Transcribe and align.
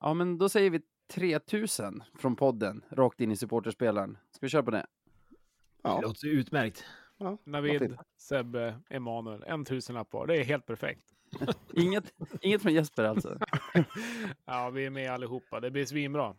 Ja, 0.00 0.14
men 0.14 0.38
då 0.38 0.48
säger 0.48 0.70
vi 0.70 0.80
3000 1.12 2.02
från 2.18 2.36
podden, 2.36 2.84
rakt 2.90 3.20
in 3.20 3.30
i 3.32 3.36
supporterspelaren. 3.36 4.18
Ska 4.30 4.46
vi 4.46 4.50
köra 4.50 4.62
på 4.62 4.70
det? 4.70 4.86
Ja. 5.82 5.96
Det 5.96 6.02
låter 6.06 6.28
utmärkt. 6.28 6.84
Ja, 7.18 7.38
Navid. 7.44 7.96
Sebbe, 8.16 8.80
Emanuel. 8.90 9.44
En 9.46 9.64
tusenlapp 9.64 10.12
var. 10.12 10.26
Det 10.26 10.36
är 10.36 10.44
helt 10.44 10.66
perfekt. 10.66 11.04
Inget, 11.74 12.12
inget 12.40 12.62
från 12.62 12.74
Jesper 12.74 13.04
alltså. 13.04 13.38
Ja, 14.44 14.70
vi 14.70 14.86
är 14.86 14.90
med 14.90 15.10
allihopa. 15.10 15.60
Det 15.60 15.70
blir 15.70 15.84
svinbra. 15.84 16.36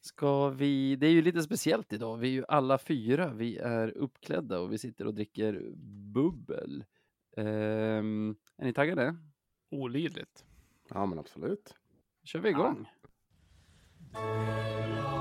Ska 0.00 0.48
vi, 0.48 0.96
det 0.96 1.06
är 1.06 1.10
ju 1.10 1.22
lite 1.22 1.42
speciellt 1.42 1.92
idag. 1.92 2.16
Vi 2.16 2.28
är 2.28 2.32
ju 2.32 2.44
alla 2.48 2.78
fyra. 2.78 3.32
Vi 3.32 3.58
är 3.58 3.88
uppklädda 3.88 4.60
och 4.60 4.72
vi 4.72 4.78
sitter 4.78 5.06
och 5.06 5.14
dricker 5.14 5.70
bubbel. 6.14 6.84
Ehm, 7.36 8.36
är 8.56 8.64
ni 8.64 8.72
taggade? 8.72 9.16
Olidligt. 9.70 10.44
ja, 10.88 11.06
men 11.06 11.18
absolut 11.18 11.74
kör 12.30 12.38
vi 12.38 12.48
igång. 12.48 12.90
Ja, 14.12 15.19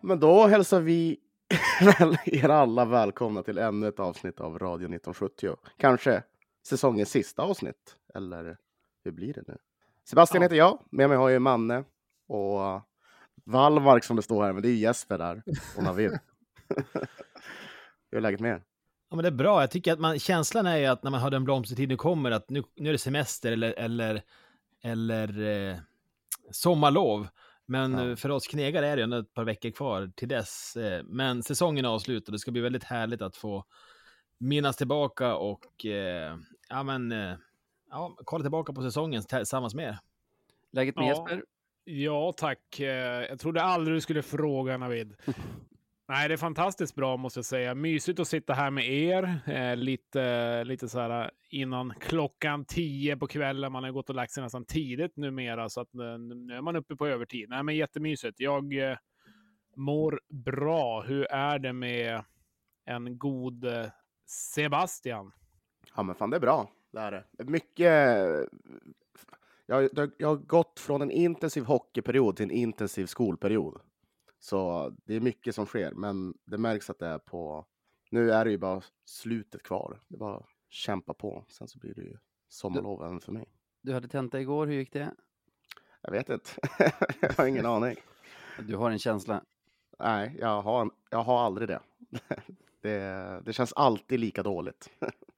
men 0.00 0.20
då 0.20 0.46
hälsar 0.46 0.80
vi 0.80 1.20
er 2.24 2.48
alla 2.48 2.84
välkomna 2.84 3.42
till 3.42 3.58
ännu 3.58 3.88
ett 3.88 4.00
avsnitt 4.00 4.40
av 4.40 4.58
Radio 4.58 4.84
1970. 4.86 5.56
Kanske 5.76 6.22
säsongens 6.66 7.10
sista 7.10 7.42
avsnitt, 7.42 7.96
eller 8.14 8.56
hur 9.04 9.12
blir 9.12 9.34
det 9.34 9.42
nu? 9.46 9.56
Sebastian 10.08 10.42
Ja. 10.42 10.44
heter 10.44 10.56
jag, 10.56 10.78
med 10.90 11.08
mig 11.08 11.18
har 11.18 11.30
jag 11.30 11.42
Manne 11.42 11.84
och 12.28 12.80
Wallmark 13.44 14.04
som 14.04 14.16
det 14.16 14.22
står 14.22 14.44
här, 14.44 14.52
men 14.52 14.62
det 14.62 14.68
är 14.68 14.74
Jesper 14.74 15.18
där 15.18 15.42
och 15.76 15.82
Navid. 15.82 16.10
Hur 18.10 18.16
är 18.16 18.20
läget 18.20 18.40
med 18.40 18.50
er? 18.50 18.62
Ja, 19.10 19.16
men 19.16 19.22
det 19.22 19.28
är 19.28 19.32
bra. 19.32 19.60
Jag 19.60 19.70
tycker 19.70 19.92
att 19.92 20.00
man, 20.00 20.18
känslan 20.18 20.66
är 20.66 20.76
ju 20.76 20.86
att 20.86 21.02
när 21.02 21.10
man 21.10 21.20
hör 21.20 21.30
den 21.30 21.44
blomstertid 21.44 21.88
nu 21.88 21.96
kommer, 21.96 22.30
att 22.30 22.50
nu, 22.50 22.62
nu 22.76 22.88
är 22.88 22.92
det 22.92 22.98
semester 22.98 23.52
eller, 23.52 23.72
eller, 23.72 24.22
eller 24.82 25.46
eh, 25.70 25.76
sommarlov. 26.50 27.28
Men 27.66 27.92
Ja. 27.92 28.08
eh, 28.10 28.16
för 28.16 28.30
oss 28.30 28.46
knegare 28.46 28.86
är 28.88 28.96
det 28.96 29.02
ändå 29.02 29.16
ett 29.16 29.34
par 29.34 29.44
veckor 29.44 29.70
kvar 29.70 30.12
till 30.16 30.28
dess. 30.28 30.76
Eh, 30.76 31.02
men 31.04 31.42
säsongen 31.42 31.84
är 31.84 31.88
avslutad 31.88 32.32
det 32.32 32.38
ska 32.38 32.50
bli 32.50 32.60
väldigt 32.60 32.84
härligt 32.84 33.22
att 33.22 33.36
få 33.36 33.64
minnas 34.38 34.76
tillbaka 34.76 35.34
och 35.36 35.86
eh, 35.86 36.36
ja, 36.68 36.82
men, 36.82 37.12
eh, 37.12 37.34
ja, 37.90 38.16
kolla 38.24 38.42
tillbaka 38.44 38.72
på 38.72 38.82
säsongen 38.82 39.22
tillsammans 39.22 39.74
med 39.74 39.84
er. 39.88 39.98
Läget 40.72 40.96
med 40.96 41.04
Ja. 41.04 41.08
Jesper? 41.08 41.44
Ja, 41.84 42.32
tack. 42.36 42.80
Jag 43.30 43.38
trodde 43.38 43.62
aldrig 43.62 43.96
du 43.96 44.00
skulle 44.00 44.22
fråga, 44.22 44.76
Navid. 44.78 45.16
Nej, 46.08 46.28
det 46.28 46.34
är 46.34 46.38
fantastiskt 46.38 46.94
bra 46.94 47.16
måste 47.16 47.38
jag 47.38 47.44
säga. 47.44 47.74
Mysigt 47.74 48.20
att 48.20 48.28
sitta 48.28 48.52
här 48.52 48.70
med 48.70 48.88
er. 48.88 49.40
Eh, 49.46 49.76
lite, 49.76 50.64
lite 50.64 50.88
så 50.88 51.00
här 51.00 51.24
eh, 51.24 51.30
innan 51.50 51.94
klockan 52.00 52.64
tio 52.64 53.16
på 53.16 53.26
kvällen. 53.26 53.72
Man 53.72 53.84
har 53.84 53.90
gått 53.90 54.08
och 54.08 54.14
lagt 54.14 54.32
sig 54.32 54.42
nästan 54.42 54.64
tidigt 54.64 55.16
numera, 55.16 55.68
så 55.68 55.80
att 55.80 55.94
eh, 55.94 56.18
nu 56.18 56.54
är 56.54 56.60
man 56.60 56.76
uppe 56.76 56.96
på 56.96 57.06
övertid. 57.06 57.48
Nej, 57.48 57.62
men 57.62 57.76
jättemysigt. 57.76 58.40
Jag 58.40 58.90
eh, 58.90 58.96
mår 59.76 60.20
bra. 60.28 61.02
Hur 61.02 61.24
är 61.24 61.58
det 61.58 61.72
med 61.72 62.24
en 62.84 63.18
god 63.18 63.64
eh, 63.64 63.86
Sebastian? 64.26 65.32
Ja, 65.96 66.02
men 66.02 66.14
fan 66.14 66.30
det 66.30 66.36
är 66.36 66.40
bra. 66.40 66.70
Det 66.92 67.00
är 67.00 67.10
det. 67.12 67.44
Mycket... 67.44 67.86
Eh, 67.86 68.58
jag, 69.66 69.88
jag, 69.92 70.10
jag 70.18 70.28
har 70.28 70.36
gått 70.36 70.80
från 70.80 71.02
en 71.02 71.10
intensiv 71.10 71.64
hockeyperiod 71.64 72.36
till 72.36 72.44
en 72.44 72.50
intensiv 72.50 73.06
skolperiod. 73.06 73.80
Så 74.46 74.92
det 75.04 75.14
är 75.14 75.20
mycket 75.20 75.54
som 75.54 75.66
sker, 75.66 75.92
men 75.92 76.34
det 76.44 76.58
märks 76.58 76.90
att 76.90 76.98
det 76.98 77.06
är 77.06 77.18
på... 77.18 77.66
Nu 78.10 78.32
är 78.32 78.44
det 78.44 78.50
ju 78.50 78.58
bara 78.58 78.82
slutet 79.04 79.62
kvar. 79.62 80.02
Det 80.08 80.16
är 80.16 80.18
bara 80.18 80.36
att 80.36 80.46
kämpa 80.68 81.14
på. 81.14 81.44
Sen 81.48 81.68
så 81.68 81.78
blir 81.78 81.94
det 81.94 82.02
ju 82.02 82.18
sommarlov 82.48 83.04
även 83.04 83.20
för 83.20 83.32
mig. 83.32 83.48
Du 83.82 83.92
hade 83.92 84.08
tenta 84.08 84.40
igår, 84.40 84.66
hur 84.66 84.74
gick 84.74 84.92
det? 84.92 85.14
Jag 86.00 86.10
vet 86.10 86.28
inte. 86.28 86.50
jag 87.20 87.32
har 87.32 87.46
ingen 87.46 87.66
aning. 87.66 87.96
Du 88.68 88.76
har 88.76 88.90
en 88.90 88.98
känsla. 88.98 89.44
Nej, 89.98 90.36
jag 90.40 90.62
har, 90.62 90.90
jag 91.10 91.22
har 91.22 91.38
aldrig 91.38 91.68
det. 91.68 91.80
det. 92.82 93.42
Det 93.44 93.52
känns 93.52 93.72
alltid 93.72 94.20
lika 94.20 94.42
dåligt. 94.42 94.90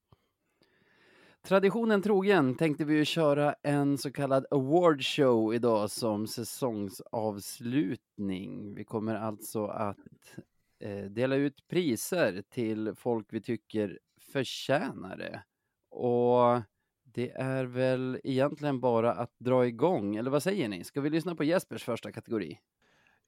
Traditionen 1.49 2.03
trogen 2.03 2.55
tänkte 2.55 2.85
vi 2.85 2.95
ju 2.95 3.05
köra 3.05 3.55
en 3.63 3.99
så 3.99 4.13
kallad 4.13 4.47
award 4.51 5.05
show 5.05 5.55
idag 5.55 5.91
som 5.91 6.27
säsongsavslutning. 6.27 8.75
Vi 8.75 8.85
kommer 8.85 9.15
alltså 9.15 9.67
att 9.67 10.37
eh, 10.81 11.05
dela 11.05 11.37
ut 11.37 11.69
priser 11.69 12.43
till 12.49 12.95
folk 12.97 13.27
vi 13.31 13.41
tycker 13.41 13.99
förtjänar 14.33 15.17
det. 15.17 15.43
Och 15.91 16.63
det 17.03 17.31
är 17.31 17.65
väl 17.65 18.21
egentligen 18.25 18.81
bara 18.81 19.13
att 19.13 19.33
dra 19.39 19.67
igång, 19.67 20.17
eller 20.17 20.31
vad 20.31 20.43
säger 20.43 20.69
ni? 20.69 20.85
Ska 20.85 21.01
vi 21.01 21.11
lyssna 21.11 21.35
på 21.35 21.45
Jespers 21.45 21.85
första 21.85 22.13
kategori? 22.13 22.59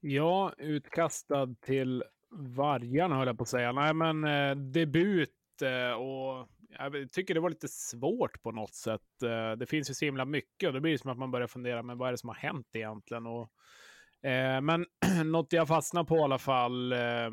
Ja, 0.00 0.52
utkastad 0.58 1.54
till 1.60 2.04
vargarna 2.30 3.16
höll 3.16 3.26
jag 3.26 3.38
på 3.38 3.42
att 3.42 3.48
säga. 3.48 3.72
Nej, 3.72 3.94
men 3.94 4.24
eh, 4.24 4.56
debut 4.56 5.62
eh, 5.62 5.92
och 5.92 6.48
jag 6.78 7.12
tycker 7.12 7.34
det 7.34 7.40
var 7.40 7.50
lite 7.50 7.68
svårt 7.68 8.42
på 8.42 8.52
något 8.52 8.74
sätt. 8.74 9.22
Eh, 9.22 9.52
det 9.52 9.66
finns 9.66 9.90
ju 9.90 9.94
så 9.94 10.04
himla 10.04 10.24
mycket 10.24 10.66
och 10.66 10.72
då 10.72 10.80
blir 10.80 10.92
det 10.92 10.98
som 10.98 11.10
att 11.10 11.18
man 11.18 11.30
börjar 11.30 11.46
fundera, 11.46 11.82
men 11.82 11.98
vad 11.98 12.08
är 12.08 12.12
det 12.12 12.18
som 12.18 12.28
har 12.28 12.36
hänt 12.36 12.66
egentligen? 12.72 13.26
Och, 13.26 13.50
eh, 14.30 14.60
men 14.60 14.86
något 15.24 15.52
jag 15.52 15.68
fastnar 15.68 16.04
på 16.04 16.16
i 16.16 16.20
alla 16.20 16.38
fall. 16.38 16.92
Eh, 16.92 17.30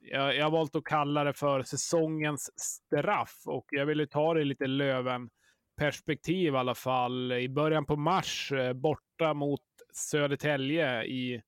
jag, 0.00 0.36
jag 0.36 0.44
har 0.44 0.50
valt 0.50 0.76
att 0.76 0.84
kalla 0.84 1.24
det 1.24 1.34
för 1.34 1.62
säsongens 1.62 2.50
straff 2.56 3.42
och 3.44 3.66
jag 3.70 3.86
ville 3.86 4.06
ta 4.06 4.34
det 4.34 4.40
i 4.40 4.44
lite 4.44 4.66
Löven 4.66 5.30
perspektiv 5.76 6.54
i 6.54 6.56
alla 6.56 6.74
fall. 6.74 7.32
I 7.32 7.48
början 7.48 7.84
på 7.84 7.96
mars 7.96 8.52
eh, 8.52 8.72
borta 8.72 9.34
mot 9.34 9.60
Södertälje 9.92 11.04
i 11.04 11.42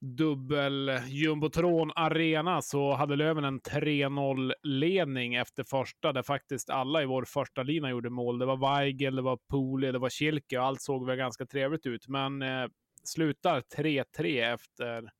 dubbel 0.00 0.90
jumbotron 1.06 1.92
arena 1.96 2.62
så 2.62 2.94
hade 2.94 3.16
Löven 3.16 3.44
en 3.44 3.60
3-0 3.60 4.52
ledning 4.62 5.34
efter 5.34 5.64
första 5.64 6.12
där 6.12 6.22
faktiskt 6.22 6.70
alla 6.70 7.02
i 7.02 7.06
vår 7.06 7.24
första 7.24 7.62
lina 7.62 7.90
gjorde 7.90 8.10
mål. 8.10 8.38
Det 8.38 8.46
var 8.46 8.56
Weigel, 8.56 9.16
det 9.16 9.22
var 9.22 9.38
Poli, 9.50 9.92
det 9.92 9.98
var 9.98 10.08
Kilke 10.08 10.58
och 10.58 10.64
allt 10.64 10.82
såg 10.82 11.06
väl 11.06 11.16
ganska 11.16 11.46
trevligt 11.46 11.86
ut. 11.86 12.08
Men 12.08 12.42
eh, 12.42 12.66
slutar 13.04 13.60
3-3 13.76 14.52
efter 14.54 15.10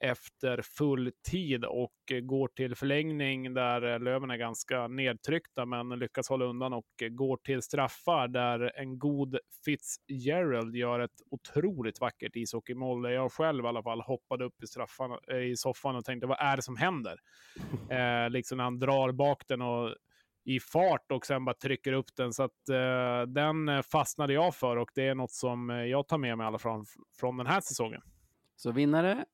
efter 0.00 0.62
full 0.62 1.12
tid 1.30 1.64
och 1.64 1.92
går 2.22 2.48
till 2.48 2.74
förlängning 2.74 3.54
där 3.54 3.92
eh, 3.92 4.00
Löven 4.00 4.30
är 4.30 4.36
ganska 4.36 4.88
nedtryckta 4.88 5.66
men 5.66 5.88
lyckas 5.88 6.28
hålla 6.28 6.44
undan 6.44 6.72
och 6.72 6.86
går 7.10 7.36
till 7.36 7.62
straffar 7.62 8.28
där 8.28 8.72
en 8.76 8.98
god 8.98 9.38
Fitzgerald 9.64 10.76
gör 10.76 11.00
ett 11.00 11.20
otroligt 11.30 12.00
vackert 12.00 12.36
ishockeymål. 12.36 13.12
Jag 13.12 13.32
själv 13.32 13.64
i 13.64 13.68
alla 13.68 13.82
fall 13.82 14.00
hoppade 14.00 14.44
upp 14.44 14.62
i, 14.62 14.66
straffan, 14.66 15.18
eh, 15.30 15.36
i 15.36 15.56
soffan 15.56 15.96
och 15.96 16.04
tänkte 16.04 16.26
vad 16.26 16.40
är 16.40 16.56
det 16.56 16.62
som 16.62 16.76
händer? 16.76 17.18
Eh, 17.90 18.30
liksom 18.30 18.56
när 18.56 18.64
han 18.64 18.78
drar 18.78 19.12
bak 19.12 19.42
den 19.48 19.62
och 19.62 19.94
i 20.44 20.60
fart 20.60 21.12
och 21.12 21.26
sen 21.26 21.44
bara 21.44 21.54
trycker 21.54 21.92
upp 21.92 22.16
den. 22.16 22.32
Så 22.32 22.42
att 22.42 22.68
eh, 22.68 23.22
den 23.28 23.68
eh, 23.68 23.82
fastnade 23.82 24.32
jag 24.32 24.54
för 24.54 24.76
och 24.76 24.90
det 24.94 25.08
är 25.08 25.14
något 25.14 25.30
som 25.30 25.68
jag 25.68 26.08
tar 26.08 26.18
med 26.18 26.38
mig 26.38 26.44
i 26.44 26.46
alla 26.46 26.58
fall 26.58 26.70
från, 26.70 26.86
från 27.20 27.36
den 27.36 27.46
här 27.46 27.60
säsongen. 27.60 28.02
Så 28.56 28.72
vinnare, 28.72 29.24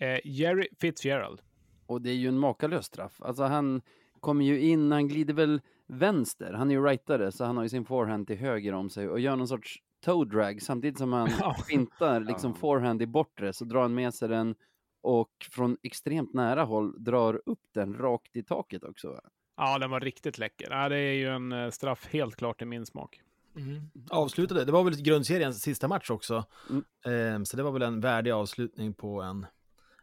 Eh, 0.00 0.20
Jerry 0.24 0.68
Fitzgerald. 0.80 1.40
och 1.86 2.02
det 2.02 2.10
är 2.10 2.14
ju 2.14 2.28
en 2.28 2.38
makalös 2.38 2.86
straff. 2.86 3.22
Alltså 3.22 3.42
han 3.42 3.82
kommer 4.20 4.44
ju 4.44 4.60
in, 4.60 4.92
han 4.92 5.08
glider 5.08 5.34
väl 5.34 5.60
vänster, 5.86 6.52
han 6.52 6.70
är 6.70 6.74
ju 6.74 6.84
rightare, 6.84 7.32
så 7.32 7.44
han 7.44 7.56
har 7.56 7.62
ju 7.64 7.68
sin 7.68 7.84
forehand 7.84 8.26
till 8.26 8.36
höger 8.36 8.72
om 8.72 8.90
sig 8.90 9.08
och 9.08 9.20
gör 9.20 9.36
någon 9.36 9.48
sorts 9.48 9.82
toe 10.04 10.24
drag 10.24 10.62
samtidigt 10.62 10.98
som 10.98 11.12
han 11.12 11.28
fintar 11.68 12.20
liksom 12.20 12.54
forehand 12.54 13.02
i 13.02 13.06
bortre 13.06 13.52
så 13.52 13.64
drar 13.64 13.82
han 13.82 13.94
med 13.94 14.14
sig 14.14 14.28
den 14.28 14.54
och 15.02 15.30
från 15.50 15.76
extremt 15.82 16.34
nära 16.34 16.64
håll 16.64 17.04
drar 17.04 17.42
upp 17.46 17.62
den 17.74 17.94
rakt 17.94 18.36
i 18.36 18.42
taket 18.42 18.84
också. 18.84 19.20
Ja, 19.56 19.78
den 19.78 19.90
var 19.90 20.00
riktigt 20.00 20.38
läcker. 20.38 20.70
Ja, 20.70 20.88
det 20.88 20.96
är 20.96 21.12
ju 21.12 21.28
en 21.28 21.52
eh, 21.52 21.70
straff 21.70 22.08
helt 22.10 22.36
klart 22.36 22.62
i 22.62 22.64
min 22.64 22.86
smak. 22.86 23.20
Mm. 23.56 23.90
Avslutade, 24.10 24.64
det 24.64 24.72
var 24.72 24.84
väl 24.84 25.02
grundseriens 25.02 25.62
sista 25.62 25.88
match 25.88 26.10
också. 26.10 26.44
Mm. 26.70 26.84
Eh, 27.04 27.44
så 27.44 27.56
det 27.56 27.62
var 27.62 27.72
väl 27.72 27.82
en 27.82 28.00
värdig 28.00 28.30
avslutning 28.30 28.94
på 28.94 29.22
en, 29.22 29.46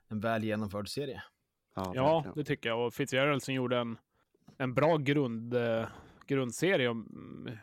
en 0.07 0.19
väl 0.19 0.43
genomförd 0.43 0.89
serie. 0.89 1.23
Ja, 1.75 1.91
Ja, 1.95 2.25
det 2.35 2.43
tycker 2.43 2.69
jag. 2.69 2.85
Och 2.85 2.93
Fitzgerald 2.93 3.43
som 3.43 3.53
gjorde 3.53 3.77
en, 3.77 3.97
en 4.57 4.73
bra 4.73 4.97
grund, 4.97 5.53
eh, 5.53 5.87
grundserie, 6.27 6.95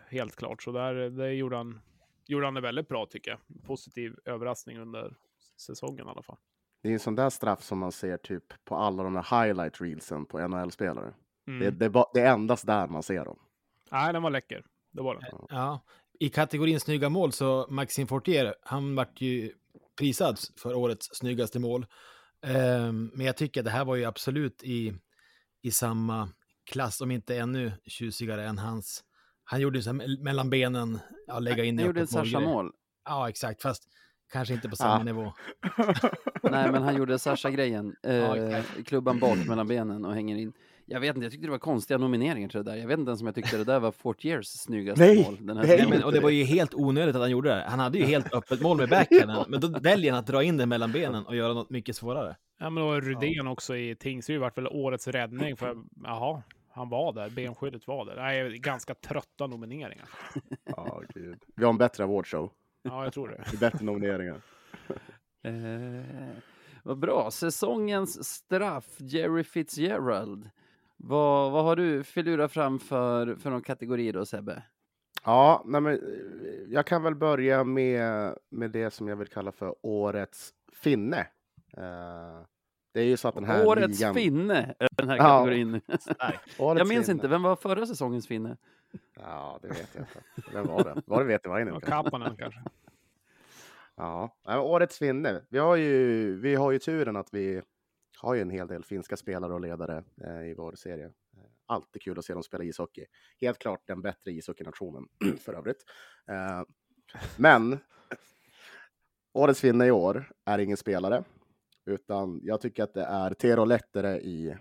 helt 0.09 0.37
klart. 0.37 0.63
Så 0.63 0.73
där, 0.73 0.95
det 0.95 1.33
gjorde 1.33 1.57
han, 1.57 1.81
gjorde 2.27 2.47
han 2.47 2.55
det 2.55 2.61
väldigt 2.61 2.89
bra, 2.89 3.07
tycker 3.07 3.31
jag. 3.31 3.63
Positiv 3.67 4.15
överraskning 4.25 4.79
under 4.79 5.17
säsongen 5.57 6.07
i 6.07 6.11
alla 6.11 6.23
fall. 6.23 6.37
Det 6.83 6.89
är 6.89 6.93
en 6.93 7.01
sån 7.01 7.15
där 7.15 7.31
straff 7.31 7.63
som 7.63 7.79
man 7.79 7.93
ser 7.93 8.17
typ 8.17 8.65
på 8.65 8.77
alla 8.77 9.03
de 9.03 9.15
där 9.15 9.45
highlight 9.45 9.81
reelsen 9.81 10.27
på 10.27 10.49
NHL-spelare. 10.49 11.15
Mm. 11.47 11.61
Det, 11.61 11.71
det, 11.89 12.05
det 12.15 12.21
är 12.21 12.33
endast 12.33 12.67
där 12.67 12.89
man 12.89 13.03
ser 13.03 13.25
dem. 13.25 13.39
Nej, 13.91 14.13
den 14.13 14.23
var 14.23 14.31
läcker. 14.31 14.65
Det 14.93 15.03
var 15.03 15.15
den. 15.15 15.47
Ja, 15.49 15.81
i 16.21 16.29
kategorin 16.29 16.81
snygga 16.81 17.09
mål 17.09 17.33
så 17.33 17.67
Maxime 17.71 18.07
Fortier, 18.07 18.55
han 18.63 18.95
vart 18.95 19.21
ju 19.21 19.53
prisad 19.99 20.39
för 20.57 20.75
årets 20.75 21.09
snyggaste 21.13 21.59
mål. 21.59 21.87
Ehm, 22.45 23.11
men 23.15 23.27
jag 23.27 23.37
tycker 23.37 23.61
att 23.61 23.65
det 23.65 23.71
här 23.71 23.85
var 23.85 23.97
ju 23.97 24.05
absolut 24.05 24.63
i, 24.63 24.95
i 25.63 25.71
samma 25.71 26.29
klass, 26.71 27.01
om 27.01 27.11
inte 27.11 27.37
ännu 27.39 27.73
tjusigare 27.87 28.47
än 28.47 28.59
hans. 28.59 29.05
Han 29.45 29.61
gjorde 29.61 29.79
ju 29.79 29.83
så 29.83 29.91
här 29.93 29.99
me- 29.99 30.23
mellan 30.23 30.51
benen, 30.51 30.99
ja, 31.27 31.39
lägga 31.39 31.65
in 31.65 31.79
i 31.79 31.83
Han 31.83 31.87
gjorde 31.87 32.01
ett 32.03 32.11
Sasha 32.11 32.21
målgrej. 32.41 32.55
mål. 32.55 32.73
Ja, 33.05 33.29
exakt, 33.29 33.63
fast 33.63 33.83
kanske 34.33 34.55
inte 34.55 34.69
på 34.69 34.77
samma 34.77 34.95
Ah. 34.95 35.03
nivå. 35.03 35.33
Nej, 36.43 36.73
men 36.73 36.83
han 36.83 36.97
gjorde 36.97 37.19
Sasha-grejen. 37.19 37.97
Ja, 38.03 38.09
Eh, 38.11 38.59
exakt. 38.59 38.87
klubban 38.87 39.19
bak 39.19 39.39
mellan 39.47 39.69
benen 39.69 40.05
och 40.05 40.15
hänger 40.15 40.37
in. 40.37 40.53
Jag 40.87 41.01
vet 41.01 41.17
inte, 41.17 41.25
jag 41.25 41.33
tyckte 41.33 41.47
det 41.47 41.51
var 41.51 41.59
konstiga 41.59 41.99
nomineringar 41.99 42.49
till 42.49 42.65
det 42.65 42.71
där. 42.71 42.77
Jag 42.77 42.87
vet 42.87 42.99
inte 42.99 43.09
ens 43.09 43.21
om 43.21 43.27
jag 43.27 43.35
tyckte 43.35 43.57
det 43.57 43.65
där 43.65 43.81
var 43.81 43.93
Fort 43.93 44.25
Years 44.25 44.47
snyggaste 44.47 45.05
Nej, 45.05 45.25
mål. 45.25 45.39
Den 45.41 45.57
här 45.57 45.65
säsongen. 45.65 45.91
men, 45.91 46.05
och 46.05 46.13
det 46.13 46.21
var 46.21 46.31
ju 46.31 46.45
helt 46.45 46.75
onödigt 46.75 47.15
att 47.15 47.21
han 47.21 47.31
gjorde 47.31 47.49
det. 47.49 47.65
Han 47.69 47.79
hade 47.79 47.99
ju 47.99 48.05
helt 48.05 48.35
öppet 48.35 48.61
mål 48.61 48.77
med 48.77 48.89
backhanden, 48.89 49.45
men 49.49 49.61
då 49.61 49.69
väljer 49.69 50.13
han 50.13 50.21
att 50.21 50.27
dra 50.27 50.43
in 50.43 50.57
det 50.57 50.67
mellan 50.67 50.93
benen 50.93 51.27
och 51.27 51.37
göra 51.37 51.53
något 51.53 51.71
mycket 51.71 51.97
svårare. 51.97 52.37
Ja, 52.59 52.71
men 52.71 52.83
och 52.83 53.03
Rydén 53.03 53.47
också 53.47 53.77
i 53.77 53.97
Tingsryd 53.97 54.41
vart 54.41 54.59
väl 54.59 54.67
årets 54.67 55.09
räddning. 55.09 55.57
För 55.57 55.77
jaha, 56.05 56.43
han 56.71 56.89
var 56.89 57.13
där. 57.13 57.31
Benskyddet 57.31 57.87
var 57.87 58.05
där. 58.05 58.17
Nej, 58.17 58.59
ganska 58.59 58.95
trötta 58.95 59.47
nomineringar. 59.47 60.09
Ja, 60.65 61.03
gud. 61.15 61.39
Vi 61.57 61.65
har 61.65 61.71
en 61.71 61.79
bättre 61.79 62.05
awardshow. 62.05 62.51
Ja, 62.83 63.05
jag 63.05 63.13
tror 63.13 63.29
det. 63.29 63.45
Det 63.51 63.57
Bättre 63.57 63.85
nomineringar. 63.85 64.41
Eh, 65.47 66.37
vad 66.83 66.99
bra. 66.99 67.31
Säsongens 67.31 68.29
straff, 68.29 68.87
Jerry 68.99 69.45
Fitzgerald. 69.45 70.51
Vad, 71.07 71.53
vad 71.53 71.65
har 71.65 71.77
du 71.77 72.05
filurat 72.05 72.53
fram 72.53 72.79
för, 72.79 73.37
för 73.37 73.51
någon 73.51 73.63
kategori 73.63 74.13
då, 74.13 74.27
Sebbe? 74.27 74.63
Ja, 75.25 75.63
nej 75.67 75.81
men, 75.81 75.93
eh, 75.95 75.99
jag 76.69 76.87
kan 76.87 77.03
väl 77.03 77.15
börja 77.15 77.65
med, 77.65 78.35
med 78.51 78.71
det 78.71 78.91
som 78.91 79.09
jag 79.09 79.17
vill 79.17 79.29
kalla 79.29 79.53
för 79.53 79.75
årets 79.83 80.51
finne. 80.73 81.19
Eh, 81.77 82.41
det 82.93 83.01
är 83.01 83.05
ju 83.05 83.17
så 83.17 83.29
att 83.29 83.35
den 83.35 83.45
här 83.45 83.67
Årets 83.67 83.99
ligan... 84.01 84.15
finne 84.15 84.75
är 84.79 84.89
den 84.97 85.09
här 85.09 85.17
Ja. 85.17 85.23
kategorin. 85.23 85.81
Årets 86.59 86.79
Jag 86.79 86.89
minns 86.89 87.07
finne. 87.07 87.13
inte, 87.17 87.29
vem 87.29 87.43
var 87.43 87.57
förra 87.57 87.87
säsongens 87.87 88.27
finne? 88.29 88.57
Ja, 89.21 89.59
det 89.63 89.69
vet 89.69 89.89
jag 89.95 90.03
inte. 90.03 90.51
Vem 90.53 90.67
var 90.67 90.85
det? 90.85 91.03
Var 91.07 91.19
det 91.19 91.25
Vetevainen? 91.25 91.73
Kanske? 91.73 91.91
Kapanen 91.91 92.37
kanske. 92.37 92.61
Ja, 93.97 94.31
årets 94.61 94.99
finne. 94.99 95.41
Vi 95.49 95.59
har, 95.59 95.77
ju, 95.77 96.35
vi 96.41 96.55
har 96.55 96.71
ju 96.73 96.79
turen 96.79 97.17
att 97.17 97.29
vi 97.35 97.63
har 98.17 98.35
ju 98.35 98.41
en 98.41 98.51
hel 98.51 98.67
del 98.67 98.85
finska 98.85 99.17
spelare 99.17 99.53
och 99.53 99.61
ledare 99.61 100.05
eh, 100.25 100.51
i 100.51 100.55
vår 100.55 100.75
serie. 100.75 101.07
Eh, 101.07 101.43
alltid 101.67 102.03
kul 102.03 102.19
att 102.19 102.25
se 102.25 102.33
dem 102.33 102.43
spela 102.43 102.65
ishockey. 102.65 103.05
Helt 103.41 103.59
klart 103.59 103.87
den 103.87 104.03
bättre 104.03 104.33
ishockeynationen 104.33 105.09
för 105.39 105.55
övrigt. 105.55 105.85
Eh, 106.29 106.63
men 107.37 107.79
årets 109.33 109.65
vinnare 109.65 109.89
i 109.89 109.91
år 109.91 110.33
är 110.45 110.59
ingen 110.59 110.77
spelare, 110.77 111.25
utan 111.87 112.41
jag 112.43 112.61
tycker 112.61 112.83
att 112.83 112.95
det 112.95 113.05
är 113.05 113.35
Tero 113.35 113.65
Lettere 113.65 114.21
i, 114.21 114.57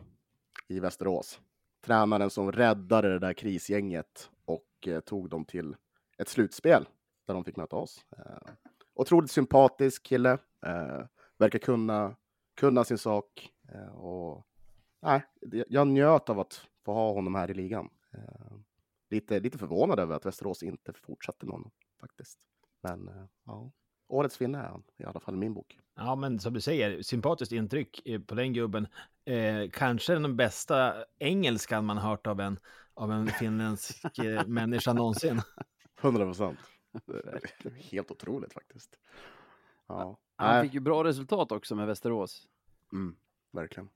i 0.68 0.80
Västerås. 0.80 1.40
Tränaren 1.86 2.30
som 2.30 2.52
räddade 2.52 3.10
det 3.10 3.20
där 3.20 3.34
krisgänget 3.34 4.30
och 4.46 4.88
eh, 4.88 5.00
tog 5.00 5.30
dem 5.30 5.46
till 5.46 5.76
ett 6.18 6.30
slutspel 6.30 6.86
där 7.28 7.34
de 7.34 7.44
fick 7.44 7.58
möta 7.58 7.76
oss. 7.76 8.06
Eh, 8.18 8.52
otroligt 8.94 9.32
sympatisk 9.32 10.04
kille. 10.04 10.32
Eh, 10.66 11.06
verkar 11.38 11.60
kunna, 11.60 12.16
kunna 12.56 12.84
sin 12.84 12.98
sak. 12.98 13.50
Eh, 13.74 13.96
och, 13.96 14.46
nej, 15.02 15.26
jag 15.68 15.88
njöt 15.88 16.30
av 16.30 16.40
att 16.40 16.68
få 16.86 16.94
ha 16.94 17.14
honom 17.14 17.36
här 17.36 17.52
i 17.52 17.54
ligan. 17.54 17.90
Eh, 18.14 18.58
lite, 19.10 19.40
lite 19.40 19.58
förvånad 19.58 20.00
över 20.00 20.16
att 20.16 20.26
Västerås 20.26 20.64
inte 20.64 20.94
fortsatte 20.94 21.46
med 21.46 21.54
honom 21.54 21.72
faktiskt. 22.00 22.40
Men 22.82 23.08
eh, 23.08 23.26
ja, 23.46 23.72
årets 24.08 24.38
finne 24.38 24.58
är 24.58 24.68
han 24.68 24.84
i 24.98 25.04
alla 25.04 25.20
fall 25.20 25.34
i 25.34 25.38
min 25.38 25.54
bok. 25.54 25.80
Ja, 25.96 26.16
men 26.16 26.40
som 26.40 26.54
du 26.54 26.62
säger, 26.62 27.02
sympatiskt 27.02 27.52
intryck 27.52 28.02
på 28.28 28.36
den 28.36 28.54
gubben. 28.54 28.88
Eh, 29.26 29.70
kanske 29.72 30.14
den 30.14 30.36
bästa 30.36 31.06
engelskan 31.20 31.86
man 31.86 31.98
hört 31.98 32.28
av 32.28 32.40
en, 32.40 32.60
av 32.94 33.12
en 33.12 33.28
finländsk 33.28 34.04
människa 34.48 34.94
någonsin. 34.94 35.42
100 36.02 36.26
procent. 36.26 36.60
Helt 37.92 38.12
otroligt 38.12 38.54
faktiskt. 38.54 38.98
Ja, 40.00 40.18
Han 40.36 40.54
nej, 40.56 40.63
fick 40.63 40.74
ju 40.74 40.80
bra 40.80 41.04
resultat 41.04 41.51
också 41.51 41.75
med 41.75 41.88
Västerås. 41.88 42.48
mm, 42.94 43.16
verkligen. 43.51 43.90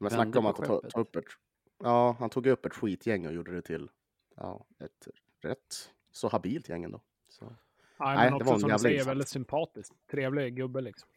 Men 0.00 0.08
Vände 0.08 0.24
snacka 0.24 0.38
om 0.38 0.46
att 0.46 0.56
ta, 0.56 0.80
ta 0.90 1.00
upp 1.00 1.16
ett... 1.16 1.24
Ja, 1.78 2.16
han 2.18 2.30
tog 2.30 2.46
upp 2.46 2.66
ett 2.66 2.74
skitgäng 2.74 3.26
och 3.26 3.32
gjorde 3.32 3.54
det 3.54 3.62
till 3.62 3.90
ja, 4.36 4.66
ett 4.78 5.08
rätt 5.40 5.92
så 6.12 6.28
habilt 6.28 6.68
gäng 6.68 6.84
ändå. 6.84 7.00
Så. 7.28 7.44
Nej, 7.44 7.56
Nej, 8.16 8.30
men 8.30 8.34
också 8.34 8.58
som 8.58 8.70
du 8.70 8.78
säger, 8.78 8.94
insats. 8.94 9.08
väldigt 9.08 9.28
sympatisk. 9.28 9.92
Trevlig 10.10 10.56
gubbe 10.56 10.80
liksom. 10.80 11.08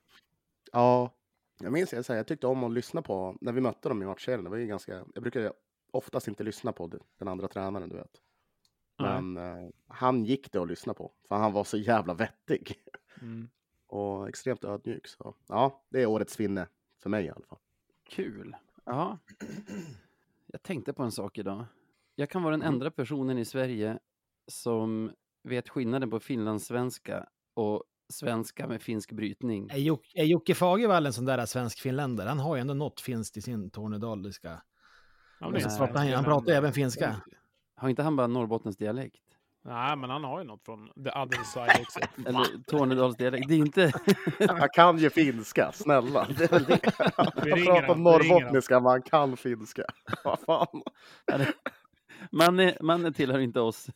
Ja, 0.71 1.11
jag 1.59 1.73
minns 1.73 1.93
jag, 1.93 2.05
jag 2.09 2.27
tyckte 2.27 2.47
om 2.47 2.63
att 2.63 2.71
lyssna 2.71 3.01
på 3.01 3.37
när 3.41 3.51
vi 3.51 3.61
mötte 3.61 3.89
dem 3.89 4.03
i 4.03 4.05
matchserien. 4.05 4.43
Det 4.43 4.49
var 4.49 4.57
ju 4.57 4.67
ganska, 4.67 5.05
jag 5.13 5.23
brukar 5.23 5.53
oftast 5.91 6.27
inte 6.27 6.43
lyssna 6.43 6.71
på 6.73 6.91
den 7.17 7.27
andra 7.27 7.47
tränaren, 7.47 7.89
du 7.89 7.95
vet. 7.95 8.21
Men 8.99 9.37
eh, 9.37 9.69
han 9.87 10.25
gick 10.25 10.51
det 10.51 10.59
att 10.59 10.67
lyssna 10.67 10.93
på, 10.93 11.11
för 11.27 11.35
han 11.35 11.53
var 11.53 11.63
så 11.63 11.77
jävla 11.77 12.13
vettig 12.13 12.83
Mm. 13.21 13.49
Och 13.87 14.29
extremt 14.29 14.63
ödmjuk. 14.63 15.07
Så 15.07 15.35
ja, 15.47 15.83
det 15.89 16.01
är 16.01 16.05
årets 16.05 16.35
finne 16.35 16.67
för 17.03 17.09
mig 17.09 17.25
i 17.25 17.29
alla 17.29 17.45
fall. 17.45 17.59
Kul. 18.09 18.55
Ja. 18.85 19.17
Jag 20.47 20.63
tänkte 20.63 20.93
på 20.93 21.03
en 21.03 21.11
sak 21.11 21.37
idag. 21.37 21.65
Jag 22.15 22.29
kan 22.29 22.43
vara 22.43 22.51
den 22.51 22.61
Mm. 22.61 22.73
enda 22.73 22.91
personen 22.91 23.37
i 23.37 23.45
Sverige 23.45 23.99
som 24.47 25.11
vet 25.43 25.69
skillnaden 25.69 26.09
på 26.09 26.19
finlandssvenska 26.19 27.27
och 27.53 27.83
svenska 28.09 28.67
med 28.67 28.81
finsk 28.81 29.11
brytning. 29.11 29.69
Är, 29.69 29.77
Jok- 29.77 30.11
är 30.15 30.23
Jocke 30.23 30.55
Fagervall 30.55 31.05
en 31.05 31.13
sån 31.13 31.25
där 31.25 31.45
svensk-finländare? 31.45 32.29
Han 32.29 32.39
har 32.39 32.55
ju 32.55 32.61
ändå 32.61 32.73
något 32.73 33.01
finskt 33.01 33.37
i 33.37 33.41
sin 33.41 33.69
tornedaliska. 33.69 34.61
Ja, 35.39 35.51
han, 35.93 36.07
han 36.13 36.23
pratar 36.23 36.51
även 36.53 36.73
finska. 36.73 37.21
Har 37.75 37.89
inte 37.89 38.03
han 38.03 38.15
bara 38.15 38.27
Norrbottens 38.27 38.77
dialekt? 38.77 39.21
Nej, 39.61 39.95
men 39.95 40.09
han 40.09 40.23
har 40.23 40.39
ju 40.39 40.45
något 40.45 40.65
från 40.65 40.87
the 40.87 41.09
other 41.09 41.43
side 41.53 41.81
också. 41.81 41.99
Eller 42.25 42.63
Tornedalsdialekt? 42.63 43.47
Det 43.47 43.53
är 43.53 43.57
inte... 43.57 43.91
Han 44.49 44.69
kan 44.73 44.97
ju 44.97 45.09
finska, 45.09 45.71
snälla. 45.71 46.27
Det 46.37 46.51
är 46.51 46.59
det. 46.59 46.79
Han 47.15 47.31
pratar 47.31 47.95
norrbottniska, 47.95 48.79
men 48.79 48.91
han 48.91 49.01
kan 49.01 49.37
finska. 49.37 49.83
Vad 50.23 50.39
fan. 50.39 50.83
Man 52.31 52.59
är, 52.59 52.77
man 52.81 53.05
är 53.05 53.11
tillhör 53.11 53.39
inte 53.39 53.59
oss, 53.59 53.87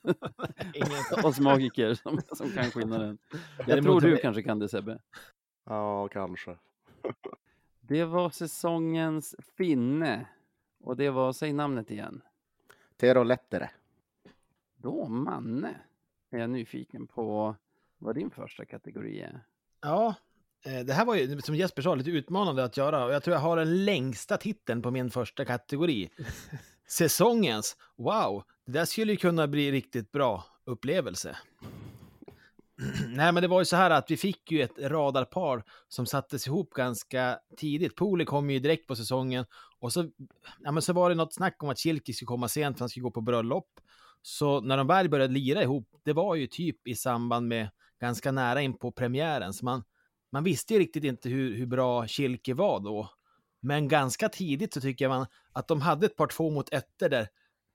oss 1.23 1.39
magiker 1.39 1.93
som, 1.93 2.19
som 2.31 2.49
kan 2.49 2.63
skillnaden. 2.63 3.17
Jag 3.67 3.83
tror 3.83 4.01
du 4.01 4.17
kanske 4.17 4.43
kan 4.43 4.59
det 4.59 4.69
Sebbe. 4.69 4.99
Ja, 5.65 6.07
kanske. 6.07 6.57
Det 7.81 8.05
var 8.05 8.29
säsongens 8.29 9.35
finne. 9.57 10.27
Och 10.83 10.97
det 10.97 11.09
var, 11.09 11.33
säg 11.33 11.53
namnet 11.53 11.91
igen. 11.91 12.21
Tero 12.97 13.23
Lettere. 13.23 13.69
Då, 14.83 15.07
Manne, 15.07 15.75
är 16.31 16.39
jag 16.39 16.49
nyfiken 16.49 17.07
på 17.07 17.55
vad 17.97 18.15
din 18.15 18.31
första 18.31 18.65
kategori 18.65 19.21
är. 19.21 19.43
Ja, 19.81 20.15
eh, 20.65 20.79
det 20.79 20.93
här 20.93 21.05
var 21.05 21.15
ju 21.15 21.41
som 21.41 21.55
Jesper 21.55 21.81
sa 21.81 21.95
lite 21.95 22.09
utmanande 22.09 22.63
att 22.63 22.77
göra 22.77 23.05
och 23.05 23.13
jag 23.13 23.23
tror 23.23 23.35
jag 23.35 23.41
har 23.41 23.57
den 23.57 23.85
längsta 23.85 24.37
titeln 24.37 24.81
på 24.81 24.91
min 24.91 25.11
första 25.11 25.45
kategori. 25.45 26.09
Säsongens. 26.87 27.77
Wow, 27.95 28.43
det 28.65 28.71
där 28.71 28.85
skulle 28.85 29.11
ju 29.11 29.17
kunna 29.17 29.47
bli 29.47 29.71
riktigt 29.71 30.11
bra 30.11 30.45
upplevelse. 30.65 31.37
Nej, 33.07 33.31
men 33.31 33.41
det 33.41 33.47
var 33.47 33.61
ju 33.61 33.65
så 33.65 33.75
här 33.75 33.89
att 33.89 34.11
vi 34.11 34.17
fick 34.17 34.51
ju 34.51 34.61
ett 34.61 34.79
radarpar 34.79 35.63
som 35.87 36.05
sattes 36.05 36.47
ihop 36.47 36.73
ganska 36.73 37.39
tidigt. 37.57 37.95
Poli 37.95 38.25
kom 38.25 38.49
ju 38.49 38.59
direkt 38.59 38.87
på 38.87 38.95
säsongen 38.95 39.45
och 39.79 39.93
så, 39.93 40.09
ja, 40.59 40.71
men 40.71 40.81
så 40.81 40.93
var 40.93 41.09
det 41.09 41.15
något 41.15 41.33
snack 41.33 41.63
om 41.63 41.69
att 41.69 41.79
Kilki 41.79 42.13
skulle 42.13 42.27
komma 42.27 42.47
sent 42.47 42.77
för 42.77 42.83
han 42.83 42.89
skulle 42.89 43.03
gå 43.03 43.11
på 43.11 43.21
bröllop. 43.21 43.79
Så 44.21 44.61
när 44.61 44.77
de 44.77 44.87
väl 44.87 45.09
började 45.09 45.33
lira 45.33 45.63
ihop, 45.63 45.89
det 46.03 46.13
var 46.13 46.35
ju 46.35 46.47
typ 46.47 46.87
i 46.87 46.95
samband 46.95 47.47
med 47.47 47.69
ganska 47.99 48.31
nära 48.31 48.61
in 48.61 48.77
på 48.77 48.91
premiären. 48.91 49.53
Så 49.53 49.65
man, 49.65 49.83
man 50.31 50.43
visste 50.43 50.73
ju 50.73 50.79
riktigt 50.79 51.03
inte 51.03 51.29
hur, 51.29 51.55
hur 51.57 51.65
bra 51.65 52.07
Kilke 52.07 52.53
var 52.53 52.79
då. 52.79 53.09
Men 53.59 53.87
ganska 53.87 54.29
tidigt 54.29 54.73
så 54.73 54.81
tycker 54.81 55.05
jag 55.05 55.09
man 55.09 55.25
att 55.51 55.67
de 55.67 55.81
hade 55.81 56.05
ett 56.05 56.15
par 56.15 56.27
två 56.27 56.49
mot 56.49 56.73
ettor 56.73 57.09
där 57.09 57.27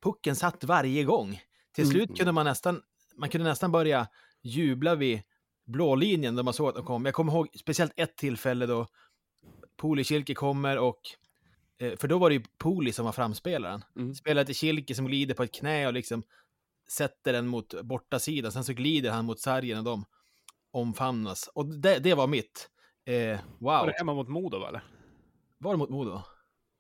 pucken 0.03 0.37
satt 0.37 0.65
varje 0.65 1.05
gång. 1.05 1.41
Till 1.73 1.85
Mm. 1.85 1.93
slut 1.93 2.17
kunde 2.19 2.33
man 2.33 2.47
nästan 2.47 2.83
man 3.17 3.29
kunde 3.29 3.49
nästan 3.49 3.73
börja 3.73 4.07
jubla 4.43 4.95
vid 4.95 5.23
blå 5.67 5.95
linjen 5.95 6.35
när 6.35 6.43
man 6.43 6.55
såg 6.55 6.69
att 6.69 6.75
de 6.75 6.85
kom. 6.85 7.05
Jag 7.05 7.15
kommer 7.15 7.33
ihåg 7.33 7.49
speciellt 7.61 7.93
ett 7.97 8.17
tillfälle 8.17 8.67
då 8.67 8.87
Poli 9.77 10.05
Kilke 10.05 10.35
kommer 10.35 10.79
och 10.79 11.01
för 11.79 12.09
då 12.09 12.19
var 12.19 12.31
det 12.31 12.35
ju 12.35 12.43
Poli 12.59 12.93
som 12.93 13.05
var 13.05 13.13
framspelaren. 13.13 13.85
Mm. 13.97 14.15
Spelar 14.15 14.45
till 14.45 14.55
Kilke 14.55 14.95
som 14.95 15.07
glider 15.07 15.35
på 15.35 15.43
ett 15.43 15.55
knä 15.55 15.87
och 15.87 15.93
liksom 15.93 16.23
sätter 16.91 17.33
den 17.33 17.47
mot 17.47 17.83
borta 17.83 18.19
sidan. 18.19 18.53
Sen 18.53 18.65
så 18.65 18.73
glider 18.73 19.11
han 19.11 19.25
mot 19.25 19.41
sargen 19.41 19.79
och 19.79 19.85
de 19.85 20.05
omfamnas. 20.71 21.49
Och 21.55 21.67
det, 21.67 21.99
det 21.99 22.15
var 22.15 22.27
mitt. 22.27 22.71
Eh, 23.05 23.41
Var 23.59 23.79
wow. 23.79 23.87
det 23.87 23.93
hemma 23.99 24.15
mot 24.15 24.29
Modo 24.29 24.57
eller? 24.67 24.85
Var 25.59 25.73
det 25.73 25.79
mot 25.79 25.91
Modo? 25.91 26.23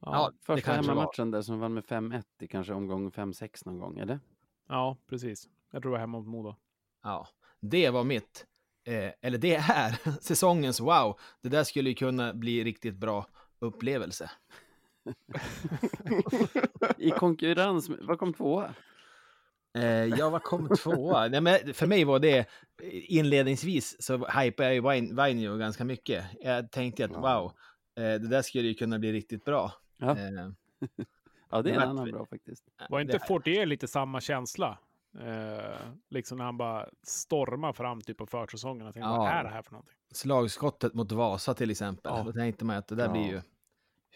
Ja, 0.01 0.31
det 0.33 0.47
Första 0.47 0.71
var. 0.71 0.77
hemmamatchen 0.77 1.31
där 1.31 1.43
som 1.43 1.61
vann 1.61 1.75
med 1.75 1.85
5-1 1.85 2.23
i 2.41 2.49
kanske 2.49 2.73
omgång 2.73 3.11
5-6 3.11 3.49
någon 3.65 3.79
gång, 3.79 3.99
eller? 3.99 4.21
ja, 4.69 4.97
precis. 5.09 5.49
Jag 5.73 5.83
tror 5.83 5.91
det 5.91 5.95
var 5.95 6.01
hemma 6.01 6.19
mot 6.19 6.27
Modo. 6.29 6.55
Ja, 7.03 7.29
det 7.61 7.91
var 7.91 8.05
mitt. 8.05 8.47
Eh, 8.87 9.13
eller 9.21 9.39
det 9.39 9.55
är 9.55 9.99
säsongens 10.21 10.81
wow. 10.81 11.19
Det 11.43 11.49
där 11.49 11.65
skulle 11.65 11.89
ju 11.89 11.95
kunna 11.95 12.35
bli 12.35 12.65
riktigt 12.65 12.95
bra 12.97 13.27
upplevelse. 13.59 14.31
I 16.99 17.11
konkurrens, 17.11 17.89
vad 18.01 18.19
kom 18.19 18.33
tvåa? 18.35 18.75
Eh, 19.79 19.85
ja, 20.05 20.31
vad 20.31 20.43
kom 20.43 20.69
tvåa? 20.69 21.29
Nej, 21.29 21.41
men 21.41 21.75
för 21.75 21.87
mig 21.87 22.05
var 22.05 22.19
det 22.19 22.47
inledningsvis 23.09 24.03
så 24.03 24.13
hypade 24.27 24.69
jag 24.69 24.75
ju 24.75 24.81
Vain- 24.81 25.15
Vainio 25.17 25.57
ganska 25.57 25.85
mycket. 25.85 26.25
Jag 26.41 26.71
tänkte 26.71 27.05
att 27.05 27.11
wow, 27.11 27.53
eh, 27.97 28.03
det 28.03 28.29
där 28.29 28.43
skulle 28.43 28.69
ju 28.69 28.75
kunna 28.75 28.99
bli 28.99 29.13
riktigt 29.13 29.45
bra. 29.45 29.73
Ja. 29.99 30.11
Eh, 30.11 30.17
Ja, 31.51 31.63
det 31.63 31.71
är 31.71 31.75
en 31.75 31.81
Men- 31.81 31.89
annan 31.89 32.11
bra 32.11 32.27
faktiskt. 32.27 32.65
Var 32.91 33.01
inte 33.01 33.19
Fortier 33.19 33.67
lite 33.67 33.89
samma 33.89 34.21
känsla? 34.21 34.79
Eh, 35.21 35.75
liksom 36.11 36.39
när 36.39 36.45
han 36.45 36.57
bara 36.59 36.89
stormar 37.03 37.73
fram 37.73 38.01
typ 38.01 38.17
på 38.19 38.27
försäsongen. 38.27 38.85
Jag 38.87 38.95
tänkte, 38.95 39.09
Ja. 39.11 39.19
vad 39.19 39.29
är 39.31 39.45
det 39.45 39.51
här 39.51 39.63
för 39.63 39.73
någonting? 39.73 39.95
slagskottet 40.15 40.95
mot 40.95 41.13
Vasa 41.13 41.55
till 41.55 41.71
exempel. 41.71 42.13
Ja. 42.17 42.23
Då 42.23 42.33
tänkte 42.33 42.65
man 42.65 42.77
att 42.77 42.89
det 42.89 42.95
där 42.95 43.05
Ja. 43.07 43.13
blir 43.13 43.23
ju 43.29 43.41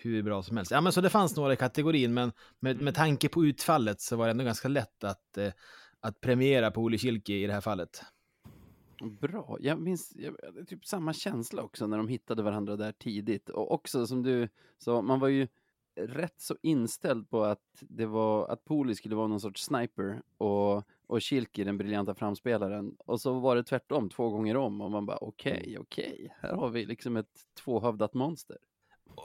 hur 0.04 0.23
bra 0.23 0.42
som 0.42 0.57
helst. 0.57 0.73
Ja, 0.73 0.80
men 0.80 0.92
så 0.92 1.00
det 1.00 1.11
fanns 1.11 1.37
några 1.37 1.52
i 1.52 1.57
kategorin, 1.57 2.14
men 2.14 2.33
med, 2.61 2.80
med 2.80 2.95
tanke 2.95 3.28
på 3.28 3.45
utfallet 3.45 4.00
så 4.00 4.16
var 4.16 4.25
det 4.25 4.30
ändå 4.30 4.45
ganska 4.45 4.69
lätt 4.69 5.04
att, 5.04 5.38
eh, 5.38 5.52
att 6.00 6.21
premiera 6.21 6.71
på 6.71 6.80
Olle 6.80 6.99
Kilke 6.99 7.33
i 7.33 7.47
det 7.47 7.52
här 7.52 7.61
fallet. 7.61 8.02
Bra. 9.21 9.57
Jag 9.61 9.80
minns 9.80 10.12
jag, 10.16 10.69
typ 10.69 10.87
samma 10.87 11.12
känsla 11.12 11.62
också 11.62 11.87
när 11.87 11.97
de 11.97 12.09
hittade 12.09 12.42
varandra 12.42 12.76
där 12.76 12.92
tidigt. 12.92 13.49
Och 13.49 13.73
också 13.73 14.07
som 14.07 14.23
du 14.23 14.49
sa, 14.78 15.02
man 15.02 15.21
var 15.21 15.28
ju 15.28 15.49
rätt 15.95 16.40
så 16.40 16.57
inställd 16.62 17.30
på 17.30 17.45
att 17.45 17.64
det 17.80 18.07
var 18.07 18.49
att 18.49 18.64
Poli 18.64 18.95
skulle 18.95 19.16
vara 19.16 19.26
någon 19.26 19.40
sorts 19.40 19.64
sniper 19.64 20.23
och, 20.38 20.85
och 21.07 21.21
Kilki 21.21 21.64
den 21.64 21.78
briljanta 21.78 22.14
framspelaren. 22.14 22.97
Och 22.99 23.21
så 23.21 23.38
var 23.38 23.57
det 23.57 23.64
tvärtom 23.64 24.11
två 24.11 24.30
gånger 24.30 24.57
om 24.57 24.80
och 24.80 24.90
man 24.90 25.07
bara 25.07 25.19
okej, 25.21 25.76
okej, 25.80 26.37
här 26.40 26.52
har 26.52 26.69
vi 26.69 26.87
liksom 26.87 27.16
ett 27.16 27.40
tvåhövdat 27.64 28.14
monster. 28.14 28.59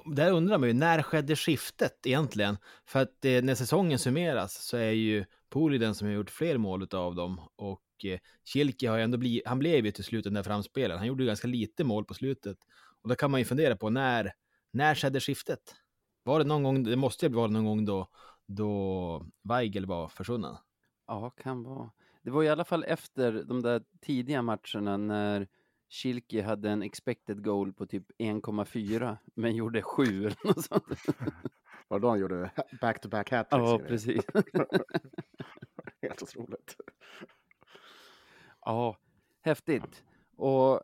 Där 0.06 0.32
undrar 0.32 0.58
man 0.58 0.70
ju, 0.70 0.74
när 0.74 1.02
skedde 1.02 1.36
skiftet 1.36 2.06
egentligen? 2.06 2.58
För 2.86 3.02
att 3.02 3.26
eh, 3.26 3.42
när 3.44 3.56
säsongen 3.56 4.00
summeras 4.00 4.54
så 4.54 4.78
är 4.78 4.92
ju 4.92 5.26
Poli 5.50 5.78
den 5.78 5.96
som 5.96 6.08
har 6.08 6.14
gjort 6.14 6.30
fler 6.30 6.58
mål 6.58 6.88
av 6.92 7.16
dem 7.16 7.42
och 7.56 7.82
eh, 8.06 8.20
Kilke 8.46 8.90
har 8.90 8.98
ju 8.98 9.04
ändå 9.04 9.18
blivit, 9.18 9.48
han 9.48 9.60
blev 9.60 9.86
ju 9.86 9.92
till 9.92 10.04
slut 10.04 10.24
den 10.24 10.34
där 10.34 10.44
framspelaren. 10.44 10.98
Han 10.98 11.08
gjorde 11.08 11.24
ju 11.24 11.28
ganska 11.28 11.48
lite 11.48 11.84
mål 11.84 12.06
på 12.06 12.14
slutet. 12.14 12.58
Och 13.02 13.10
då 13.10 13.16
kan 13.16 13.32
man 13.32 13.40
ju 13.40 13.46
fundera 13.46 13.76
på 13.76 13.90
när, 13.90 14.32
när 14.72 14.96
skedde 14.96 15.20
skiftet? 15.20 15.76
Var 16.24 16.40
det 16.40 16.46
någon 16.46 16.64
gång, 16.64 16.84
det 16.84 16.96
måste 16.96 17.26
ju 17.26 17.34
vara 17.34 17.48
någon 17.48 17.66
gång 17.66 17.86
då, 17.86 18.08
då 18.48 19.26
Weigel 19.44 19.86
var 19.86 20.08
försvunnen. 20.08 20.56
Ja, 21.08 21.30
kan 21.30 21.64
vara. 21.64 21.92
Det 22.24 22.32
var 22.32 22.44
i 22.44 22.50
alla 22.50 22.66
fall 22.66 22.84
efter 22.84 23.44
de 23.44 23.62
där 23.62 23.84
tidiga 24.02 24.42
matcherna 24.42 24.98
när 24.98 25.48
Kilke 25.96 26.42
hade 26.42 26.70
en 26.70 26.84
expected 26.84 27.44
goal 27.44 27.74
på 27.74 27.86
typ 27.86 28.04
1,4 28.20 29.18
men 29.36 29.56
gjorde 29.56 29.82
7 29.82 30.04
eller 30.04 30.48
något 30.48 30.66
sånt. 30.66 30.86
Var 31.88 32.00
då 32.00 32.10
han 32.10 32.20
gjorde 32.20 32.52
back-to-back 32.82 33.32
hattricks? 33.32 33.70
Ja, 33.70 33.80
precis. 33.88 34.26
Helt 36.02 36.24
otroligt. 36.24 36.76
Ja, 38.62 38.98
häftigt. 39.42 40.04
Och 40.38 40.82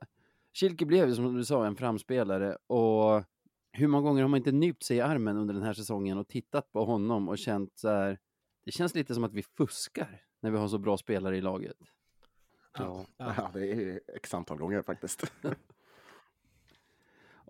Kilke 0.53 0.86
blev 0.86 1.08
ju 1.08 1.15
som 1.15 1.36
du 1.36 1.46
sa 1.46 1.65
en 1.65 1.75
framspelare 1.75 2.58
och 2.68 3.24
hur 3.72 3.88
många 3.88 4.08
gånger 4.08 4.22
har 4.22 4.30
man 4.30 4.38
inte 4.38 4.51
nypt 4.51 4.84
sig 4.84 4.98
i 4.98 5.01
armen 5.01 5.38
under 5.38 5.53
den 5.53 5.63
här 5.63 5.74
säsongen 5.74 6.18
och 6.18 6.27
tittat 6.27 6.72
på 6.72 6.86
honom 6.86 7.30
och 7.30 7.38
känt 7.38 7.72
så 7.75 7.89
här, 7.89 8.20
det 8.65 8.72
känns 8.72 8.96
lite 8.96 9.13
som 9.13 9.24
att 9.24 9.34
vi 9.34 9.44
fuskar 9.44 10.22
när 10.41 10.51
vi 10.51 10.58
har 10.58 10.68
så 10.68 10.77
bra 10.77 10.98
spelare 10.98 11.38
i 11.38 11.41
laget. 11.41 11.77
Ja, 12.78 13.06
Ja. 13.18 13.34
ja. 13.38 13.51
det 13.54 13.72
är 13.72 14.01
x 14.08 14.34
antal 14.34 14.58
gånger 14.58 14.82
faktiskt. 14.82 15.24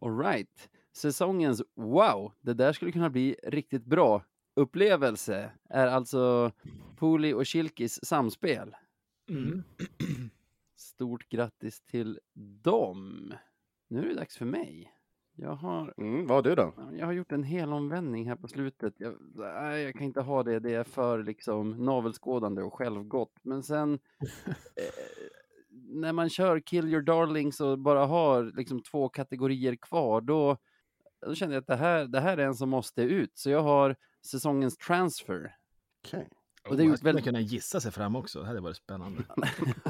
Alright, 0.01 0.69
säsongens 0.93 1.61
wow, 1.75 2.33
det 2.41 2.53
där 2.53 2.73
skulle 2.73 2.91
kunna 2.91 3.09
bli 3.09 3.35
riktigt 3.43 3.85
bra 3.85 4.23
upplevelse 4.53 5.51
är 5.69 5.87
alltså 5.87 6.51
Poli 6.95 7.33
och 7.33 7.45
Kilkis 7.45 8.05
samspel. 8.05 8.75
Mm. 9.29 9.63
Stort 10.75 11.29
grattis 11.29 11.81
till 11.81 12.19
dem. 12.63 13.33
Nu 13.87 13.99
är 14.03 14.07
det 14.07 14.13
dags 14.15 14.37
för 14.37 14.45
mig. 14.45 14.93
Jag 15.35 15.55
har, 15.55 15.93
Mm, 15.97 16.27
vad 16.27 16.37
har 16.37 16.41
du 16.41 16.55
då? 16.55 16.73
jag 16.97 17.05
har 17.05 17.13
gjort 17.13 17.31
en 17.31 17.43
hel 17.43 17.73
omvändning 17.73 18.27
här 18.29 18.35
på 18.35 18.47
slutet. 18.47 18.93
Jag, 18.97 19.15
nej, 19.35 19.83
jag 19.83 19.93
kan 19.93 20.03
inte 20.03 20.21
ha 20.21 20.43
det. 20.43 20.59
Det 20.59 20.73
är 20.73 20.83
för 20.83 21.23
liksom 21.23 21.85
navelskådande 21.85 22.61
och 22.61 22.73
självgott. 22.73 23.33
Men 23.41 23.63
sen 23.63 23.99
eh, 24.75 24.83
när 25.71 26.13
man 26.13 26.29
kör 26.29 26.59
Kill 26.59 26.87
Your 26.87 27.01
Darlings 27.01 27.61
och 27.61 27.79
bara 27.79 28.05
har 28.05 28.43
liksom 28.55 28.83
två 28.83 29.09
kategorier 29.09 29.75
kvar, 29.75 30.21
då, 30.21 30.57
då 31.25 31.35
känner 31.35 31.53
jag 31.53 31.61
att 31.61 31.67
det 31.67 31.75
här, 31.75 32.05
det 32.05 32.19
här 32.19 32.37
är 32.37 32.45
en 32.45 32.55
som 32.55 32.69
måste 32.69 33.01
ut. 33.01 33.31
Så 33.37 33.49
jag 33.49 33.63
har 33.63 33.95
säsongens 34.25 34.77
transfer. 34.77 35.55
Okej. 36.05 36.29
Och 36.69 36.77
det 36.77 36.83
är 36.83 36.85
Oh, 36.85 36.89
man 36.89 36.97
väldigt- 37.01 37.25
kunna 37.25 37.41
gissa 37.41 37.79
sig 37.79 37.91
fram 37.91 38.15
också. 38.15 38.39
Det 38.39 38.47
hade 38.47 38.61
varit 38.61 38.77
spännande. 38.77 39.23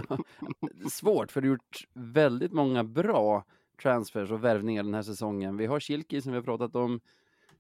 Svårt, 0.92 1.32
för 1.32 1.42
det 1.42 1.48
har 1.48 1.54
gjort 1.54 1.88
väldigt 1.94 2.52
många 2.54 2.84
bra 2.84 3.46
transfers 3.82 4.32
och 4.32 4.44
värvningar 4.44 4.84
den 4.84 4.94
här 4.94 5.02
säsongen. 5.02 5.58
Vi 5.58 5.66
har 5.66 5.80
Kilki 5.80 6.22
som 6.22 6.32
vi 6.32 6.38
har 6.38 6.44
pratat 6.44 6.76
om. 6.76 7.00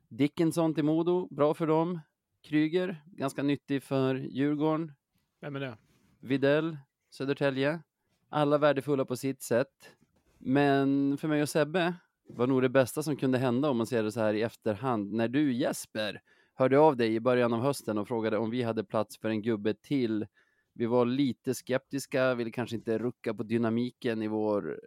Dickinson 0.07 0.73
till 0.73 0.83
Modo, 0.83 1.27
bra 1.31 1.53
för 1.53 1.67
dem. 1.67 1.99
Kryger, 2.41 3.03
ganska 3.05 3.43
nyttig 3.43 3.83
för 3.83 4.15
Djurgården. 4.15 4.91
Vem 5.41 5.55
är 5.55 5.59
det? 5.59 5.77
Videll, 6.19 6.77
Södertälje. 7.09 7.79
Alla 8.29 8.57
värdefulla 8.57 9.05
på 9.05 9.15
sitt 9.15 9.41
sätt. 9.41 9.91
Men 10.37 11.17
för 11.17 11.27
mig 11.27 11.41
och 11.41 11.49
Sebbe 11.49 11.93
var 12.27 12.47
nog 12.47 12.61
det 12.61 12.69
bästa 12.69 13.03
som 13.03 13.15
kunde 13.15 13.37
hända 13.37 13.69
om 13.69 13.77
man 13.77 13.87
ser 13.87 14.03
det 14.03 14.11
så 14.11 14.19
här 14.19 14.33
i 14.33 14.41
efterhand. 14.41 15.13
När 15.13 15.27
du 15.27 15.53
Jesper 15.53 16.21
hörde 16.53 16.79
av 16.79 16.97
dig 16.97 17.15
i 17.15 17.19
början 17.19 17.53
av 17.53 17.61
hösten 17.61 17.97
och 17.97 18.07
frågade 18.07 18.37
om 18.37 18.49
vi 18.49 18.63
hade 18.63 18.83
plats 18.83 19.17
för 19.17 19.29
en 19.29 19.41
gubbe 19.41 19.73
till. 19.73 20.27
Vi 20.73 20.85
var 20.85 21.05
lite 21.05 21.53
skeptiska, 21.53 22.35
ville 22.35 22.51
kanske 22.51 22.75
inte 22.75 22.97
rucka 22.97 23.33
på 23.33 23.43
dynamiken 23.43 24.21
i 24.21 24.27
vår, 24.27 24.79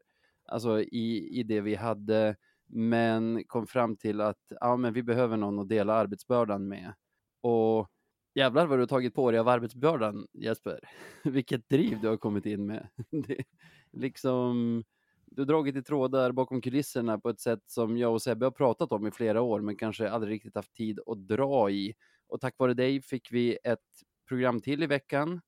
alltså 0.45 0.81
i, 0.81 1.39
i 1.41 1.43
det 1.43 1.61
vi 1.61 1.75
hade, 1.75 2.37
men 2.67 3.45
kom 3.47 3.67
fram 3.67 3.97
till 3.97 4.21
att 4.21 4.53
ja, 4.61 4.77
men 4.77 4.93
vi 4.93 5.03
behöver 5.03 5.37
någon 5.37 5.59
att 5.59 5.69
dela 5.69 5.95
arbetsbördan 5.95 6.69
med. 6.69 6.95
Och 7.41 7.91
jävlar 8.35 8.67
vad 8.67 8.79
du 8.79 8.83
har 8.83 8.87
tagit 8.87 9.15
på 9.15 9.31
dig 9.31 9.41
av 9.41 9.49
arbetsbördan 9.49 10.27
Jesper. 10.33 10.81
Vilket 11.25 11.69
driv 11.69 12.01
du 12.01 12.09
har 12.09 12.17
kommit 12.17 12.47
in 12.47 12.67
med. 12.67 12.89
Det, 13.11 13.45
liksom, 13.93 14.85
du 15.27 15.43
har 15.43 15.47
dragit 15.47 15.77
i 15.77 15.83
trådar 15.83 16.33
bakom 16.33 16.61
kulisserna 16.61 17.19
på 17.19 17.29
ett 17.29 17.41
sätt 17.41 17.63
som 17.67 17.99
jag 17.99 18.13
och 18.13 18.23
Sebbe 18.23 18.47
har 18.47 18.51
pratat 18.51 18.93
om 18.93 19.07
i 19.07 19.11
flera 19.11 19.43
år, 19.43 19.61
men 19.61 19.77
kanske 19.77 20.11
aldrig 20.11 20.35
riktigt 20.35 20.57
haft 20.57 20.75
tid 20.75 21.01
att 21.07 21.29
dra 21.29 21.71
i. 21.71 21.95
Och 22.29 22.41
tack 22.41 22.55
vare 22.59 22.75
dig 22.75 23.03
fick 23.03 23.33
vi 23.33 23.59
ett 23.65 23.81
program 24.29 24.61
till 24.61 24.83
i 24.83 24.87
veckan, 24.87 25.41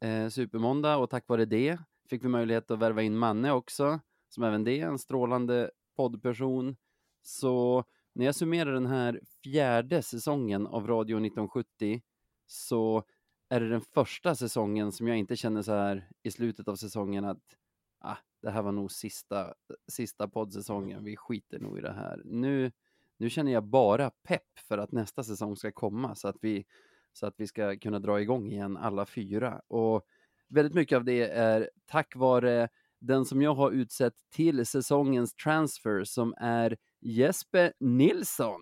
eh, 0.00 0.28
Supermåndag, 0.28 0.96
och 0.96 1.10
tack 1.10 1.28
vare 1.28 1.44
det 1.44 1.78
fick 2.08 2.24
vi 2.24 2.28
möjlighet 2.28 2.70
att 2.70 2.78
värva 2.78 3.02
in 3.02 3.18
Manne 3.18 3.52
också, 3.52 4.00
som 4.28 4.44
även 4.44 4.64
det 4.64 4.80
är 4.80 4.86
en 4.86 4.98
strålande 4.98 5.70
poddperson. 5.96 6.76
Så 7.22 7.84
när 8.12 8.26
jag 8.26 8.34
summerar 8.34 8.72
den 8.72 8.86
här 8.86 9.20
fjärde 9.42 10.02
säsongen 10.02 10.66
av 10.66 10.86
Radio 10.86 11.16
1970 11.16 12.02
så 12.46 13.04
är 13.48 13.60
det 13.60 13.68
den 13.68 13.80
första 13.80 14.34
säsongen 14.34 14.92
som 14.92 15.08
jag 15.08 15.18
inte 15.18 15.36
känner 15.36 15.62
så 15.62 15.72
här 15.72 16.08
i 16.22 16.30
slutet 16.30 16.68
av 16.68 16.76
säsongen 16.76 17.24
att 17.24 17.56
ah, 17.98 18.16
det 18.42 18.50
här 18.50 18.62
var 18.62 18.72
nog 18.72 18.92
sista, 18.92 19.54
sista 19.88 20.28
poddsäsongen, 20.28 21.04
vi 21.04 21.16
skiter 21.16 21.58
nog 21.58 21.78
i 21.78 21.80
det 21.80 21.92
här. 21.92 22.22
Nu, 22.24 22.72
nu 23.16 23.30
känner 23.30 23.52
jag 23.52 23.64
bara 23.64 24.10
pepp 24.10 24.58
för 24.58 24.78
att 24.78 24.92
nästa 24.92 25.22
säsong 25.22 25.56
ska 25.56 25.72
komma 25.72 26.14
så 26.14 26.28
att 26.28 26.36
vi, 26.40 26.64
så 27.12 27.26
att 27.26 27.34
vi 27.36 27.46
ska 27.46 27.78
kunna 27.78 27.98
dra 27.98 28.20
igång 28.20 28.52
igen 28.52 28.76
alla 28.76 29.06
fyra. 29.06 29.62
Och 29.68 30.06
väldigt 30.48 30.74
mycket 30.74 30.96
av 30.96 31.04
det 31.04 31.30
är 31.30 31.70
tack 31.86 32.16
vare 32.16 32.68
den 33.00 33.24
som 33.24 33.42
jag 33.42 33.54
har 33.54 33.70
utsett 33.70 34.14
till 34.34 34.66
säsongens 34.66 35.34
transfer 35.34 36.04
som 36.04 36.34
är 36.36 36.76
Jesper 37.00 37.72
Nilsson. 37.80 38.60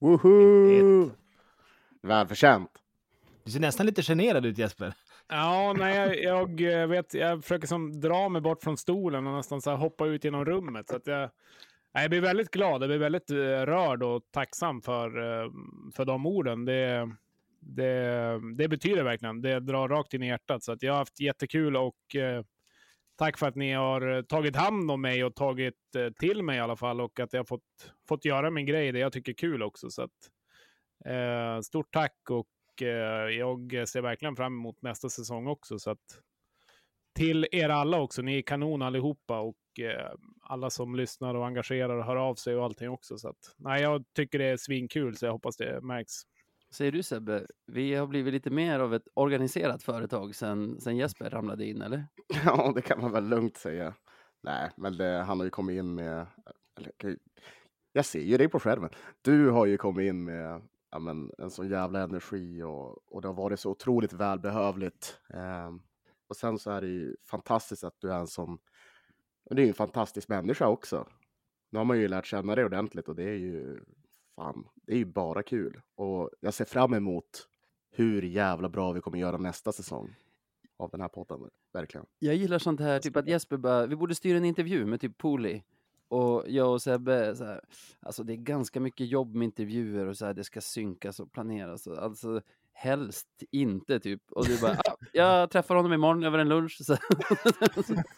Woho! 0.00 1.10
Välförtjänt. 2.02 2.70
Du 3.44 3.50
ser 3.50 3.60
nästan 3.60 3.86
lite 3.86 4.02
generad 4.02 4.46
ut 4.46 4.58
Jesper. 4.58 4.94
Ja, 5.28 5.74
nej, 5.78 5.96
jag, 5.96 6.16
jag, 6.60 6.80
eh, 6.82 6.86
vet, 6.86 7.14
jag 7.14 7.42
försöker 7.42 7.66
som 7.66 8.00
dra 8.00 8.28
mig 8.28 8.42
bort 8.42 8.62
från 8.62 8.76
stolen 8.76 9.26
och 9.26 9.32
nästan 9.32 9.60
så 9.60 9.70
hoppa 9.76 10.06
ut 10.06 10.24
genom 10.24 10.44
rummet. 10.44 10.88
Så 10.88 10.96
att 10.96 11.06
jag, 11.06 11.30
jag 11.92 12.10
blir 12.10 12.20
väldigt 12.20 12.50
glad, 12.50 12.82
jag 12.82 12.88
blir 12.88 12.98
väldigt 12.98 13.30
rörd 13.30 14.02
och 14.02 14.22
tacksam 14.30 14.82
för, 14.82 15.10
för 15.92 16.04
de 16.04 16.26
orden. 16.26 16.64
Det, 16.64 17.10
det, 17.68 18.40
det 18.56 18.68
betyder 18.68 19.02
verkligen, 19.02 19.42
det 19.42 19.60
drar 19.60 19.88
rakt 19.88 20.14
in 20.14 20.22
i 20.22 20.26
hjärtat. 20.26 20.62
Så 20.62 20.72
att 20.72 20.82
jag 20.82 20.92
har 20.92 20.98
haft 20.98 21.20
jättekul 21.20 21.76
och 21.76 22.16
eh, 22.16 22.42
tack 23.18 23.38
för 23.38 23.46
att 23.48 23.54
ni 23.54 23.72
har 23.72 24.16
eh, 24.16 24.22
tagit 24.22 24.56
hand 24.56 24.90
om 24.90 25.00
mig 25.00 25.24
och 25.24 25.34
tagit 25.34 25.94
eh, 25.96 26.10
till 26.20 26.42
mig 26.42 26.56
i 26.56 26.60
alla 26.60 26.76
fall 26.76 27.00
och 27.00 27.20
att 27.20 27.32
jag 27.32 27.40
har 27.40 27.44
fått, 27.44 27.92
fått 28.08 28.24
göra 28.24 28.50
min 28.50 28.66
grej, 28.66 28.92
det 28.92 28.98
jag 28.98 29.12
tycker 29.12 29.32
är 29.32 29.36
kul 29.36 29.62
också. 29.62 29.90
Så 29.90 30.02
att, 30.02 30.30
eh, 31.04 31.60
stort 31.60 31.92
tack 31.92 32.30
och 32.30 32.82
eh, 32.82 33.30
jag 33.30 33.88
ser 33.88 34.02
verkligen 34.02 34.36
fram 34.36 34.52
emot 34.52 34.82
nästa 34.82 35.08
säsong 35.08 35.46
också. 35.46 35.78
Så 35.78 35.90
att, 35.90 36.20
till 37.14 37.46
er 37.52 37.68
alla 37.68 38.00
också, 38.00 38.22
ni 38.22 38.38
är 38.38 38.42
kanon 38.42 38.82
allihopa 38.82 39.40
och 39.40 39.80
eh, 39.80 40.12
alla 40.42 40.70
som 40.70 40.96
lyssnar 40.96 41.34
och 41.34 41.46
engagerar 41.46 41.96
och 41.98 42.04
hör 42.04 42.16
av 42.16 42.34
sig 42.34 42.56
och 42.56 42.64
allting 42.64 42.88
också. 42.88 43.18
Så 43.18 43.28
att, 43.28 43.54
nej, 43.56 43.82
jag 43.82 44.04
tycker 44.14 44.38
det 44.38 44.44
är 44.44 44.56
svinkul 44.56 45.16
så 45.16 45.26
jag 45.26 45.32
hoppas 45.32 45.56
det 45.56 45.80
märks. 45.80 46.14
Säger 46.70 46.92
du 46.92 47.02
Sebbe, 47.02 47.46
vi 47.66 47.94
har 47.94 48.06
blivit 48.06 48.34
lite 48.34 48.50
mer 48.50 48.80
av 48.80 48.94
ett 48.94 49.08
organiserat 49.14 49.82
företag 49.82 50.34
sen, 50.34 50.80
sen 50.80 50.96
Jesper 50.96 51.30
ramlade 51.30 51.66
in, 51.66 51.82
eller? 51.82 52.06
Ja, 52.44 52.72
det 52.74 52.82
kan 52.82 53.00
man 53.00 53.12
väl 53.12 53.28
lugnt 53.28 53.56
säga. 53.56 53.94
Nej, 54.42 54.70
men 54.76 54.96
det, 54.96 55.22
han 55.22 55.38
har 55.38 55.44
ju 55.44 55.50
kommit 55.50 55.78
in 55.78 55.94
med... 55.94 56.26
Eller, 56.76 57.16
jag 57.92 58.04
ser 58.04 58.20
ju 58.20 58.36
dig 58.36 58.48
på 58.48 58.60
skärmen. 58.60 58.90
Du 59.22 59.50
har 59.50 59.66
ju 59.66 59.76
kommit 59.76 60.08
in 60.08 60.24
med 60.24 60.62
ja, 60.90 60.98
men, 60.98 61.30
en 61.38 61.50
sån 61.50 61.68
jävla 61.68 62.02
energi 62.02 62.62
och, 62.62 63.12
och 63.12 63.22
det 63.22 63.28
har 63.28 63.34
varit 63.34 63.60
så 63.60 63.70
otroligt 63.70 64.12
välbehövligt. 64.12 65.20
Eh, 65.34 65.70
och 66.28 66.36
sen 66.36 66.58
så 66.58 66.70
är 66.70 66.80
det 66.80 66.86
ju 66.86 67.16
fantastiskt 67.24 67.84
att 67.84 68.00
du 68.00 68.12
är 68.12 68.18
en 68.18 68.26
sån... 68.26 68.58
Du 69.50 69.62
är 69.62 69.68
en 69.68 69.74
fantastisk 69.74 70.28
människa 70.28 70.68
också. 70.68 71.08
Nu 71.70 71.78
har 71.78 71.84
man 71.84 71.98
ju 71.98 72.08
lärt 72.08 72.26
känna 72.26 72.54
dig 72.54 72.64
ordentligt 72.64 73.08
och 73.08 73.16
det 73.16 73.22
är 73.22 73.36
ju 73.36 73.80
fan, 74.38 74.68
det 74.74 74.92
är 74.92 74.96
ju 74.96 75.04
bara 75.04 75.42
kul. 75.42 75.80
Och 75.94 76.30
jag 76.40 76.54
ser 76.54 76.64
fram 76.64 76.94
emot 76.94 77.48
hur 77.90 78.22
jävla 78.22 78.68
bra 78.68 78.92
vi 78.92 79.00
kommer 79.00 79.18
göra 79.18 79.36
nästa 79.36 79.72
säsong 79.72 80.14
av 80.76 80.90
den 80.90 81.00
här 81.00 81.08
podden. 81.08 81.50
Verkligen. 81.72 82.06
Jag 82.18 82.34
gillar 82.34 82.58
sånt 82.58 82.80
här, 82.80 82.98
typ 82.98 83.16
att 83.16 83.28
Jesper 83.28 83.56
bara, 83.56 83.86
vi 83.86 83.96
borde 83.96 84.14
styra 84.14 84.36
en 84.36 84.44
intervju 84.44 84.86
med 84.86 85.00
typ 85.00 85.18
Poli. 85.18 85.64
Och 86.08 86.44
jag 86.46 86.72
och 86.72 86.82
Sebbe, 86.82 87.36
så 87.36 87.44
här, 87.44 87.60
alltså 88.00 88.24
det 88.24 88.32
är 88.32 88.36
ganska 88.36 88.80
mycket 88.80 89.08
jobb 89.08 89.34
med 89.34 89.44
intervjuer 89.44 90.06
och 90.06 90.16
så 90.16 90.26
här, 90.26 90.34
det 90.34 90.44
ska 90.44 90.60
synkas 90.60 91.20
och 91.20 91.32
planeras. 91.32 91.88
Alltså 91.88 92.40
helst 92.78 93.28
inte 93.50 94.00
typ. 94.00 94.22
Och 94.30 94.46
du 94.46 94.60
bara, 94.60 94.72
ah, 94.84 94.96
jag 95.12 95.50
träffar 95.50 95.74
honom 95.74 95.92
imorgon 95.92 96.24
över 96.24 96.38
en 96.38 96.48
lunch. 96.48 96.76
Så, 96.84 96.96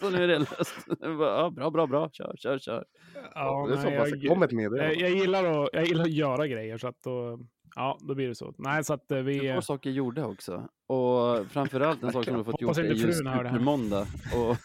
så 0.01 0.11
nu 0.11 0.25
är 0.25 0.29
det 0.29 0.39
löst. 0.39 0.87
Bara, 1.01 1.45
ah, 1.45 1.51
bra, 1.51 1.71
bra, 1.71 1.87
bra, 1.87 2.11
kör, 2.13 2.35
kör, 2.37 2.59
kör. 2.59 2.85
Ja, 3.35 3.67
det 3.69 3.75
är 3.75 3.83
så 3.83 3.89
jag, 3.89 4.29
kom 4.29 4.43
ett 4.43 4.53
jag, 4.53 4.97
jag, 4.97 5.11
gillar 5.11 5.45
att, 5.45 5.69
jag 5.73 5.85
gillar 5.85 6.05
att 6.05 6.11
göra 6.11 6.47
grejer 6.47 6.79
så 6.79 6.89
att 6.89 7.03
då, 7.03 7.39
ja, 7.75 7.99
då 8.01 8.15
blir 8.15 8.29
det 8.29 8.35
så. 8.35 8.55
Nej, 8.59 8.85
så 8.85 8.95
att 8.95 9.11
eh, 9.11 9.19
vi... 9.19 9.39
Du 9.39 9.55
får 9.55 9.61
saker 9.61 9.91
gjorda 9.91 10.27
också. 10.27 10.69
Och 10.87 11.47
framförallt 11.47 12.03
en 12.03 12.13
sak 12.13 12.25
som 12.25 12.39
du 12.39 12.45
fått 12.45 12.61
gjort 12.61 12.79
är 12.79 12.85
just 12.85 13.19
Supermåndag. 13.19 14.07
Och, 14.37 14.57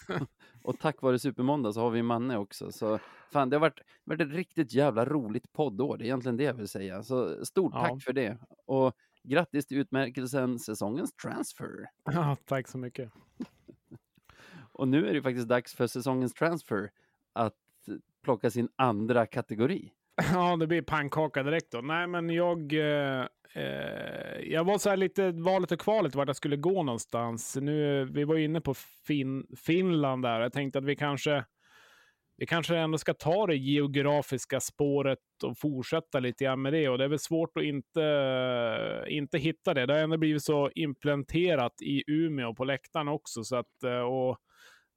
och 0.63 0.79
tack 0.79 1.01
vare 1.01 1.19
Supermåndag 1.19 1.73
så 1.73 1.81
har 1.81 1.89
vi 1.89 2.03
Manne 2.03 2.37
också. 2.37 2.71
Så 2.71 2.99
fan, 3.33 3.49
det 3.49 3.55
har 3.55 3.61
varit, 3.61 3.79
varit 4.03 4.21
ett 4.21 4.33
riktigt 4.33 4.73
jävla 4.73 5.05
roligt 5.05 5.53
poddår. 5.53 5.97
Det 5.97 6.03
är 6.03 6.05
egentligen 6.05 6.37
det 6.37 6.43
jag 6.43 6.53
vill 6.53 6.67
säga. 6.67 7.03
Så 7.03 7.45
stort 7.45 7.71
ja. 7.75 7.87
tack 7.87 8.03
för 8.03 8.13
det. 8.13 8.37
Och 8.65 8.95
Grattis 9.27 9.65
till 9.65 9.77
utmärkelsen 9.77 10.59
säsongens 10.59 11.13
transfer. 11.13 11.85
Ja, 12.03 12.37
tack 12.45 12.67
så 12.67 12.77
mycket. 12.77 13.11
Och 14.71 14.87
nu 14.87 15.07
är 15.09 15.13
det 15.13 15.21
faktiskt 15.21 15.47
dags 15.47 15.75
för 15.75 15.87
säsongens 15.87 16.33
transfer 16.33 16.89
att 17.33 17.53
plocka 18.23 18.49
sin 18.49 18.69
andra 18.75 19.25
kategori. 19.25 19.91
Ja, 20.33 20.55
det 20.55 20.67
blir 20.67 20.81
pannkaka 20.81 21.43
direkt 21.43 21.71
då. 21.71 21.81
Nej, 21.81 22.07
men 22.07 22.29
jag... 22.29 22.73
Eh, 22.73 23.25
eh, 23.53 24.39
jag 24.43 24.63
var 24.63 24.77
så 24.77 24.89
här 24.89 24.97
lite 24.97 25.31
valet 25.31 25.71
och 25.71 25.79
kvalet 25.79 26.15
vart 26.15 26.27
jag 26.27 26.35
skulle 26.35 26.57
gå 26.57 26.83
någonstans. 26.83 27.57
Nu, 27.61 28.05
vi 28.05 28.23
var 28.23 28.35
inne 28.35 28.61
på 28.61 28.73
fin 29.07 29.47
Finland 29.57 30.23
där. 30.23 30.39
Jag 30.39 30.53
tänkte 30.53 30.79
att 30.79 30.85
vi 30.85 30.95
kanske 30.95 31.45
vi 32.37 32.45
kanske 32.45 32.77
ändå 32.77 32.97
ska 32.97 33.13
ta 33.13 33.47
det 33.47 33.55
geografiska 33.55 34.59
spåret 34.59 35.19
och 35.43 35.57
fortsätta 35.57 36.19
lite 36.19 36.43
grann 36.43 36.61
med 36.61 36.73
det. 36.73 36.89
Och 36.89 36.97
det 36.97 37.03
är 37.03 37.07
väl 37.07 37.19
svårt 37.19 37.57
att 37.57 37.63
inte, 37.63 39.05
inte 39.07 39.37
hitta 39.37 39.73
det. 39.73 39.85
Det 39.85 39.93
har 39.93 40.01
ändå 40.01 40.17
blivit 40.17 40.43
så 40.43 40.71
implementerat 40.75 41.81
i 41.81 42.03
Umeå 42.07 42.53
på 42.53 42.63
läktaren 42.63 43.07
också. 43.07 43.43
Så 43.43 43.55
att, 43.55 43.83
och 44.09 44.37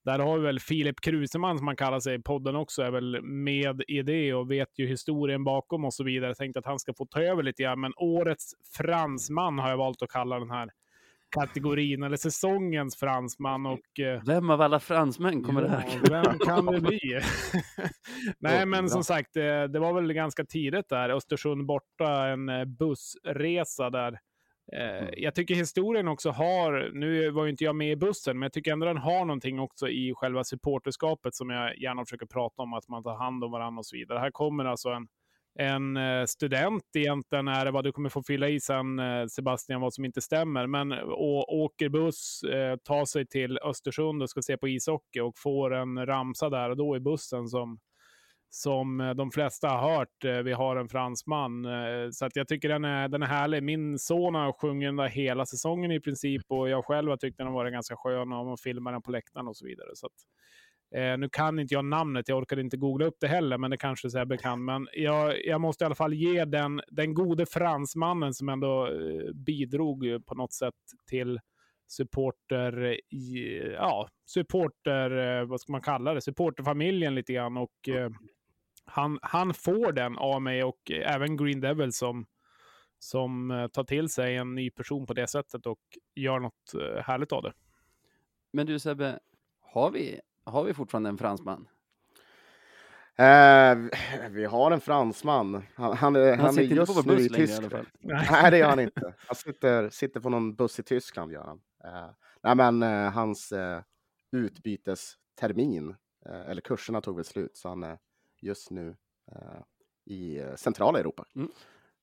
där 0.05 0.19
har 0.19 0.39
vi 0.39 0.45
väl 0.45 0.61
Filip 0.61 1.01
Kruseman 1.01 1.59
som 1.59 1.65
man 1.65 1.77
kallar 1.77 2.01
sig 2.01 2.15
i 2.15 2.23
podden 2.23 2.57
också, 2.57 2.83
är 2.83 2.91
väl 2.91 3.23
med 3.23 3.83
i 3.89 4.03
det 4.03 4.35
och 4.35 4.51
vet 4.51 4.79
ju 4.79 4.87
historien 4.87 5.45
bakom 5.45 5.85
och 5.85 5.95
så 5.95 6.05
vidare. 6.05 6.31
Jag 6.31 6.37
tänkte 6.37 6.59
att 6.59 6.67
han 6.67 6.79
ska 6.79 6.95
få 6.95 7.07
ta 7.07 7.23
över 7.23 7.43
lite 7.43 7.63
grann. 7.63 7.81
Men 7.81 7.93
årets 7.97 8.53
fransman 8.77 9.59
har 9.59 9.71
jag 9.71 9.77
valt 9.77 10.03
att 10.03 10.11
kalla 10.11 10.39
den 10.39 10.51
här 10.51 10.71
kategorin, 11.31 12.03
eller 12.03 12.17
säsongens 12.17 12.97
fransman. 12.97 13.67
Och, 13.67 14.01
eh, 14.01 14.23
vem 14.27 14.51
av 14.51 14.61
alla 14.61 14.81
fransmän 14.81 15.43
kommer 15.43 15.63
ja, 15.63 15.69
det 15.69 15.75
här 15.75 16.01
Vem 16.11 16.39
kan 16.39 16.67
det 16.67 16.81
bli? 16.81 17.21
Nej, 18.39 18.67
men 18.67 18.89
som 18.89 19.05
sagt, 19.05 19.31
det, 19.35 19.63
eh, 19.63 19.65
det, 19.69 19.79
var 19.79 19.93
väl 19.93 20.13
ganska 20.13 20.45
tidigt 20.45 20.89
där. 20.89 21.09
Östersund 21.11 21.67
borta, 21.67 22.27
en 22.27 22.49
eh, 22.49 22.65
bussresa 22.65 23.91
där. 23.91 24.19
Mm. 24.73 25.15
Jag 25.17 25.35
tycker 25.35 25.55
historien 25.55 26.09
också 26.09 26.31
har, 26.31 26.91
nu 26.95 27.31
var 27.31 27.45
ju 27.45 27.51
inte 27.51 27.65
jag 27.65 27.77
med 27.77 27.93
i 27.93 27.97
bussen, 27.97 28.39
men 28.39 28.43
jag 28.43 28.53
tycker 28.53 28.73
ändå 28.73 28.87
den 28.87 28.97
har 28.97 29.25
någonting 29.25 29.61
också 29.61 29.89
i 29.89 30.13
själva 30.17 30.45
supporterskapet 30.45 31.35
som 31.35 31.51
jag 31.51 31.79
gärna 31.79 32.05
försöker 32.05 32.27
prata 32.27 32.63
om, 32.63 32.75
att 32.75 32.89
man 32.89 33.03
tar 33.03 33.17
hand 33.17 33.45
om 33.45 33.51
varandra 33.51 33.79
och 33.79 33.87
så 33.87 33.97
vidare. 33.97 34.19
Här 34.19 34.31
kommer 34.31 34.65
alltså 34.65 34.89
en 34.89 35.09
en 35.61 35.97
eh, 35.97 36.25
student 36.25 36.85
egentligen 36.95 37.49
är 37.49 37.65
det 37.65 37.71
vad 37.71 37.85
du 37.85 37.93
kommer 37.93 38.09
få 38.09 38.23
fylla 38.23 38.49
i 38.49 38.61
sen 38.61 38.99
eh, 38.99 39.27
Sebastian, 39.27 39.81
vad 39.81 39.95
som 39.95 40.05
inte 40.05 40.21
stämmer. 40.21 40.67
Men 40.67 40.93
eh, 40.93 40.99
och, 40.99 41.57
åker 41.57 41.89
buss, 41.89 42.43
eh, 42.43 42.77
tar 42.77 43.05
sig 43.05 43.27
till 43.27 43.59
Östersund 43.59 44.23
och 44.23 44.31
ska 44.31 44.43
se 44.43 44.57
på 44.57 44.69
ishockey 44.69 45.21
och 45.21 45.39
får 45.39 45.75
en 45.75 46.07
ramsa 46.07 46.51
där 46.51 46.71
och 46.71 46.77
då 46.77 46.97
i 46.97 47.01
bussen 47.01 47.49
som 47.49 47.79
som 48.51 49.15
de 49.17 49.31
flesta 49.31 49.69
har 49.69 49.97
hört. 49.97 50.45
Vi 50.45 50.53
har 50.53 50.77
en 50.77 50.89
fransman. 50.89 51.67
Så 52.13 52.25
att 52.25 52.37
jag 52.37 52.49
tycker 52.49 52.69
den 52.69 52.85
är, 52.85 53.09
den 53.09 53.23
är 53.23 53.27
härlig. 53.27 53.63
Min 53.63 53.99
son 53.99 54.35
har 54.35 54.53
sjungit 54.53 54.97
den 54.97 55.09
hela 55.09 55.47
säsongen 55.47 55.93
i 55.93 56.01
princip 56.01 56.43
och 56.49 56.69
jag 56.69 56.85
själv 56.85 57.11
har 57.11 57.17
tyckt 57.17 57.39
den 57.39 57.47
har 57.47 57.55
varit 57.55 57.73
ganska 57.73 57.97
skön 57.97 58.33
och 58.33 58.47
man 58.47 58.59
filmar 58.59 58.93
den 58.93 59.03
på 59.03 59.11
läktaren 59.11 59.49
och 59.49 59.57
så 59.57 59.67
vidare. 59.67 59.89
Så 59.95 60.07
att, 60.07 60.13
Eh, 60.95 61.19
nu 61.19 61.29
kan 61.29 61.59
inte 61.59 61.75
jag 61.75 61.85
namnet, 61.85 62.29
jag 62.29 62.39
orkade 62.39 62.61
inte 62.61 62.77
googla 62.77 63.07
upp 63.07 63.17
det 63.21 63.29
heller, 63.29 63.59
men 63.59 63.71
det 63.71 63.77
kanske 63.77 64.11
Sebbe 64.11 64.37
kan. 64.37 64.65
Men 64.65 64.89
jag, 64.93 65.47
jag 65.47 65.61
måste 65.61 65.85
i 65.85 65.87
alla 65.87 65.95
fall 65.95 66.15
ge 66.15 66.45
den, 66.45 66.81
den 66.89 67.15
gode 67.15 67.47
fransmannen 67.47 68.35
som 68.35 68.49
ändå 68.49 68.87
eh, 68.87 69.33
bidrog 69.35 70.27
på 70.27 70.35
något 70.35 70.53
sätt 70.53 70.75
till 71.11 71.41
supporter, 71.89 73.01
ja, 73.75 74.09
supporter, 74.27 75.41
eh, 75.41 75.45
vad 75.47 75.61
ska 75.61 75.73
man 75.73 75.81
kalla 75.81 76.15
det, 76.15 76.21
supporterfamiljen 76.21 77.15
lite 77.15 77.33
grann. 77.33 77.57
Och 77.57 77.89
eh, 77.89 78.11
han, 78.85 79.19
han 79.23 79.55
får 79.55 79.93
den 79.93 80.19
av 80.19 80.43
mig 80.43 80.65
och 80.65 80.91
även 80.91 81.37
Green 81.37 81.61
Devil 81.61 81.93
som, 81.93 82.27
som 82.99 83.51
eh, 83.51 83.67
tar 83.67 83.85
till 83.85 84.09
sig 84.09 84.37
en 84.37 84.55
ny 84.55 84.71
person 84.71 85.07
på 85.07 85.15
det 85.15 85.27
sättet 85.27 85.67
och 85.67 85.81
gör 86.15 86.39
något 86.39 86.73
härligt 87.05 87.33
av 87.33 87.43
det. 87.43 87.53
Men 88.53 88.67
du 88.67 88.79
Sebbe, 88.79 89.19
har 89.61 89.91
vi 89.91 90.21
har 90.51 90.65
vi 90.65 90.75
fortfarande 90.75 91.09
en 91.09 91.19
fransman? 91.19 91.69
Eh, 93.19 93.79
vi 94.31 94.45
har 94.45 94.71
en 94.71 94.81
fransman. 94.81 95.63
Han, 95.75 95.97
han, 95.97 96.17
är, 96.17 96.37
han, 96.37 96.47
han 96.47 96.59
är 96.59 96.63
just 96.63 97.07
nu 97.07 97.21
i 97.21 97.29
Tyskland. 97.29 97.87
Nej, 98.01 98.51
det 98.51 98.59
gör 98.59 98.69
han 98.69 98.81
inte. 98.81 99.15
Han 99.27 99.37
sitter, 99.37 99.91
sitter 99.91 100.21
på 100.21 100.31
någon 100.31 100.55
buss 100.55 100.79
i 100.79 100.83
Tyskland. 100.83 101.33
Gör 101.33 101.45
han. 101.45 101.61
Eh, 101.85 102.11
nej, 102.43 102.55
men 102.55 102.83
eh, 102.83 103.13
hans 103.13 103.53
eh, 103.53 103.83
utbytestermin, 104.33 105.97
eh, 106.27 106.51
eller 106.51 106.61
kurserna 106.61 107.01
tog 107.01 107.17
väl 107.17 107.25
slut, 107.25 107.57
så 107.57 107.69
han 107.69 107.83
är 107.83 107.99
just 108.41 108.71
nu 108.71 108.97
eh, 109.33 109.63
i 110.05 110.45
centrala 110.57 110.99
Europa 110.99 111.25
mm. 111.35 111.49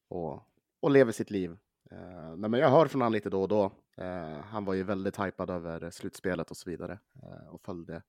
och, 0.07 0.43
och 0.79 0.91
lever 0.91 1.11
sitt 1.11 1.31
liv. 1.31 1.57
Eh, 1.91 2.35
nej, 2.37 2.49
men 2.49 2.59
jag 2.59 2.69
hör 2.69 2.87
från 2.87 3.01
honom 3.01 3.13
lite 3.13 3.29
då 3.29 3.41
och 3.41 3.47
då. 3.47 3.71
han 4.43 4.65
var 4.65 4.73
ju 4.73 4.83
väldigt 4.83 5.19
hypad 5.19 5.49
över 5.49 5.89
slutspelet 5.89 6.51
och 6.51 6.57
så 6.57 6.69
vidare 6.69 6.99
och 7.51 7.61
följde 7.61 8.01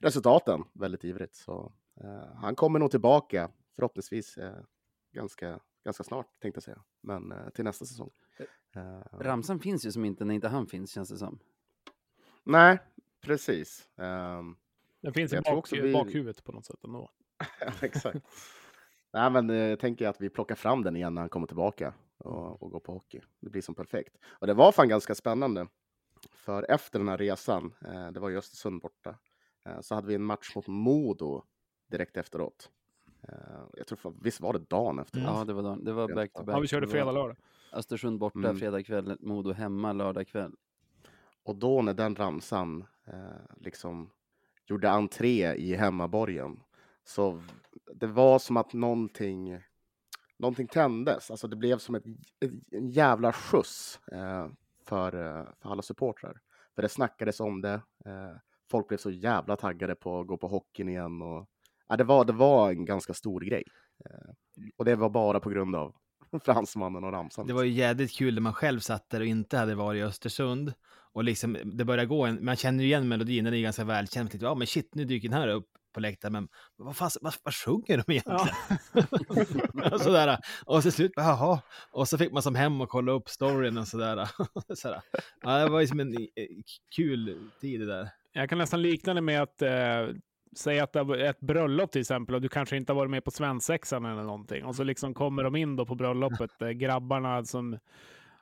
resultaten 0.00 0.64
väldigt 0.72 1.04
ivrigt. 1.04 1.34
Så 1.34 1.72
eh, 2.00 2.34
han 2.34 2.54
kommer 2.54 2.78
nog 2.78 2.90
tillbaka 2.90 3.50
förhoppningsvis 3.76 4.38
eh, 4.38 4.56
ganska, 5.12 5.60
ganska 5.84 6.04
snart 6.04 6.40
tänkte 6.40 6.56
jag 6.56 6.62
säga, 6.62 6.82
men 7.00 7.32
eh, 7.32 7.48
till 7.48 7.64
nästa 7.64 7.84
säsong. 7.84 8.10
Eh, 8.76 9.18
Ramsan 9.18 9.60
finns 9.60 9.86
ju 9.86 9.92
som 9.92 10.04
inte 10.04 10.24
när 10.24 10.34
inte 10.34 10.48
han 10.48 10.66
finns 10.66 10.90
känns 10.90 11.08
det 11.08 11.18
som. 11.18 11.38
Nej, 12.44 12.78
precis. 13.20 13.88
Um, 13.96 14.56
Den 15.00 15.12
finns 15.12 15.32
i 15.32 15.40
bak, 15.40 15.72
vi... 15.72 15.92
bakhuvudet 15.92 16.44
på 16.44 16.52
något 16.52 16.64
sätt 16.64 16.84
ändå. 16.84 17.10
exakt. 17.80 18.26
Nej, 19.12 19.30
men 19.30 19.50
eh, 19.50 19.56
jag 19.56 19.78
tänker 19.78 20.08
att 20.08 20.20
vi 20.20 20.30
plockar 20.30 20.54
fram 20.54 20.82
den 20.82 20.96
igen 20.96 21.14
när 21.14 21.22
han 21.22 21.28
kommer 21.28 21.46
tillbaka 21.46 21.94
och, 22.18 22.62
och 22.62 22.70
går 22.70 22.80
på 22.80 22.92
hockey. 22.92 23.20
Det 23.40 23.50
blir 23.50 23.62
som 23.62 23.74
perfekt. 23.74 24.16
Och 24.24 24.46
det 24.46 24.54
var 24.54 24.72
fan 24.72 24.88
ganska 24.88 25.14
spännande 25.14 25.66
för 26.32 26.70
efter 26.70 26.98
den 26.98 27.08
här 27.08 27.18
resan, 27.18 27.74
eh, 27.84 28.10
det 28.10 28.20
var 28.20 28.30
i 28.30 28.36
Östersund 28.36 28.80
borta, 28.82 29.10
eh, 29.10 29.16
så 29.80 29.94
hade 29.94 30.06
vi 30.06 30.14
en 30.14 30.24
match 30.24 30.54
mot 30.56 30.66
Modo 30.66 31.42
direkt 31.90 32.16
efteråt. 32.16 32.70
Eh, 33.28 33.34
jag 33.72 33.86
tror, 33.86 34.14
visst 34.22 34.40
var 34.40 34.52
det 34.52 34.58
dagen 34.58 34.98
efter? 34.98 35.18
Mm. 35.18 35.34
Ja, 35.34 35.44
det 35.44 35.52
var, 35.52 35.62
dagen. 35.62 35.84
det 35.84 35.92
var 35.92 36.14
back 36.14 36.32
to 36.32 36.44
back. 36.44 36.56
Ja, 36.56 36.60
vi 36.60 36.68
körde 36.68 36.88
fredag, 36.88 37.12
lördag. 37.12 37.36
Östersund 37.72 38.18
borta 38.18 38.38
Mm. 38.38 38.56
fredag 38.56 38.82
kväll, 38.82 39.16
Modo 39.20 39.52
hemma 39.52 39.92
lördag 39.92 40.28
kväll. 40.28 40.52
Och 41.42 41.56
då 41.56 41.82
när 41.82 41.94
den 41.94 42.16
ramsan 42.16 42.84
eh, 43.06 43.56
liksom 43.56 44.10
gjorde 44.66 44.90
entré 44.90 45.54
i 45.54 45.74
hemmaborgen 45.74 46.60
så 47.04 47.42
det 47.94 48.06
var 48.06 48.38
som 48.38 48.56
att 48.56 48.72
någonting, 48.72 49.60
någonting 50.36 50.66
tändes. 50.66 51.30
Alltså 51.30 51.48
det 51.48 51.56
blev 51.56 51.78
som 51.78 51.94
ett, 51.94 52.04
ett, 52.40 52.52
en 52.70 52.90
jävla 52.90 53.32
skjuts 53.32 54.00
eh, 54.12 54.48
för, 54.84 55.14
eh, 55.14 55.46
för 55.60 55.70
alla 55.70 55.82
supportrar. 55.82 56.40
För 56.74 56.82
det 56.82 56.88
snackades 56.88 57.40
om 57.40 57.60
det. 57.60 57.80
Eh, 58.04 58.36
folk 58.70 58.88
blev 58.88 58.98
så 58.98 59.10
jävla 59.10 59.56
taggade 59.56 59.94
på 59.94 60.20
att 60.20 60.26
gå 60.26 60.36
på 60.36 60.48
hockeyn 60.48 60.88
igen. 60.88 61.22
Och, 61.22 61.46
ja, 61.88 61.96
det, 61.96 62.04
var, 62.04 62.24
det 62.24 62.32
var 62.32 62.70
en 62.70 62.84
ganska 62.84 63.14
stor 63.14 63.40
grej. 63.40 63.64
Eh, 64.04 64.32
och 64.76 64.84
det 64.84 64.96
var 64.96 65.10
bara 65.10 65.40
på 65.40 65.50
grund 65.50 65.76
av 65.76 65.94
fransmannen 66.44 67.04
och 67.04 67.12
ramsan. 67.12 67.46
Det 67.46 67.52
var 67.52 67.62
ju 67.62 67.72
jävligt 67.72 68.12
kul 68.12 68.34
när 68.34 68.40
man 68.40 68.54
själv 68.54 68.80
satt 68.80 69.10
där 69.10 69.20
och 69.20 69.26
inte 69.26 69.58
hade 69.58 69.74
varit 69.74 69.98
i 69.98 70.02
Östersund. 70.02 70.72
Och 71.12 71.24
liksom, 71.24 71.56
det 71.64 71.84
börjar 71.84 72.04
gå 72.04 72.24
en, 72.24 72.44
man 72.44 72.56
känner 72.56 72.84
ju 72.84 72.88
igen 72.88 73.08
melodin, 73.08 73.44
den 73.44 73.54
är 73.54 73.58
ganska 73.58 73.84
välkänd. 73.84 74.30
Tänkte, 74.30 74.46
Ja, 74.46 74.54
men 74.54 74.66
shit, 74.66 74.94
nu 74.94 75.04
dyker 75.04 75.28
den 75.28 75.38
här 75.38 75.48
upp 75.48 75.68
på 75.96 76.00
läktaren, 76.00 76.32
men 76.32 76.48
vad, 76.76 76.96
fan, 76.96 77.10
vad, 77.20 77.34
vad 77.42 77.54
sjunger 77.54 78.04
de 78.06 78.12
egentligen? 78.12 78.56
och, 79.92 80.00
sådär. 80.00 80.38
och 80.66 80.82
så 80.82 80.90
slut, 80.90 81.12
jaha. 81.16 81.60
Och 81.90 82.08
så 82.08 82.18
fick 82.18 82.32
man 82.32 82.42
som 82.42 82.54
hem 82.54 82.80
och 82.80 82.88
kolla 82.88 83.12
upp 83.12 83.28
storyn 83.28 83.78
och 83.78 83.88
sådär. 83.88 84.28
sådär. 84.74 85.02
Ja, 85.42 85.58
det 85.58 85.70
var 85.70 85.80
ju 85.80 85.86
som 85.86 86.00
en 86.00 86.14
eh, 86.14 86.46
kul 86.96 87.50
tid 87.60 87.80
det 87.80 87.86
där. 87.86 88.08
Jag 88.36 88.48
kan 88.48 88.58
nästan 88.58 88.82
likna 88.82 89.14
det 89.14 89.20
med 89.20 89.42
att 89.42 89.62
eh, 89.62 89.68
säga 90.56 90.84
att 90.84 90.92
det 90.92 91.02
var 91.02 91.16
ett 91.16 91.40
bröllop 91.40 91.90
till 91.92 92.00
exempel 92.00 92.34
och 92.34 92.40
du 92.40 92.48
kanske 92.48 92.76
inte 92.76 92.92
har 92.92 92.96
varit 92.96 93.10
med 93.10 93.24
på 93.24 93.30
svensexan 93.30 94.04
eller 94.04 94.22
någonting. 94.22 94.64
Och 94.64 94.76
så 94.76 94.84
liksom 94.84 95.14
kommer 95.14 95.44
de 95.44 95.56
in 95.56 95.76
då 95.76 95.86
på 95.86 95.94
bröllopet, 95.94 96.62
eh, 96.62 96.68
grabbarna 96.68 97.44
som... 97.44 97.78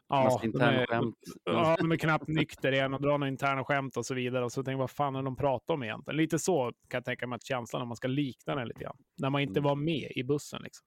Ja, 0.08 0.40
de 0.42 0.60
är, 0.60 0.86
skämt. 0.86 1.16
ja, 1.44 1.76
de 1.80 1.92
är 1.92 1.96
knappt 1.96 2.28
nykter 2.28 2.72
igen 2.72 2.94
och 2.94 3.00
drar 3.00 3.18
några 3.18 3.28
interna 3.28 3.64
skämt 3.64 3.96
och 3.96 4.06
så 4.06 4.14
vidare. 4.14 4.44
Och 4.44 4.52
så 4.52 4.60
tänker 4.62 4.72
jag, 4.72 4.78
vad 4.78 4.90
fan 4.90 5.16
är 5.16 5.22
de 5.22 5.36
pratar 5.36 5.74
om 5.74 5.82
egentligen? 5.82 6.16
Lite 6.16 6.38
så 6.38 6.72
kan 6.88 6.98
jag 6.98 7.04
tänka 7.04 7.26
mig 7.26 7.36
att 7.36 7.44
känslan 7.46 7.82
om 7.82 7.88
man 7.88 7.96
ska 7.96 8.08
likna 8.08 8.54
den 8.54 8.68
lite 8.68 8.80
grann. 8.84 8.96
När 9.18 9.30
man 9.30 9.40
inte 9.40 9.58
Mm. 9.60 9.68
var 9.68 9.76
med 9.76 10.12
i 10.16 10.24
bussen 10.24 10.62
liksom. 10.62 10.86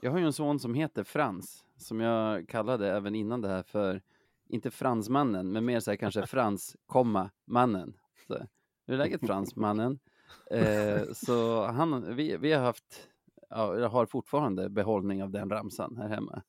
Jag 0.00 0.10
har 0.10 0.18
ju 0.18 0.24
en 0.24 0.32
son 0.32 0.58
som 0.58 0.74
heter 0.74 1.04
Frans, 1.04 1.64
som 1.76 2.00
jag 2.00 2.48
kallade 2.48 2.90
även 2.92 3.14
innan 3.14 3.40
det 3.40 3.48
här 3.48 3.62
för, 3.62 4.02
inte 4.48 4.70
Fransmannen, 4.70 5.52
men 5.52 5.64
mer 5.64 5.80
så 5.80 5.90
här 5.90 5.96
kanske 5.96 6.22
Frans, 6.26 6.76
komma, 6.86 7.30
mannen. 7.46 7.94
Så, 8.26 8.46
hur 8.86 8.94
är 8.94 8.98
läget 8.98 9.26
Frans, 9.26 9.56
mannen? 9.56 9.98
Eh, 10.50 11.02
så 11.12 11.66
han, 11.66 12.16
vi, 12.16 12.36
vi 12.36 12.52
har 12.52 12.62
haft, 12.62 13.08
ja, 13.50 13.78
jag 13.78 13.88
har 13.88 14.06
fortfarande 14.06 14.68
behållning 14.70 15.22
av 15.22 15.30
den 15.30 15.50
ramsan 15.50 15.96
här 15.96 16.08
hemma. 16.08 16.42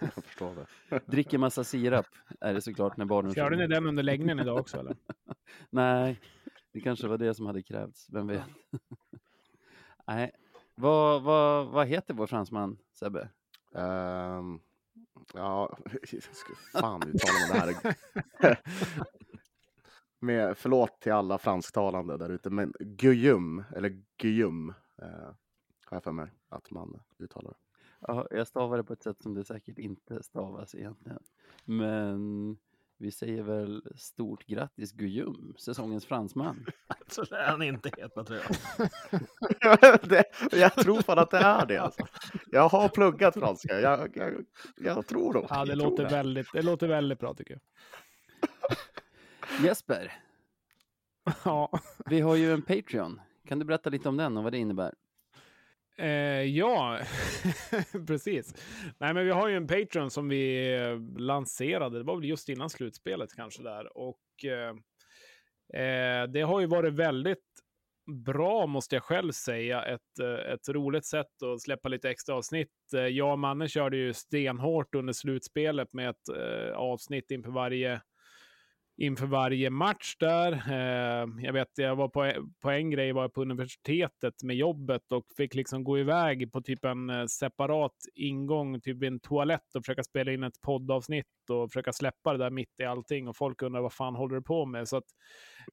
Jag 0.00 0.24
förstår 0.24 0.54
det. 0.54 1.00
Dricker 1.06 1.38
massa 1.38 1.64
sirap 1.64 2.06
är 2.40 2.54
det 2.54 2.60
såklart 2.60 2.96
när 2.96 3.04
barnen 3.04 3.34
Körde 3.34 3.56
ni 3.56 3.66
den 3.66 3.86
under 3.86 4.02
läggningen 4.02 4.40
idag 4.40 4.58
också 4.60 4.78
eller? 4.78 4.96
Nej, 5.70 6.20
det 6.72 6.80
kanske 6.80 7.08
var 7.08 7.18
det 7.18 7.34
som 7.34 7.46
hade 7.46 7.62
krävts, 7.62 8.06
vem 8.10 8.26
vet? 8.26 8.42
Nej, 10.06 10.30
vad, 10.74 11.22
vad, 11.22 11.66
vad 11.66 11.86
heter 11.86 12.14
vår 12.14 12.26
fransman, 12.26 12.78
Sebbe? 12.92 13.28
Ehm, 13.74 14.60
ja, 15.34 15.78
fan 16.72 17.02
uttala 17.02 17.64
med 17.64 17.76
det 17.82 17.94
här. 18.40 18.56
Med, 20.20 20.58
förlåt 20.58 21.00
till 21.00 21.12
alla 21.12 21.38
fransktalande 21.38 22.16
där 22.16 22.30
ute, 22.30 22.50
men 22.50 22.74
Guillaume, 22.80 23.64
eller 23.76 24.02
Guillaume, 24.16 24.74
eh, 25.02 25.34
har 25.84 25.96
jag 25.96 26.04
för 26.04 26.12
mig 26.12 26.30
att 26.48 26.70
man 26.70 27.00
uttalar 27.18 27.50
det. 27.50 27.56
Ja, 28.00 28.26
jag 28.30 28.46
stavar 28.46 28.76
det 28.76 28.84
på 28.84 28.92
ett 28.92 29.02
sätt 29.02 29.22
som 29.22 29.34
det 29.34 29.44
säkert 29.44 29.78
inte 29.78 30.22
stavas 30.22 30.74
egentligen. 30.74 31.22
Men 31.64 32.56
vi 32.98 33.10
säger 33.10 33.42
väl 33.42 33.82
stort 33.96 34.46
grattis 34.46 34.92
Guillaume, 34.92 35.54
säsongens 35.58 36.06
fransman. 36.06 36.66
Så 37.06 37.22
det 37.22 37.36
är 37.36 37.50
han 37.50 37.62
inte 37.62 37.90
heta 37.96 38.24
tror 38.24 38.38
jag. 38.38 40.00
det, 40.08 40.24
jag 40.52 40.74
tror 40.74 41.02
fan 41.02 41.18
att 41.18 41.30
det 41.30 41.38
är 41.38 41.66
det. 41.66 41.78
Alltså. 41.78 42.06
Jag 42.50 42.68
har 42.68 42.88
pluggat 42.88 43.34
franska, 43.34 43.80
jag, 43.80 44.16
jag, 44.16 44.44
jag 44.76 45.06
tror 45.06 45.34
nog. 45.34 45.46
Ja, 45.50 45.64
det 45.64 45.70
jag 45.70 45.78
låter, 45.78 45.96
tror 45.96 46.08
väldigt, 46.08 46.46
det 46.52 46.62
låter 46.62 46.88
väldigt 46.88 47.18
bra 47.18 47.34
tycker 47.34 47.54
jag. 47.54 47.60
Jesper, 49.64 50.12
Ja, 51.44 51.70
vi 52.06 52.20
har 52.20 52.36
ju 52.36 52.52
en 52.52 52.62
Patreon. 52.62 53.20
Kan 53.48 53.58
du 53.58 53.64
berätta 53.64 53.90
lite 53.90 54.08
om 54.08 54.16
den 54.16 54.36
och 54.36 54.42
vad 54.44 54.52
det 54.52 54.58
innebär? 54.58 54.94
eh, 55.98 56.42
ja 56.42 56.98
precis. 58.06 58.54
Nej, 58.98 59.14
men 59.14 59.24
vi 59.24 59.30
har 59.30 59.48
ju 59.48 59.56
en 59.56 59.66
Patreon 59.66 60.10
som 60.10 60.28
vi 60.28 60.74
eh, 60.74 61.20
lanserade. 61.20 61.98
Det 61.98 62.04
var 62.04 62.16
väl 62.16 62.28
just 62.28 62.48
innan 62.48 62.70
slutspelet 62.70 63.34
kanske 63.34 63.62
där. 63.62 63.96
Och 63.98 64.44
eh, 64.44 64.70
eh, 65.82 66.26
det 66.28 66.40
har 66.42 66.60
ju 66.60 66.66
varit 66.66 66.94
väldigt 66.94 67.38
bra 68.26 68.66
måste 68.66 68.96
jag 68.96 69.02
själv 69.02 69.32
säga. 69.32 69.82
Ett, 69.82 70.18
eh, 70.22 70.52
ett 70.52 70.68
roligt 70.68 71.06
sätt 71.06 71.42
att 71.42 71.60
släppa 71.60 71.88
lite 71.88 72.10
extra 72.10 72.34
avsnitt. 72.34 72.72
Jag 73.10 73.32
och 73.32 73.38
Manne 73.38 73.68
körde 73.68 73.96
ju 73.96 74.12
stenhårt 74.12 74.94
under 74.94 75.12
slutspelet 75.12 75.92
med 75.92 76.10
ett 76.10 76.28
eh, 76.36 76.76
avsnitt 76.76 77.30
inför 77.30 77.50
varje 77.50 78.00
inför 79.00 79.26
varje 79.26 79.70
match 79.70 80.16
där. 80.18 80.52
Eh, 80.52 81.28
jag 81.44 81.52
vet, 81.52 81.68
jag 81.74 81.96
var 81.96 82.08
på, 82.08 82.32
på 82.60 82.70
en 82.70 82.90
grej, 82.90 83.12
var 83.12 83.22
jag 83.22 83.34
på 83.34 83.42
universitetet 83.42 84.42
med 84.42 84.56
jobbet 84.56 85.12
och 85.12 85.24
fick 85.36 85.54
liksom 85.54 85.84
gå 85.84 85.98
iväg 85.98 86.52
på 86.52 86.60
typ 86.60 86.84
en 86.84 87.10
eh, 87.10 87.26
separat 87.26 87.96
ingång, 88.14 88.80
typ 88.80 89.02
en 89.02 89.20
toalett 89.20 89.74
och 89.74 89.84
försöka 89.84 90.02
spela 90.02 90.32
in 90.32 90.42
ett 90.42 90.60
poddavsnitt 90.60 91.50
och 91.50 91.70
försöka 91.70 91.92
släppa 91.92 92.32
det 92.32 92.38
där 92.38 92.50
mitt 92.50 92.80
i 92.80 92.84
allting 92.84 93.28
och 93.28 93.36
folk 93.36 93.62
undrar 93.62 93.80
vad 93.80 93.92
fan 93.92 94.14
håller 94.14 94.34
du 94.34 94.42
på 94.42 94.66
med? 94.66 94.88
Så 94.88 94.96
att 94.96 95.06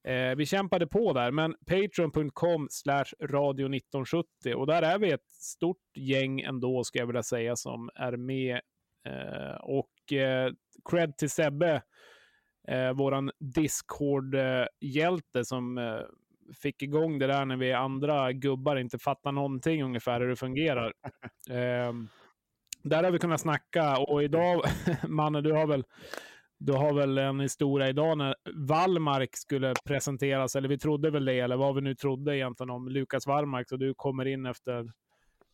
eh, 0.03 0.35
vi 0.35 0.45
kämpade 0.45 0.87
på 0.87 1.13
där, 1.13 1.31
men 1.31 1.55
patreon.com 1.65 2.67
slash 2.71 3.13
radio 3.21 3.65
1970 3.65 4.55
och 4.55 4.67
där 4.67 4.81
är 4.81 4.99
vi 4.99 5.11
ett 5.11 5.29
stort 5.29 5.97
gäng 5.97 6.41
ändå 6.41 6.83
ska 6.83 6.99
jag 6.99 7.07
vilja 7.07 7.23
säga 7.23 7.55
som 7.55 7.89
är 7.95 8.17
med 8.17 8.61
eh, 9.07 9.57
och 9.61 10.13
eh, 10.13 10.51
cred 10.89 11.17
till 11.17 11.29
Sebbe 11.29 11.81
eh, 12.67 12.93
våran 12.93 13.31
Discord-hjälte 13.39 15.45
som 15.45 15.77
eh, 15.77 15.99
fick 16.61 16.81
igång 16.81 17.19
det 17.19 17.27
där 17.27 17.45
när 17.45 17.57
vi 17.57 17.73
andra 17.73 18.31
gubbar 18.31 18.75
inte 18.75 18.99
fattar 18.99 19.31
någonting 19.31 19.83
ungefär 19.83 20.19
hur 20.19 20.27
det 20.27 20.35
fungerar. 20.35 20.93
Eh, 21.49 21.93
där 22.83 23.03
har 23.03 23.11
vi 23.11 23.19
kunnat 23.19 23.41
snacka 23.41 23.97
och 23.97 24.23
idag, 24.23 24.61
Manne, 25.07 25.41
du 25.41 25.51
har 25.51 25.67
väl 25.67 25.83
du 26.59 26.73
har 26.73 26.93
väl 26.93 27.17
en 27.17 27.39
historia 27.39 27.89
idag 27.89 28.17
när 28.17 28.35
Wallmark 28.53 29.35
skulle 29.35 29.73
presenteras, 29.85 30.55
eller 30.55 30.69
vi 30.69 30.77
trodde 30.77 31.09
väl 31.09 31.25
det, 31.25 31.39
eller 31.39 31.57
vad 31.57 31.75
vi 31.75 31.81
nu 31.81 31.95
trodde 31.95 32.37
egentligen 32.37 32.69
om 32.69 32.87
Lukas 32.87 33.27
Wallmark, 33.27 33.69
så 33.69 33.77
du 33.77 33.93
kommer 33.93 34.25
in 34.25 34.45
efter 34.45 34.91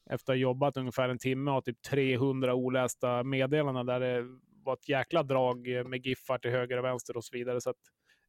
efter 0.10 0.34
att 0.34 0.38
ha 0.38 0.42
jobbat 0.42 0.78
ungefär 0.78 1.10
en 1.10 1.20
timme 1.20 1.52
och 1.52 1.56
har 1.56 1.62
typ 1.62 1.82
300 1.82 2.54
olästa 2.54 3.24
meddelanden 3.24 3.86
där 3.86 4.00
det 4.00 4.26
var 4.66 4.74
ett 4.74 4.90
jäkla 4.90 5.24
drag 5.24 5.78
eh, 5.78 5.84
med 5.84 6.06
giffar 6.06 6.38
till 6.38 6.52
höger 6.52 6.78
och 6.78 6.84
vänster 6.84 7.18
och 7.18 7.24
så 7.24 7.38
vidare. 7.38 7.62
Så 7.62 7.70
att, 7.70 7.78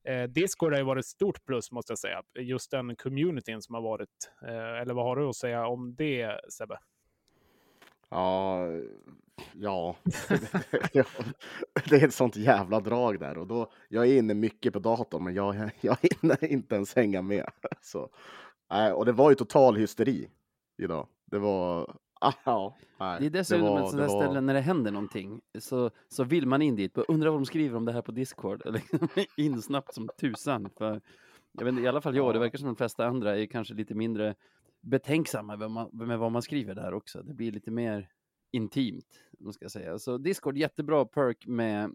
eh, 0.04 0.22
Discord 0.22 0.72
har 0.72 0.78
ju 0.78 0.84
varit 0.84 1.04
ett 1.04 1.06
stort 1.06 1.44
plus 1.44 1.72
måste 1.72 1.90
jag 1.90 1.98
säga. 1.98 2.22
Just 2.38 2.70
den 2.70 2.96
communityn 2.96 3.62
som 3.62 3.74
har 3.74 3.82
varit. 3.82 4.30
Eh, 4.42 4.80
eller 4.80 4.94
vad 4.94 5.04
har 5.04 5.16
du 5.16 5.28
att 5.28 5.36
säga 5.36 5.66
om 5.66 5.94
det 5.94 6.40
Sebbe? 6.48 6.78
Ja, 8.08 8.66
ja. 9.52 9.96
Det 11.88 11.96
är 11.96 12.04
ett 12.04 12.14
sånt 12.14 12.36
jävla 12.36 12.80
drag 12.80 13.20
där 13.20 13.38
och 13.38 13.46
då, 13.46 13.72
jag 13.88 14.06
är 14.06 14.18
inne 14.18 14.34
mycket 14.34 14.72
på 14.72 14.78
datorn 14.78 15.24
men 15.24 15.34
jag, 15.34 15.70
jag 15.80 15.96
hinner 16.02 16.44
inte 16.44 16.74
ens 16.74 16.96
hänga 16.96 17.22
med. 17.22 17.50
Så, 17.82 18.08
och 18.94 19.04
det 19.04 19.12
var 19.12 19.30
ju 19.30 19.36
total 19.36 19.76
hysteri 19.76 20.30
idag. 20.82 21.06
Det 21.30 21.38
var, 21.38 21.96
ja, 22.44 22.76
nej, 22.98 23.20
Det 23.20 23.26
är 23.26 23.30
dessutom 23.30 23.66
var- 23.66 23.80
ett 23.80 23.88
sånt 23.88 23.96
där 23.96 24.06
det 24.06 24.12
var- 24.12 24.22
ställe 24.24 24.40
när 24.40 24.54
det 24.54 24.60
händer 24.60 24.90
någonting 24.92 25.40
så, 25.58 25.90
så 26.08 26.24
vill 26.24 26.46
man 26.46 26.62
in 26.62 26.76
dit. 26.76 26.98
Undrar 27.08 27.30
vad 27.30 27.40
de 27.40 27.46
skriver 27.46 27.76
om 27.76 27.84
det 27.84 27.92
här 27.92 28.02
på 28.02 28.12
Discord. 28.12 28.66
Eller 28.66 28.82
in 29.40 29.62
snabbt 29.62 29.94
som 29.94 30.08
tusan. 30.20 30.70
För, 30.78 31.00
jag 31.52 31.64
vet, 31.64 31.72
inte, 31.72 31.82
I 31.82 31.88
alla 31.88 32.00
fall 32.00 32.16
jag, 32.16 32.34
det 32.34 32.38
verkar 32.38 32.58
som 32.58 32.66
de 32.66 32.76
flesta 32.76 33.06
andra 33.06 33.38
är 33.38 33.46
kanske 33.46 33.74
lite 33.74 33.94
mindre 33.94 34.34
betänksamma 34.80 35.56
med, 35.56 35.70
man, 35.70 35.88
med 35.92 36.18
vad 36.18 36.32
man 36.32 36.42
skriver 36.42 36.74
där 36.74 36.94
också. 36.94 37.22
Det 37.22 37.34
blir 37.34 37.52
lite 37.52 37.70
mer 37.70 38.08
intimt, 38.52 39.06
man 39.38 39.52
ska 39.52 39.68
säga. 39.68 39.98
Så 39.98 40.18
Discord, 40.18 40.56
jättebra 40.56 41.04
perk 41.04 41.46
med, 41.46 41.94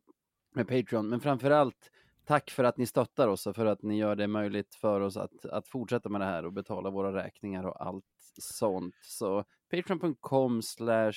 med 0.56 0.68
Patreon, 0.68 1.10
men 1.10 1.20
framför 1.20 1.52
allt 1.52 1.92
tack 2.26 2.50
för 2.52 2.64
att 2.64 2.78
ni 2.78 2.86
stöttar 2.86 3.28
oss 3.28 3.48
och 3.48 3.56
för 3.56 3.66
att 3.66 3.82
ni 3.84 3.98
gör 3.98 4.16
det 4.16 4.28
möjligt 4.28 4.76
för 4.76 5.02
oss 5.02 5.18
att, 5.18 5.46
att 5.46 5.68
fortsätta 5.68 6.10
med 6.10 6.22
det 6.22 6.26
här 6.26 6.46
och 6.46 6.54
betala 6.54 6.90
våra 6.90 7.14
räkningar 7.24 7.64
och 7.64 7.86
allt 7.86 8.06
sånt. 8.42 8.96
Så 9.02 9.44
patreon.com 9.72 10.62
slash 10.62 11.14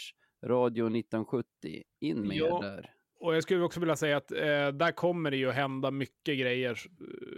radio 0.46 0.86
1970, 0.86 1.82
in 2.00 2.20
med 2.28 2.36
Ja. 2.36 2.58
er 2.58 2.62
där. 2.62 2.90
och 3.20 3.34
jag 3.36 3.42
skulle 3.42 3.62
också 3.64 3.80
vilja 3.80 3.96
säga 3.96 4.16
att 4.16 4.32
eh, 4.32 4.68
där 4.68 4.92
kommer 4.92 5.30
det 5.30 5.36
ju 5.36 5.50
hända 5.50 5.90
mycket 5.90 6.38
grejer, 6.38 6.78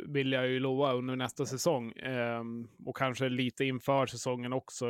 vill 0.09 0.33
jag 0.33 0.49
ju 0.49 0.61
lova, 0.61 0.93
under 0.93 1.17
nästa 1.17 1.47
säsong. 1.47 1.93
Eh, 1.93 2.43
och 2.87 2.97
kanske 2.97 3.29
lite 3.29 3.65
inför 3.65 4.07
säsongen 4.07 4.53
också. 4.53 4.87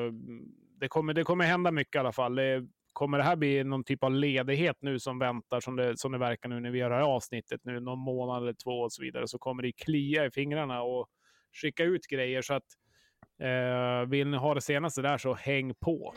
Det 0.81 0.89
kommer, 0.89 1.15
det 1.15 1.25
kommer 1.25 1.45
hända 1.45 1.71
mycket 1.71 1.95
i 1.95 1.99
alla 1.99 2.13
fall. 2.13 2.35
Det, 2.35 2.67
kommer 2.93 3.19
det 3.19 3.25
här 3.25 3.37
bli 3.37 3.65
någon 3.65 3.85
typ 3.85 4.05
av 4.05 4.13
ledighet 4.13 4.77
nu 4.81 4.99
som 4.99 5.19
väntar, 5.19 5.61
som 5.61 5.77
det, 5.77 5.97
som 5.99 6.13
det 6.13 6.19
verkar 6.19 6.49
nu 6.49 6.61
när 6.61 6.71
vi 6.71 6.79
gör 6.79 6.91
det 6.91 6.97
här 6.97 7.03
avsnittet, 7.03 7.61
nu 7.65 7.81
någon 7.81 7.99
månad 7.99 8.43
eller 8.43 8.55
två 8.65 8.71
och 8.71 8.93
så 8.93 9.03
vidare, 9.03 9.29
så 9.29 9.39
kommer 9.39 9.63
det 9.63 9.73
klia 9.73 10.27
i 10.27 10.31
fingrarna 10.31 10.83
och 10.83 11.07
skicka 11.63 11.85
ut 11.85 12.07
grejer. 12.07 12.43
Så 12.43 12.55
att 12.55 12.65
eh, 13.39 14.09
vill 14.09 14.29
ni 14.29 14.37
ha 14.37 14.55
det 14.55 14.61
senaste 14.61 15.03
där 15.03 15.19
så 15.19 15.35
häng 15.35 15.75
på. 15.75 16.15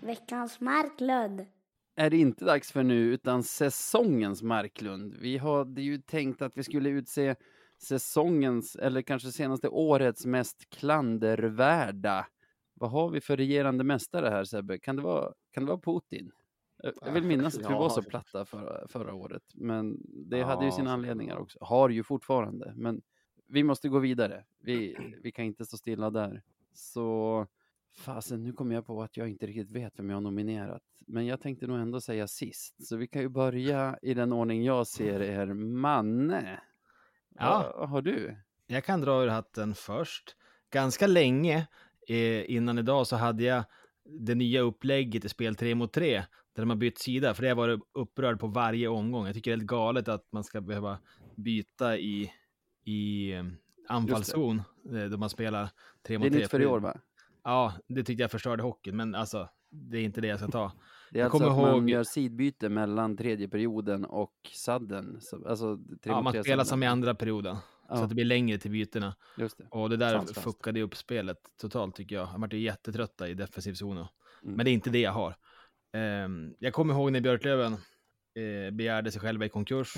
Veckans 0.00 0.60
Marklund. 0.60 1.46
är 1.96 2.10
det 2.10 2.16
inte 2.16 2.44
dags 2.44 2.72
för 2.72 2.82
nu, 2.82 3.14
utan 3.14 3.42
säsongens 3.42 4.42
Marklund. 4.42 5.14
Vi 5.14 5.38
hade 5.38 5.82
ju 5.82 5.98
tänkt 5.98 6.42
att 6.42 6.56
vi 6.56 6.62
skulle 6.62 6.88
utse 6.88 7.34
säsongens, 7.82 8.76
eller 8.76 9.02
kanske 9.02 9.32
senaste 9.32 9.68
årets 9.68 10.26
mest 10.26 10.70
klandervärda. 10.70 12.26
Vad 12.74 12.90
har 12.90 13.10
vi 13.10 13.20
för 13.20 13.36
regerande 13.36 13.84
mästare 13.84 14.28
här 14.28 14.44
Sebbe? 14.44 14.78
Kan 14.78 14.96
det 14.96 15.02
vara, 15.02 15.32
kan 15.52 15.64
det 15.64 15.68
vara 15.68 15.80
Putin? 15.80 16.30
Jag 16.82 16.92
jag 17.02 17.12
vill 17.12 17.24
minnas 17.24 17.54
att 17.58 17.70
vi 17.70 17.74
var 17.74 17.88
så 17.88 18.02
platta 18.02 18.44
förra, 18.44 18.88
förra 18.88 19.14
året, 19.14 19.42
men 19.54 19.96
det 20.04 20.38
Ja, 20.38 20.46
hade 20.46 20.64
ju 20.64 20.70
sina 20.70 20.92
anledningar 20.92 21.36
också. 21.36 21.58
Har 21.60 21.88
ju 21.88 22.02
fortfarande, 22.02 22.72
men 22.76 23.02
vi 23.48 23.62
måste 23.62 23.88
gå 23.88 23.98
vidare. 23.98 24.44
Vi, 24.60 24.96
vi 25.22 25.32
kan 25.32 25.44
inte 25.44 25.64
stå 25.64 25.76
stilla 25.76 26.10
där. 26.10 26.42
Så 26.72 27.46
fasen, 27.96 28.42
nu 28.42 28.52
kommer 28.52 28.74
jag 28.74 28.86
på 28.86 29.02
att 29.02 29.16
jag 29.16 29.28
inte 29.28 29.46
riktigt 29.46 29.70
vet 29.70 29.98
vem 29.98 30.10
jag 30.10 30.16
har 30.16 30.20
nominerat. 30.20 30.82
Men 31.06 31.26
jag 31.26 31.40
tänkte 31.40 31.66
nog 31.66 31.78
ändå 31.78 32.00
säga 32.00 32.28
sist, 32.28 32.86
så 32.86 32.96
vi 32.96 33.06
kan 33.06 33.22
ju 33.22 33.28
börja 33.28 33.98
i 34.02 34.14
den 34.14 34.32
ordning 34.32 34.64
jag 34.64 34.86
ser 34.86 35.20
er. 35.22 35.46
Manne, 35.54 36.60
Ja. 37.34 37.72
vad 37.78 37.88
har 37.88 38.02
du? 38.02 38.36
Jag 38.66 38.84
kan 38.84 39.00
dra 39.00 39.22
ur 39.22 39.28
hatten 39.28 39.74
först. 39.74 40.36
Ganska 40.70 41.06
länge 41.06 41.66
eh, 42.08 42.50
innan 42.50 42.78
idag 42.78 43.06
så 43.06 43.16
hade 43.16 43.42
jag 43.42 43.64
det 44.04 44.34
nya 44.34 44.60
upplägget 44.60 45.24
i 45.24 45.28
spel 45.28 45.54
3 45.54 45.74
mot 45.74 45.92
3 45.92 46.14
där 46.54 46.62
de 46.62 46.70
har 46.70 46.76
bytt 46.76 46.98
sida, 46.98 47.34
för 47.34 47.42
det 47.42 47.48
har 47.48 47.56
varit 47.56 47.80
upprörd 47.92 48.40
på 48.40 48.46
varje 48.46 48.88
omgång. 48.88 49.26
Jag 49.26 49.34
tycker 49.34 49.50
det 49.50 49.54
är 49.54 49.56
helt 49.58 49.66
galet 49.66 50.08
att 50.08 50.26
man 50.32 50.44
ska 50.44 50.60
behöva 50.60 50.98
byta 51.36 51.98
i, 51.98 52.32
i 52.84 53.32
eh, 53.32 53.44
anfallszon 53.88 54.62
eh, 54.94 55.04
då 55.04 55.16
man 55.18 55.30
spelar 55.30 55.68
3 56.02 56.14
Det 56.14 56.18
mot 56.18 56.26
är 56.26 56.30
3. 56.30 56.38
nytt 56.40 56.50
för 56.50 56.62
i 56.62 56.66
år 56.66 56.80
va? 56.80 56.96
Ja, 57.44 57.72
det 57.88 58.04
tyckte 58.04 58.22
jag 58.22 58.30
förstörde 58.30 58.62
hockeyn, 58.62 58.96
men 58.96 59.14
alltså, 59.14 59.48
det 59.70 59.98
är 59.98 60.02
inte 60.02 60.20
det 60.20 60.26
jag 60.26 60.38
ska 60.38 60.48
ta. 60.48 60.72
Det 61.10 61.18
är 61.18 61.20
Jag 61.22 61.24
alltså 61.26 61.38
kommer 61.38 61.50
att 61.50 61.62
man 61.62 61.76
ihåg- 61.76 61.90
gör 61.90 62.04
sidbyte 62.04 62.68
mellan 62.68 63.16
tredje 63.16 63.48
perioden 63.48 64.04
och 64.04 64.34
sadden. 64.54 65.16
Så, 65.20 65.48
alltså 65.48 65.76
tre 65.76 66.12
Ja, 66.12 66.22
man 66.22 66.42
spelar 66.42 66.64
som 66.64 66.82
i 66.82 66.86
andra 66.86 67.14
perioden, 67.14 67.56
så 67.88 67.94
Ja, 67.94 68.02
att 68.02 68.08
det 68.08 68.14
blir 68.14 68.24
längre 68.24 68.58
till 68.58 68.70
bytena. 68.70 69.16
just 69.36 69.58
det. 69.58 69.66
Och 69.70 69.90
det 69.90 69.96
där 69.96 70.10
sant. 70.10 70.36
fuckade 70.38 70.82
upp 70.82 70.96
spelet 70.96 71.38
totalt 71.60 71.94
tycker 71.96 72.16
jag. 72.16 72.28
Jag 72.32 72.38
vart 72.38 72.52
ju 72.52 72.58
jättetrötta 72.58 73.28
i 73.28 73.34
defensiv 73.34 73.74
zon. 73.74 73.96
Mm. 73.96 74.08
Men 74.42 74.64
det 74.64 74.70
är 74.70 74.72
inte 74.72 74.90
det 74.90 75.00
jag 75.00 75.12
har. 75.12 75.36
Ehm, 75.92 76.54
jag 76.58 76.72
kommer 76.72 76.94
ihåg 76.94 77.12
när 77.12 77.20
Björklöven 77.20 77.72
eh, 78.34 78.70
begärde 78.72 79.10
sig 79.10 79.20
själva 79.20 79.44
i 79.44 79.48
konkurs. 79.48 79.94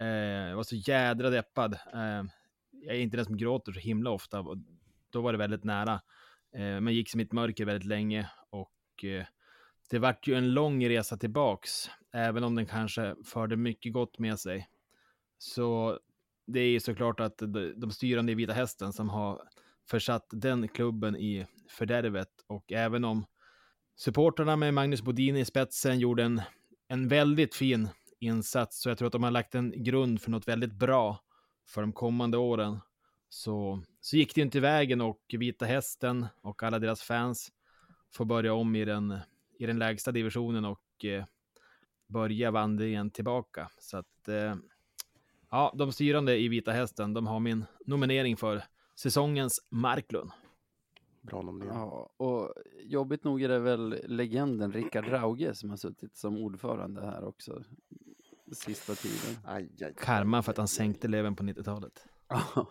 Eh, 0.00 0.06
jag 0.06 0.56
var 0.56 0.62
så 0.62 0.76
jädra 0.76 1.30
deppad. 1.30 1.78
Ehm, 1.94 2.30
jag 2.70 2.96
är 2.96 3.00
inte 3.00 3.16
den 3.16 3.26
som 3.26 3.36
gråter 3.36 3.72
så 3.72 3.80
himla 3.80 4.10
ofta. 4.10 4.44
Då 5.10 5.20
var 5.20 5.32
det 5.32 5.38
väldigt 5.38 5.64
nära. 5.64 6.00
Eh, 6.54 6.80
men 6.80 6.88
gick 6.94 7.10
som 7.10 7.20
i 7.20 7.22
ett 7.22 7.32
mörker 7.32 7.64
väldigt 7.64 7.88
länge. 7.88 8.30
Och 8.50 9.04
det 9.90 9.98
vart 9.98 10.26
ju 10.26 10.34
en 10.34 10.54
lång 10.54 10.88
resa 10.88 11.16
tillbaks. 11.16 11.90
Även 12.12 12.44
om 12.44 12.54
den 12.54 12.66
kanske 12.66 13.14
förde 13.24 13.56
mycket 13.56 13.92
gott 13.92 14.18
med 14.18 14.38
sig. 14.38 14.68
Så 15.38 15.98
det 16.52 16.60
är 16.60 16.70
ju 16.70 16.80
såklart 16.80 17.20
att 17.20 17.38
de, 17.76 17.90
styrande 17.90 18.32
i 18.32 18.34
Vita 18.34 18.52
Hästen 18.52 18.92
som 18.92 19.08
har 19.08 19.42
försatt 19.90 20.26
den 20.30 20.68
klubben 20.68 21.16
i 21.16 21.46
fördärvet. 21.68 22.28
Och 22.46 22.72
även 22.72 23.04
om 23.04 23.24
supporterna 23.96 24.56
med 24.56 24.74
Magnus 24.74 25.02
Bodin 25.02 25.36
i 25.36 25.44
spetsen 25.44 25.98
gjorde 25.98 26.24
en, 26.24 26.42
en 26.88 27.08
väldigt 27.08 27.54
fin 27.54 27.88
insats, 28.20 28.82
så 28.82 28.88
jag 28.88 28.98
tror 28.98 29.06
att 29.06 29.12
de 29.12 29.22
har 29.22 29.30
lagt 29.30 29.54
en 29.54 29.84
grund 29.84 30.20
för 30.20 30.30
något 30.30 30.48
väldigt 30.48 30.72
bra 30.72 31.20
för 31.68 31.80
de 31.80 31.92
kommande 31.92 32.38
åren. 32.38 32.80
Så, 33.28 33.82
så 34.00 34.16
gick 34.16 34.34
det 34.34 34.40
inte 34.40 34.60
vägen 34.60 35.00
och 35.00 35.20
Vita 35.32 35.64
Hästen 35.64 36.26
och 36.42 36.62
alla 36.62 36.78
deras 36.78 37.02
fans 37.02 37.48
får 38.14 38.24
börja 38.24 38.54
om 38.54 38.76
i 38.76 38.84
den, 38.84 39.18
i 39.58 39.66
den 39.66 39.78
lägsta 39.78 40.12
divisionen 40.12 40.64
och 40.64 41.04
eh, 41.04 41.24
börja 42.08 42.50
vandringen 42.50 43.10
tillbaka. 43.10 43.70
Så 43.78 43.96
att, 43.98 44.28
eh, 44.28 44.54
ja, 45.52 45.74
de 45.78 45.92
styrande 45.92 46.38
i 46.38 46.48
Vita 46.48 46.72
Hästen, 46.72 47.14
de 47.14 47.26
har 47.26 47.40
min 47.40 47.64
nominering 47.86 48.36
för 48.36 48.62
säsongens 48.94 49.66
Marklund. 49.70 50.30
Bra 51.20 51.42
nominering. 51.42 51.78
Ja, 51.78 52.12
och 52.16 52.54
jobbigt 52.82 53.24
nog 53.24 53.42
är 53.42 53.48
det 53.48 53.58
väl 53.58 53.96
legenden 54.04 54.72
Rickard 54.72 55.08
Rauge 55.08 55.54
som 55.54 55.70
har 55.70 55.76
suttit 55.76 56.16
som 56.16 56.36
ordförande 56.36 57.00
här 57.00 57.24
också. 57.24 57.62
Sista 58.52 58.94
tiden. 58.94 59.38
Aj, 59.44 59.70
aj, 59.80 59.86
aj. 59.86 59.94
Karma 59.96 60.42
för 60.42 60.50
att 60.50 60.58
han 60.58 60.68
sänkte 60.68 61.08
Löven 61.08 61.36
på 61.36 61.42
90-talet. 61.42 62.06
Ja. 62.28 62.66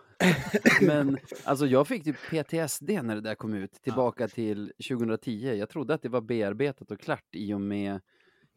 Men 0.82 1.18
alltså 1.44 1.66
jag 1.66 1.88
fick 1.88 2.04
typ 2.04 2.16
PTSD 2.30 2.90
när 2.90 3.16
det 3.16 3.22
där 3.22 3.36
kom 3.36 3.54
ut, 3.54 3.74
tillbaka 3.74 4.28
till 4.28 4.74
2010. 4.90 5.56
Jag 5.60 5.70
trodde 5.70 5.94
att 5.94 6.02
det 6.02 6.10
var 6.10 6.22
bearbetat 6.22 6.92
och 6.92 7.00
klart 7.00 7.36
i 7.36 7.54
och 7.54 7.62
med, 7.62 8.00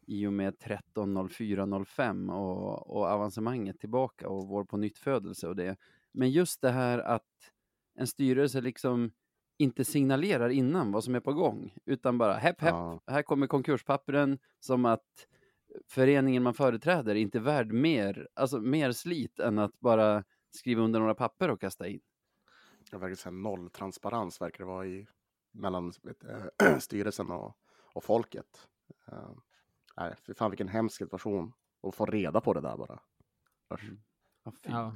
i 0.07 0.27
och 0.27 0.33
med 0.33 0.53
13.04.05 0.57 2.31
och, 2.31 2.95
och 2.95 3.05
avancemanget 3.05 3.79
tillbaka 3.79 4.29
och 4.29 4.47
vår 4.47 4.65
på 4.65 4.77
nytt 4.77 4.97
födelse 4.97 5.47
och 5.47 5.55
det. 5.55 5.77
Men 6.11 6.31
just 6.31 6.61
det 6.61 6.71
här 6.71 6.99
att 6.99 7.51
en 7.95 8.07
styrelse 8.07 8.61
liksom 8.61 9.11
inte 9.57 9.85
signalerar 9.85 10.49
innan 10.49 10.91
vad 10.91 11.03
som 11.03 11.15
är 11.15 11.19
på 11.19 11.33
gång, 11.33 11.73
utan 11.85 12.17
bara 12.17 12.33
hepp 12.33 12.61
hepp, 12.61 12.73
Ja. 12.73 13.01
här 13.07 13.21
kommer 13.21 13.47
konkurspappren 13.47 14.39
som 14.59 14.85
att 14.85 15.27
föreningen 15.87 16.43
man 16.43 16.53
företräder 16.53 17.15
är 17.15 17.19
inte 17.19 17.39
värd 17.39 17.71
mer, 17.71 18.27
alltså 18.33 18.59
mer 18.59 18.91
slit 18.91 19.39
än 19.39 19.59
att 19.59 19.79
bara 19.79 20.23
skriva 20.51 20.81
under 20.81 20.99
några 20.99 21.15
papper 21.15 21.49
och 21.49 21.61
kasta 21.61 21.87
in. 21.87 21.99
Det 22.91 22.97
verkar 22.97 23.15
säga 23.15 23.31
noll 23.31 23.69
transparens 23.69 24.41
verkar 24.41 24.57
det 24.63 24.65
vara 24.65 24.85
i 24.85 25.07
mellan 25.51 25.93
vet, 26.03 26.23
äh, 26.23 26.77
styrelsen 26.79 27.31
och, 27.31 27.57
och 27.93 28.03
folket. 28.03 28.67
Uh, 29.11 29.31
nej, 29.97 30.13
för 30.25 30.33
fan 30.33 30.51
vilken 30.51 30.67
hemsk 30.67 30.97
situation 30.97 31.53
att 31.87 31.95
få 31.95 32.05
reda 32.05 32.41
på 32.41 32.53
det 32.53 32.61
där 32.61 32.77
bara. 32.77 32.99
Usch. 33.73 33.81
Ja. 34.63 34.95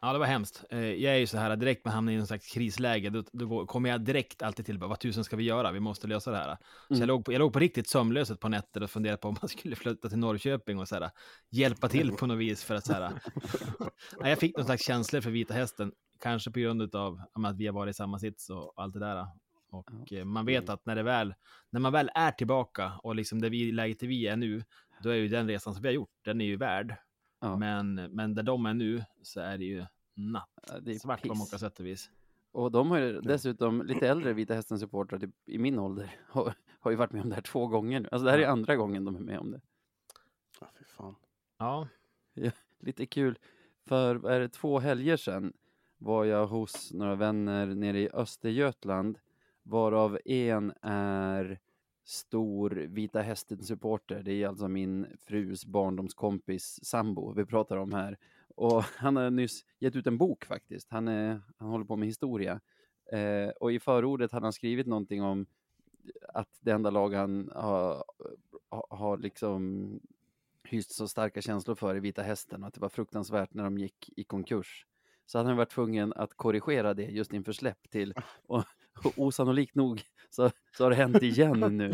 Ja. 0.00 0.12
det 0.12 0.18
var 0.18 0.26
hemskt. 0.26 0.64
Eh, 0.70 0.78
Jag 0.80 1.14
är 1.14 1.18
ju 1.18 1.26
så 1.26 1.38
här, 1.38 1.56
direkt 1.56 1.84
man 1.84 1.94
hamnar 1.94 2.12
i 2.12 2.16
någon 2.16 2.26
slags 2.26 2.46
krisläge, 2.52 3.10
då, 3.10 3.24
då 3.32 3.46
går- 3.46 3.66
kommer 3.66 3.90
jag 3.90 4.00
direkt 4.04 4.42
alltid 4.42 4.66
till, 4.66 4.78
vad 4.78 5.00
tusen 5.00 5.24
ska 5.24 5.36
vi 5.36 5.44
göra? 5.44 5.72
Vi 5.72 5.80
måste 5.80 6.06
lösa 6.06 6.30
det 6.30 6.36
här. 6.36 6.56
Så 6.88 6.94
Mm. 6.94 7.00
jag 7.00 7.06
låg, 7.06 7.24
på, 7.24 7.32
jag 7.32 7.38
låg 7.38 7.52
på 7.52 7.58
riktigt 7.58 7.90
sömnlös 7.90 8.30
ett 8.30 8.40
par 8.40 8.48
nätter 8.48 8.82
och 8.82 8.90
funderade 8.90 9.18
på 9.18 9.28
om 9.28 9.36
man 9.42 9.48
skulle 9.48 9.76
flytta 9.76 10.08
till 10.08 10.18
Norrköping 10.18 10.78
och 10.78 10.88
så 10.88 10.94
här, 10.94 11.10
hjälpa 11.50 11.88
till 11.88 12.12
på 12.12 12.26
något 12.26 12.38
vis 12.38 12.64
för 12.64 12.74
att 12.74 12.86
så 12.86 12.92
här, 12.92 13.02
ja, 14.20 14.28
jag 14.28 14.38
fick 14.38 14.56
någon 14.56 14.66
slags 14.66 14.86
känslor 14.86 15.20
för 15.20 15.30
Vita 15.30 15.54
Hästen, 15.54 15.92
kanske 16.20 16.50
på 16.50 16.58
grund 16.60 16.94
av 16.94 17.20
att 17.32 17.56
vi 17.56 17.66
har 17.66 17.74
varit 17.74 17.90
i 17.90 17.94
samma 17.94 18.18
sits 18.18 18.50
och 18.50 18.72
allt 18.76 18.94
det 18.94 19.00
där. 19.00 19.26
Och 19.72 20.12
eh, 20.12 20.24
man 20.24 20.46
vet 20.46 20.68
att 20.68 20.86
när, 20.86 20.96
det 20.96 21.02
väl, 21.02 21.34
när 21.70 21.80
man 21.80 21.92
väl 21.92 22.10
är 22.14 22.30
tillbaka 22.32 22.92
och 23.02 23.14
liksom 23.14 23.40
det 23.40 23.48
vi, 23.48 23.72
läget 23.72 24.02
vi 24.02 24.26
är 24.26 24.36
nu, 24.36 24.64
då 25.02 25.10
är 25.10 25.14
ju 25.14 25.28
den 25.28 25.48
resan 25.48 25.74
som 25.74 25.82
vi 25.82 25.88
har 25.88 25.94
gjort, 25.94 26.10
den 26.24 26.40
är 26.40 26.44
ju 26.44 26.56
värd. 26.56 26.94
Ja. 27.40 27.56
Men, 27.56 27.94
men 27.94 28.34
där 28.34 28.42
de 28.42 28.66
är 28.66 28.74
nu 28.74 29.04
så 29.22 29.40
är 29.40 29.58
det 29.58 29.64
ju 29.64 29.84
natt. 30.14 30.48
Ja, 30.68 30.80
det 30.80 30.92
är 30.94 30.98
Svart 30.98 31.22
på 31.22 31.34
många 31.34 31.46
sätt 31.46 31.80
och 31.80 31.86
vis. 31.86 32.10
Och 32.52 32.72
de 32.72 32.90
har 32.90 32.98
ju 32.98 33.20
dessutom, 33.20 33.82
lite 33.82 34.08
äldre 34.08 34.32
Vita 34.32 34.54
Hästen-supportrar 34.54 35.18
typ, 35.18 35.30
i 35.46 35.58
min 35.58 35.78
ålder, 35.78 36.16
har, 36.28 36.54
har 36.80 36.90
ju 36.90 36.96
varit 36.96 37.12
med 37.12 37.22
om 37.22 37.28
det 37.28 37.34
här 37.34 37.42
två 37.42 37.66
gånger 37.66 38.00
nu. 38.00 38.08
Alltså 38.12 38.24
det 38.24 38.30
här 38.30 38.38
är 38.38 38.42
Ja. 38.42 38.48
andra 38.48 38.76
gången 38.76 39.04
de 39.04 39.16
är 39.16 39.20
med 39.20 39.38
om 39.38 39.50
det. 39.50 39.60
Ja, 40.60 40.66
fy 40.78 40.84
fan. 40.84 41.14
Ja, 41.58 41.88
Lite 42.80 43.06
kul, 43.06 43.38
för 43.86 44.28
är 44.30 44.40
det, 44.40 44.48
två 44.48 44.78
helger 44.78 45.16
sedan 45.16 45.52
var 45.98 46.24
jag 46.24 46.46
hos 46.46 46.92
några 46.92 47.14
vänner 47.14 47.66
nere 47.66 48.00
i 48.00 48.08
Östergötland, 48.12 49.18
varav 49.62 50.18
en 50.24 50.72
är 50.82 51.58
stor 52.04 52.70
Vita 52.70 53.20
Hästen-supporter. 53.20 54.22
Det 54.22 54.42
är 54.42 54.48
alltså 54.48 54.68
min 54.68 55.06
frus 55.20 55.66
barndomskompis 55.66 56.84
sambo 56.84 57.32
vi 57.32 57.44
pratar 57.44 57.76
om 57.76 57.92
här. 57.92 58.18
Och 58.54 58.82
han 58.82 59.16
har 59.16 59.30
nyss 59.30 59.64
gett 59.78 59.96
ut 59.96 60.06
en 60.06 60.18
bok 60.18 60.44
faktiskt. 60.44 60.90
Han, 60.90 61.08
är, 61.08 61.40
han 61.56 61.68
håller 61.68 61.84
på 61.84 61.96
med 61.96 62.08
historia. 62.08 62.60
Eh, 63.12 63.48
och 63.48 63.72
i 63.72 63.80
förordet 63.80 64.32
hade 64.32 64.46
han 64.46 64.52
skrivit 64.52 64.86
någonting 64.86 65.22
om 65.22 65.46
att 66.28 66.58
det 66.60 66.70
enda 66.70 66.90
lag 66.90 67.14
han 67.14 67.50
har, 67.54 68.04
har, 68.90 69.18
liksom 69.18 70.00
hyst 70.64 70.94
så 70.94 71.08
starka 71.08 71.42
känslor 71.42 71.74
för 71.74 71.96
i 71.96 72.00
Vita 72.00 72.22
Hästen 72.22 72.62
och 72.62 72.68
att 72.68 72.74
det 72.74 72.80
var 72.80 72.88
fruktansvärt 72.88 73.54
när 73.54 73.64
de 73.64 73.78
gick 73.78 74.10
i 74.16 74.24
konkurs. 74.24 74.86
så 75.26 75.38
hade 75.38 75.50
han 75.50 75.56
varit 75.56 75.70
tvungen 75.70 76.12
att 76.12 76.34
korrigera 76.34 76.94
det 76.94 77.02
just 77.02 77.32
inför 77.32 77.52
släpp 77.52 77.90
till 77.90 78.14
och, 78.46 78.64
och 79.04 79.12
osannolikt 79.16 79.74
nog 79.74 80.02
så, 80.30 80.50
så 80.76 80.84
har 80.84 80.90
det 80.90 80.96
hänt 80.96 81.22
igen 81.22 81.60
nu. 81.76 81.92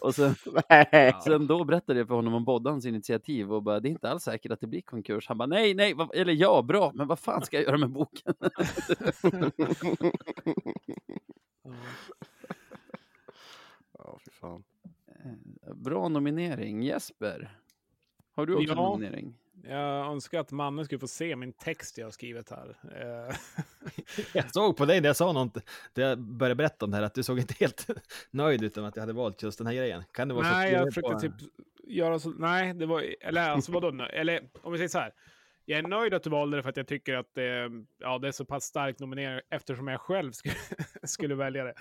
Och 0.00 0.14
sen, 0.14 0.34
sen 1.24 1.46
då 1.46 1.64
berättade 1.64 1.98
jag 1.98 2.08
för 2.08 2.14
honom 2.14 2.34
om 2.34 2.44
Boddans 2.44 2.86
initiativ 2.86 3.52
och 3.52 3.62
bara, 3.62 3.80
det 3.80 3.88
är 3.88 3.90
inte 3.90 4.10
alls 4.10 4.22
säkert 4.22 4.52
att 4.52 4.60
det 4.60 4.66
blir 4.66 4.80
konkurs. 4.80 5.28
Han 5.28 5.38
bara, 5.38 5.46
nej, 5.46 5.74
nej, 5.74 5.94
vad, 5.94 6.14
eller 6.14 6.32
ja, 6.32 6.62
bra, 6.62 6.92
men 6.94 7.06
vad 7.06 7.18
fan 7.18 7.42
ska 7.42 7.56
jag 7.56 7.64
göra 7.64 7.78
med 7.78 7.90
boken? 7.90 8.34
Ja, 13.98 14.18
fy 14.24 14.30
fan. 14.30 14.64
Eh, 15.06 15.74
Bra 15.74 16.08
nominering. 16.08 16.82
Jesper, 16.82 17.58
har 18.34 18.46
du 18.46 18.54
också 18.54 18.68
Ja. 18.68 18.74
nominering? 18.74 19.34
Jag 19.64 20.06
önskar 20.06 20.40
att 20.40 20.50
mannen 20.52 20.84
skulle 20.84 20.98
få 20.98 21.08
se 21.08 21.36
min 21.36 21.52
text 21.52 21.98
jag 21.98 22.06
har 22.06 22.10
skrivit 22.10 22.50
här. 22.50 22.76
Eh, 23.28 23.36
Jag 24.34 24.50
såg 24.52 24.76
på 24.76 24.84
dig 24.84 25.00
när 25.00 25.08
jag 25.08 25.16
sa 25.16 25.32
något, 25.32 25.54
när 25.94 26.04
jag 26.04 26.18
började 26.18 26.54
berätta 26.54 26.84
om 26.84 26.90
det 26.90 26.96
här, 26.96 27.04
att 27.04 27.14
du 27.14 27.22
såg 27.22 27.38
inte 27.38 27.54
helt 27.60 27.86
nöjd 28.30 28.62
ut 28.64 28.76
med 28.76 28.84
att 28.84 28.96
jag 28.96 29.02
hade 29.02 29.12
valt 29.12 29.42
just 29.42 29.58
den 29.58 29.66
här 29.66 29.74
grejen. 29.74 30.02
Kan 30.12 30.28
det 30.28 30.34
vara 30.34 30.44
så? 30.44 30.50
nej, 30.50 30.70
du 30.70 30.76
är 30.76 30.80
jag 30.80 30.86
på- 30.86 30.92
försökte 31.18 31.20
typ 31.40 31.50
göra 31.84 32.18
så. 32.18 32.30
Nej, 32.30 32.74
det 32.74 32.86
var, 32.86 33.04
eller 33.20 33.50
alltså 33.50 33.72
vadå? 33.72 34.04
Eller 34.04 34.40
om 34.62 34.72
vi 34.72 34.78
säger 34.78 34.88
så 34.88 34.98
här. 34.98 35.12
Jag 35.64 35.78
är 35.78 35.82
nöjd 35.82 36.14
att 36.14 36.22
du 36.22 36.30
valde 36.30 36.56
det 36.56 36.62
för 36.62 36.70
att 36.70 36.76
jag 36.76 36.86
tycker 36.86 37.14
att 37.14 37.34
det, 37.34 37.70
ja, 37.98 38.18
det 38.18 38.28
är 38.28 38.32
så 38.32 38.44
pass 38.44 38.64
stark 38.64 38.98
nominering 38.98 39.40
eftersom 39.50 39.88
jag 39.88 40.00
själv 40.00 40.32
skulle, 40.32 40.54
skulle 41.02 41.34
välja 41.34 41.64
det. 41.64 41.74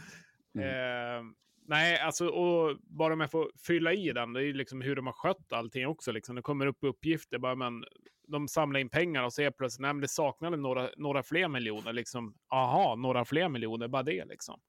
Eh, 0.64 1.24
nej, 1.70 2.00
alltså 2.00 2.28
och 2.28 2.78
bara 2.82 3.14
om 3.14 3.20
jag 3.20 3.32
får 3.32 3.52
fylla 3.68 3.94
i 3.94 4.12
den, 4.12 4.34
det 4.34 4.40
är 4.40 4.44
ju 4.44 4.54
liksom 4.54 4.82
hur 4.82 4.96
de 4.96 5.06
har 5.06 5.14
skött 5.14 5.54
allting 5.54 5.88
också. 5.88 6.12
Liksom. 6.12 6.36
Det 6.36 6.42
kommer 6.42 6.66
upp 6.66 6.78
uppgifter, 6.82 7.38
bara, 7.38 7.56
men 7.56 7.84
de 8.28 8.48
samlar 8.48 8.80
in 8.80 8.90
pengar 8.90 9.24
och 9.24 9.34
ser 9.34 9.52
plötsligt, 9.52 9.82
nej 9.82 9.94
men 9.94 10.02
det 10.02 10.08
saknade 10.08 10.58
några, 10.58 10.90
några 10.98 11.24
fler 11.24 11.48
miljoner. 11.48 11.94
Liksom, 11.94 12.36
aha, 12.50 12.96
några 12.96 13.26
fler 13.26 13.50
miljoner, 13.50 13.88
bara 13.88 14.04
det 14.04 14.26
liksom. 14.26 14.60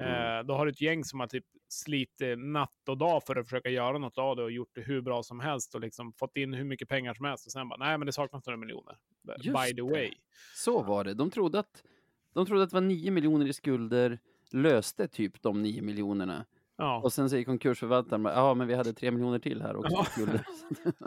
Eh, 0.00 0.46
då 0.46 0.54
har 0.54 0.66
du 0.66 0.72
ett 0.72 0.80
gäng 0.80 1.04
som 1.04 1.20
har 1.20 1.26
typ 1.26 1.44
slitit 1.68 2.38
natt 2.38 2.88
och 2.88 2.98
dag 2.98 3.22
för 3.26 3.36
att 3.36 3.46
försöka 3.46 3.68
göra 3.68 3.98
något 3.98 4.18
av 4.18 4.36
det 4.36 4.42
och 4.42 4.50
gjort 4.50 4.70
det 4.74 4.80
hur 4.80 5.00
bra 5.00 5.22
som 5.22 5.40
helst 5.40 5.74
och 5.74 5.80
liksom 5.80 6.12
fått 6.12 6.36
in 6.36 6.54
hur 6.54 6.64
mycket 6.64 6.88
pengar 6.88 7.14
som 7.14 7.24
helst 7.24 7.46
och 7.46 7.52
sen 7.52 7.68
bara, 7.68 7.76
nej 7.76 7.98
men 7.98 8.06
det 8.06 8.12
saknas 8.12 8.46
några 8.46 8.56
miljoner. 8.56 8.96
Just 9.38 9.44
By 9.44 9.66
the 9.66 9.72
det. 9.72 9.82
way. 9.82 10.12
Så 10.54 10.82
var 10.82 11.04
det. 11.04 11.14
De 11.14 11.30
trodde 11.30 11.58
att, 11.58 11.82
de 12.34 12.46
trodde 12.46 12.62
att 12.62 12.70
det 12.70 12.74
var 12.74 12.80
9 12.80 13.10
miljoner 13.10 13.46
i 13.46 13.52
skulder, 13.52 14.18
löste 14.52 15.08
typ 15.08 15.42
de 15.42 15.62
9 15.62 15.82
miljonerna. 15.82 16.44
Ja, 16.76 17.00
Och 17.02 17.12
sen 17.12 17.30
säger 17.30 17.44
konkursförvaltaren, 17.44 18.24
ja 18.24 18.54
men 18.54 18.68
vi 18.68 18.74
hade 18.74 18.92
3 18.92 19.10
miljoner 19.10 19.38
till 19.38 19.62
här 19.62 19.76
också. 19.76 20.06
Ja. 20.16 20.40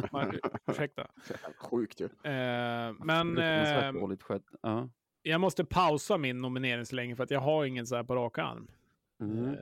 man, 0.11 0.39
ursäkta. 0.67 1.07
Sjukt 1.57 2.01
ju. 2.01 2.05
Eh, 2.05 2.93
men 2.99 3.37
eh. 3.37 3.91
Ja. 4.61 4.89
jag 5.21 5.41
måste 5.41 5.65
pausa 5.65 6.17
min 6.17 6.41
nominering 6.41 6.85
så 6.85 6.95
länge 6.95 7.15
för 7.15 7.23
att 7.23 7.31
jag 7.31 7.39
har 7.39 7.65
ingen 7.65 7.87
så 7.87 7.95
här 7.95 8.03
på 8.03 8.15
rak 8.15 8.37
arm. 8.37 8.67
Mm. 9.21 9.45
Eh, 9.45 9.53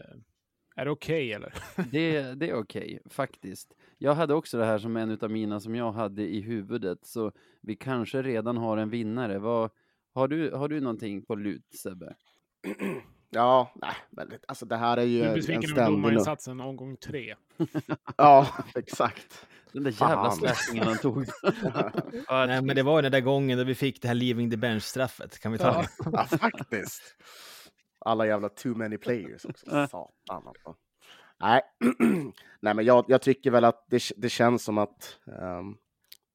är 0.76 0.86
det 0.86 0.92
okej 0.92 1.34
eller? 1.34 1.54
Det, 1.92 2.22
det 2.22 2.50
är 2.50 2.54
okej, 2.54 3.00
faktiskt. 3.06 3.74
Jag 3.98 4.15
hade 4.15 4.34
också 4.34 4.58
det 4.58 4.65
här 4.65 4.80
som 4.80 4.98
en 4.98 5.18
av 5.22 5.32
mina 5.32 5.60
som 5.60 5.76
jag 5.76 5.92
hade 5.92 6.28
i 6.28 6.42
huvudet, 6.42 7.06
så 7.06 7.32
vi 7.62 7.76
kanske 7.76 8.22
redan 8.22 8.58
har 8.58 8.78
en 8.78 8.89
vinnare. 8.89 9.39
Vad, 9.39 9.70
har, 10.13 10.28
du, 10.28 10.52
har 10.52 10.68
du 10.68 10.80
någonting 10.80 11.26
på 11.26 11.36
lut, 11.36 11.74
Sebbe? 11.74 12.15
Ja, 13.30 13.72
nej, 13.76 13.96
men 14.10 14.30
det- 14.30 14.39
alltså 14.48 14.65
det 14.65 14.78
här 14.78 14.98
är 14.98 15.04
ju 15.04 15.18
Du 15.18 15.24
är 15.24 15.26
en, 15.26 15.30
en 15.30 15.36
besviken 15.36 15.63
över 15.63 15.74
ständig... 15.74 15.98
domarinsatsen 15.98 16.62
omgång 16.62 16.98
tre. 16.98 17.36
Ja, 18.18 18.48
exakt. 18.76 19.46
Den 19.72 19.84
där 19.84 19.92
jävla 19.92 20.32
slashingen 20.32 20.88
han 20.88 20.98
tog. 20.98 21.26
Nej, 22.30 22.62
men 22.62 22.76
det 22.76 22.84
var 22.84 23.02
den 23.02 23.12
där 23.12 23.22
gången 23.22 23.58
då 23.58 23.63
vi 23.63 23.76
fick 23.76 24.02
det 24.02 24.08
här 24.08 24.15
leaving 24.15 24.52
the 24.52 24.58
bench-straffet. 24.58 25.39
Kan 25.39 25.52
vi 25.52 25.58
ta 25.58 25.72
det? 25.82 25.88
Ja, 26.13 26.26
faktiskt. 26.26 27.02
Alla 28.06 28.28
jävla 28.28 28.50
too 28.50 28.76
many 28.76 28.98
players 28.98 29.46
också. 29.46 29.65
Satan 29.65 30.48
alltså. 30.48 30.76
Nej, 31.39 31.62
Nej 32.62 32.74
men 32.74 32.86
jag, 32.86 33.06
jag 33.08 33.22
tycker 33.22 33.52
väl 33.52 33.63
att 33.63 33.86
det, 33.89 34.02
det 34.18 34.30
känns 34.30 34.63
som 34.63 34.78
att 34.78 35.20
ehm, 35.42 35.76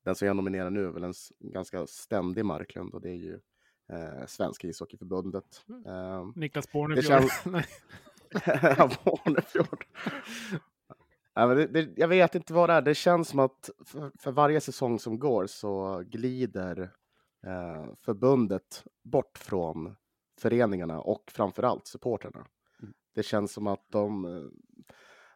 den 0.04 0.14
som 0.14 0.26
jag 0.28 0.36
nominerar 0.36 0.70
nu 0.70 0.84
är 0.84 0.90
väl 0.92 1.04
en 1.04 1.14
ganska 1.40 1.86
ständig 1.86 2.44
Marklund 2.44 2.94
och 2.94 3.00
det 3.00 3.08
är 3.10 3.16
ju 3.16 3.40
uh, 3.92 4.26
Svenska 4.26 4.66
ishockeyförbundet. 4.68 5.64
Ehm, 5.86 6.32
Niklas 6.36 6.72
Bornefjord. 6.72 7.04
känns- 7.04 7.44
Bornefjord. 9.04 9.84
Ja, 11.34 11.46
men 11.46 11.56
det, 11.56 11.66
det, 11.66 11.88
jag 11.96 12.08
vet 12.08 12.34
inte 12.34 12.52
vad 12.52 12.68
det 12.70 12.74
är. 12.74 12.82
Det 12.82 12.94
känns 12.94 13.28
som 13.28 13.38
att 13.38 13.70
för, 13.84 14.12
för 14.18 14.32
varje 14.32 14.60
säsong 14.60 14.98
som 14.98 15.18
går 15.18 15.46
så 15.46 16.02
glider 16.06 16.80
eh, 17.46 17.94
förbundet 18.00 18.84
bort 19.04 19.38
från 19.38 19.96
föreningarna 20.40 21.00
och 21.00 21.30
framförallt 21.30 21.86
supporterna. 21.86 22.46
Mm. 22.82 22.94
Det 23.14 23.22
känns 23.22 23.52
som 23.52 23.66
att 23.66 23.86
de, 23.90 24.24
eh, 24.24 24.42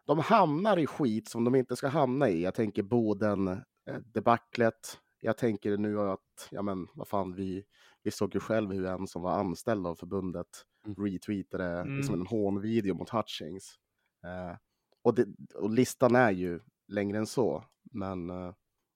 de 0.05 0.19
hamnar 0.19 0.77
i 0.77 0.87
skit 0.87 1.29
som 1.29 1.43
de 1.43 1.55
inte 1.55 1.75
ska 1.75 1.87
hamna 1.87 2.29
i. 2.29 2.43
Jag 2.43 2.55
tänker 2.55 2.83
Boden 2.83 3.47
eh, 3.47 3.97
debaclet. 4.13 4.99
Jag 5.21 5.37
tänker 5.37 5.77
nu 5.77 5.99
att, 5.99 6.47
ja 6.51 6.61
men 6.61 6.87
vad 6.93 7.07
fan, 7.07 7.33
vi, 7.33 7.63
vi 8.03 8.11
såg 8.11 8.33
ju 8.33 8.39
själv 8.39 8.71
hur 8.71 8.85
en 8.85 9.07
som 9.07 9.21
var 9.21 9.31
anställd 9.39 9.87
av 9.87 9.95
förbundet 9.95 10.65
Mm. 10.85 11.05
retweetade 11.05 11.65
Mm. 11.79 11.97
liksom 11.97 12.15
en 12.15 12.27
hånvideo 12.27 12.93
mot 12.95 13.09
Hutchings. 13.09 13.75
Eh, 14.23 14.57
och, 15.01 15.13
det, 15.15 15.27
och 15.55 15.69
listan 15.69 16.15
är 16.15 16.31
ju 16.31 16.59
längre 16.87 17.17
än 17.17 17.25
så. 17.27 17.63
Men 17.91 18.29
eh, 18.29 18.53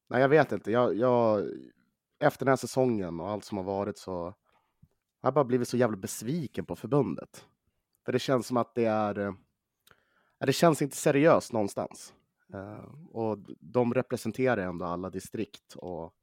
nej, 0.10 0.22
jag 0.22 0.30
vet 0.30 0.52
inte. 0.52 0.72
Jag, 0.72 0.96
jag, 0.98 1.46
efter 2.20 2.46
den 2.46 2.52
här 2.52 2.56
säsongen 2.56 3.20
och 3.20 3.30
allt 3.30 3.46
som 3.46 3.58
har 3.58 3.66
varit 3.66 3.98
så 3.98 4.24
har 4.24 4.34
jag 5.28 5.34
bara 5.34 5.44
blivit 5.46 5.68
så 5.68 5.78
jävla 5.78 5.98
besviken 5.98 6.66
på 6.66 6.76
förbundet. 6.76 7.46
För 8.06 8.12
det 8.12 8.20
känns 8.20 8.48
som 8.48 8.58
att 8.58 8.76
det 8.76 8.86
är... 8.86 9.20
eh, 9.20 9.34
Det 10.46 10.54
känns 10.54 10.82
inte 10.82 10.96
seriöst 10.96 11.54
någonstans. 11.54 12.14
Eh, 12.54 12.86
och 13.12 13.38
de 13.60 13.94
representerar 13.94 14.58
ändå 14.58 14.86
alla 14.86 15.10
distrikt 15.10 15.76
och, 15.76 16.14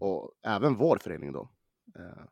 och 0.00 0.32
även 0.42 0.74
vår 0.74 0.98
förening 0.98 1.32
då. 1.32 1.48
Eh, 1.98 2.24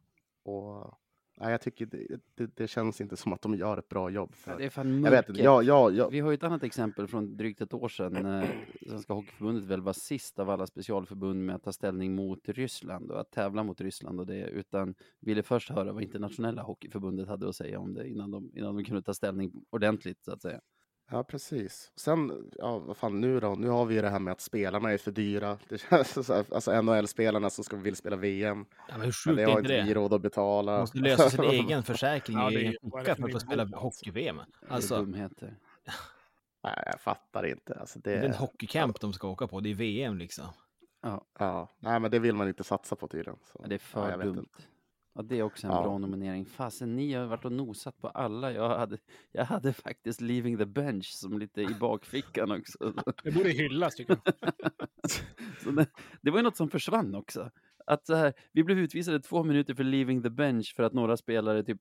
och 0.43 0.99
nej, 1.37 1.51
jag 1.51 1.61
tycker 1.61 1.87
det, 1.87 2.21
det, 2.35 2.57
det 2.57 2.69
känns 2.69 3.01
inte 3.01 3.17
som 3.17 3.33
att 3.33 3.43
de 3.43 3.55
gör 3.55 3.79
ett 3.79 3.89
bra 3.89 4.11
jobb. 4.11 4.35
För, 4.35 4.59
Det 4.59 4.65
är 4.65 4.71
fan 4.71 5.05
jag 5.05 5.11
vet 5.11 5.29
inte. 5.29 5.43
Jag, 5.43 5.65
jag, 5.65 5.95
jag, 5.95 6.11
Vi 6.11 6.21
har 6.21 6.31
ju 6.31 6.35
ett 6.35 6.43
annat 6.43 6.63
exempel 6.63 7.09
från 7.09 7.37
drygt 7.37 7.61
ett 7.61 7.75
år 7.75 7.89
sedan 7.89 8.13
när 8.13 8.67
Svenska 8.89 9.13
Hockeyförbundet 9.13 9.65
väl 9.65 9.81
var 9.81 9.93
sist 9.93 10.39
av 10.39 10.51
alla 10.51 10.67
specialförbund 10.67 11.47
med 11.47 11.57
att 11.57 11.63
ta 11.63 11.73
ställning 11.73 12.15
mot 12.15 12.49
Ryssland 12.49 13.11
och 13.11 13.21
att 13.21 13.31
tävla 13.31 13.63
mot 13.63 13.81
Ryssland 13.81 14.21
och 14.21 14.27
det, 14.27 14.49
utan 14.49 14.95
ville 15.21 15.43
först 15.43 15.71
höra 15.71 15.93
vad 15.93 16.03
internationella 16.03 16.63
hockeyförbundet 16.63 17.29
hade 17.29 17.49
att 17.49 17.57
säga 17.57 17.81
om 17.81 17.95
det 17.95 18.09
innan 18.09 18.31
de, 18.31 18.51
innan 18.55 18.77
de 18.77 18.85
kunde 18.85 19.03
ta 19.03 19.15
ställning 19.15 19.53
ordentligt 19.71 20.25
så 20.25 20.33
att 20.33 20.43
säga. 20.43 20.61
Ja, 21.11 21.25
precis. 21.25 21.93
Sen, 21.97 22.51
ja, 22.59 22.79
vad 22.79 22.97
fan 22.97 23.21
nu 23.21 23.41
då? 23.41 23.55
Nu 23.55 23.69
har 23.69 23.85
vi 23.85 23.95
ju 23.95 24.03
det 24.03 24.09
här 24.11 24.19
med 24.19 24.33
att 24.33 24.41
spelarna 24.41 24.93
är 24.93 24.99
för 24.99 25.11
dyra. 25.11 25.59
Det 25.69 25.79
känns 25.79 26.27
så 26.27 26.35
här, 26.35 26.45
alltså 26.55 26.83
NHL-spelarna 26.83 27.51
som 27.51 27.65
ska 27.65 27.77
vill 27.77 27.97
spela 27.97 28.17
VM. 28.17 28.65
Ja, 28.71 28.85
men 28.89 29.01
hur 29.01 29.07
Men 29.07 29.13
sjukt 29.13 29.37
det 29.37 29.43
är 29.43 29.47
har 29.47 29.59
inte 29.59 29.73
inte 29.73 29.83
vi 29.83 29.89
det? 29.89 30.01
råd 30.01 30.13
att 30.15 30.23
betala. 30.23 30.73
Man 30.73 30.81
måste 30.81 30.99
lösa 30.99 31.31
sin 31.31 31.45
egen 31.45 31.83
försäkring 31.83 32.37
Ja, 32.37 32.51
i 32.51 32.55
det 32.55 32.61
är- 32.61 32.65
egen 32.65 32.77
vad 32.83 33.01
är 33.01 33.05
det 33.05 33.15
ficka 33.15 33.23
för 33.23 33.29
att 33.37 33.43
få 33.43 33.47
spela 33.47 33.65
hockey-VM. 33.79 34.41
Alltså, 34.69 34.95
det 34.95 35.01
dumheter. 35.01 35.57
Nej, 36.65 36.83
jag 36.87 37.01
fattar 37.01 37.47
inte. 37.47 37.75
Alltså, 37.75 37.99
det, 37.99 38.11
det 38.11 38.17
är 38.19 38.25
en 38.25 38.35
hockeycamp 38.35 39.01
de 39.01 39.13
ska 39.13 39.29
åka 39.29 39.47
på, 39.49 39.61
det 39.61 39.71
är 39.71 39.75
VM 39.75 40.17
liksom. 40.19 40.45
ja, 41.39 41.69
nej, 41.79 42.01
men 42.01 42.11
det 42.11 42.19
vill 42.19 42.35
man 42.35 42.49
inte 42.49 42.65
satsa 42.65 42.97
på 42.97 43.09
tydligen. 43.09 43.39
Så. 43.53 43.59
Ja, 43.63 43.69
det 43.69 43.75
är 43.75 43.81
ja, 43.95 44.11
för 44.11 44.17
vet 44.17 44.27
dumt. 44.27 44.39
inte. 44.39 44.59
Ja, 45.15 45.23
det 45.23 45.39
är 45.39 45.43
också 45.43 45.67
en 45.67 45.73
Ja. 45.73 45.83
bra 45.83 45.99
nominering. 45.99 46.45
Fasen, 46.47 46.97
ni 46.97 47.13
har 47.13 47.27
varit 47.27 47.45
och 47.45 47.53
nosat 47.53 47.99
på 48.01 48.09
alla. 48.09 48.53
Jag 48.53 48.79
hade, 48.79 48.99
jag 49.33 49.45
hade 49.45 49.73
faktiskt 49.73 50.21
Leaving 50.21 50.59
the 50.59 50.67
Bench 50.67 51.07
som 51.07 51.39
lite 51.39 51.61
i 51.63 51.75
bakfickan 51.81 52.51
också. 52.53 52.93
Det 53.25 53.31
borde 53.31 53.51
hyllas 53.51 53.95
tycker 53.95 54.17
jag. 54.25 54.35
Det, 55.77 55.87
det 56.23 56.31
var 56.31 56.39
ju 56.39 56.43
något 56.45 56.57
som 56.57 56.71
försvann 56.71 57.15
också. 57.15 57.51
Att 57.87 58.07
så 58.07 58.15
här, 58.15 58.33
vi 58.53 58.65
blev 58.65 58.79
utvisade 58.79 59.21
två 59.21 59.45
minuter 59.45 59.75
för 59.75 59.85
leaving 59.85 60.23
the 60.23 60.31
bench 60.31 60.73
för 60.77 60.83
att 60.83 60.93
några 60.93 61.17
spelare 61.17 61.63
typ 61.65 61.81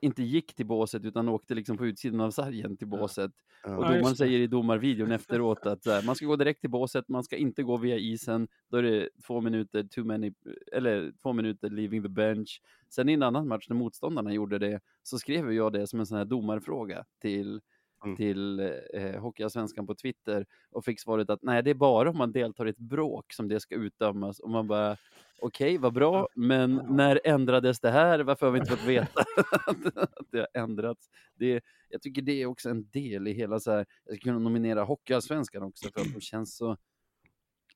inte 0.00 0.22
gick 0.22 0.54
till 0.54 0.66
båset 0.66 1.04
utan 1.04 1.28
åkte 1.28 1.54
liksom 1.54 1.76
på 1.76 1.86
utsidan 1.86 2.20
av 2.20 2.30
sargen 2.30 2.76
till 2.76 2.86
båset. 2.86 3.32
Ja. 3.64 3.76
Och 3.76 3.84
domaren 3.84 4.16
säger 4.16 4.38
i 4.38 4.46
domarvideon 4.46 5.12
efteråt 5.12 5.66
att 5.66 5.86
här, 5.86 6.02
man 6.02 6.16
ska 6.16 6.26
gå 6.26 6.36
direkt 6.36 6.60
till 6.60 6.70
båset, 6.70 7.08
man 7.08 7.24
ska 7.24 7.36
inte 7.36 7.62
gå 7.62 7.76
via 7.76 7.96
isen, 7.96 8.48
då 8.70 8.76
är 8.76 8.82
det 8.82 9.08
två 9.26 9.40
minuter 9.40 9.84
too 9.84 10.04
many, 10.04 10.32
eller 10.72 11.12
två 11.22 11.32
minuter 11.32 11.70
leaving 11.70 12.02
the 12.02 12.08
bench. 12.08 12.62
Sen 12.88 13.08
i 13.08 13.12
en 13.12 13.22
annan 13.22 13.48
match 13.48 13.66
när 13.68 13.76
motståndarna 13.76 14.32
gjorde 14.32 14.58
det 14.58 14.80
så 15.02 15.18
skrev 15.18 15.52
jag 15.52 15.72
det 15.72 15.86
som 15.86 16.00
en 16.00 16.06
sån 16.06 16.18
här 16.18 16.24
domarfråga 16.24 17.04
till 17.20 17.60
Mm. 18.04 18.16
till 18.16 18.60
eh, 18.94 19.20
Hockeyallsvenskan 19.20 19.86
på 19.86 19.94
Twitter 19.94 20.46
och 20.70 20.84
fick 20.84 21.00
svaret 21.00 21.30
att 21.30 21.42
nej, 21.42 21.62
det 21.62 21.70
är 21.70 21.74
bara 21.74 22.10
om 22.10 22.18
man 22.18 22.32
deltar 22.32 22.66
i 22.66 22.70
ett 22.70 22.78
bråk 22.78 23.32
som 23.32 23.48
det 23.48 23.60
ska 23.60 23.74
utdömas. 23.74 24.40
Och 24.40 24.50
man 24.50 24.66
bara, 24.68 24.96
okej, 25.38 25.78
vad 25.78 25.92
bra, 25.92 26.28
men 26.34 26.74
när 26.90 27.20
ändrades 27.24 27.80
det 27.80 27.90
här? 27.90 28.20
Varför 28.20 28.46
har 28.46 28.52
vi 28.52 28.58
inte 28.58 28.70
fått 28.76 28.88
veta 28.88 29.20
att, 29.66 29.96
att 29.96 30.26
det 30.30 30.38
har 30.38 30.62
ändrats? 30.62 31.10
Det, 31.34 31.64
jag 31.88 32.02
tycker 32.02 32.22
det 32.22 32.42
är 32.42 32.46
också 32.46 32.70
en 32.70 32.88
del 32.90 33.28
i 33.28 33.32
hela 33.32 33.60
så 33.60 33.70
här, 33.70 33.86
jag 34.04 34.16
skulle 34.16 34.32
kunna 34.32 34.38
nominera 34.44 34.82
Hockeyallsvenskan 34.84 35.62
också 35.62 35.88
för 35.92 36.00
att 36.00 36.14
de 36.14 36.20
känns 36.20 36.56
så 36.56 36.76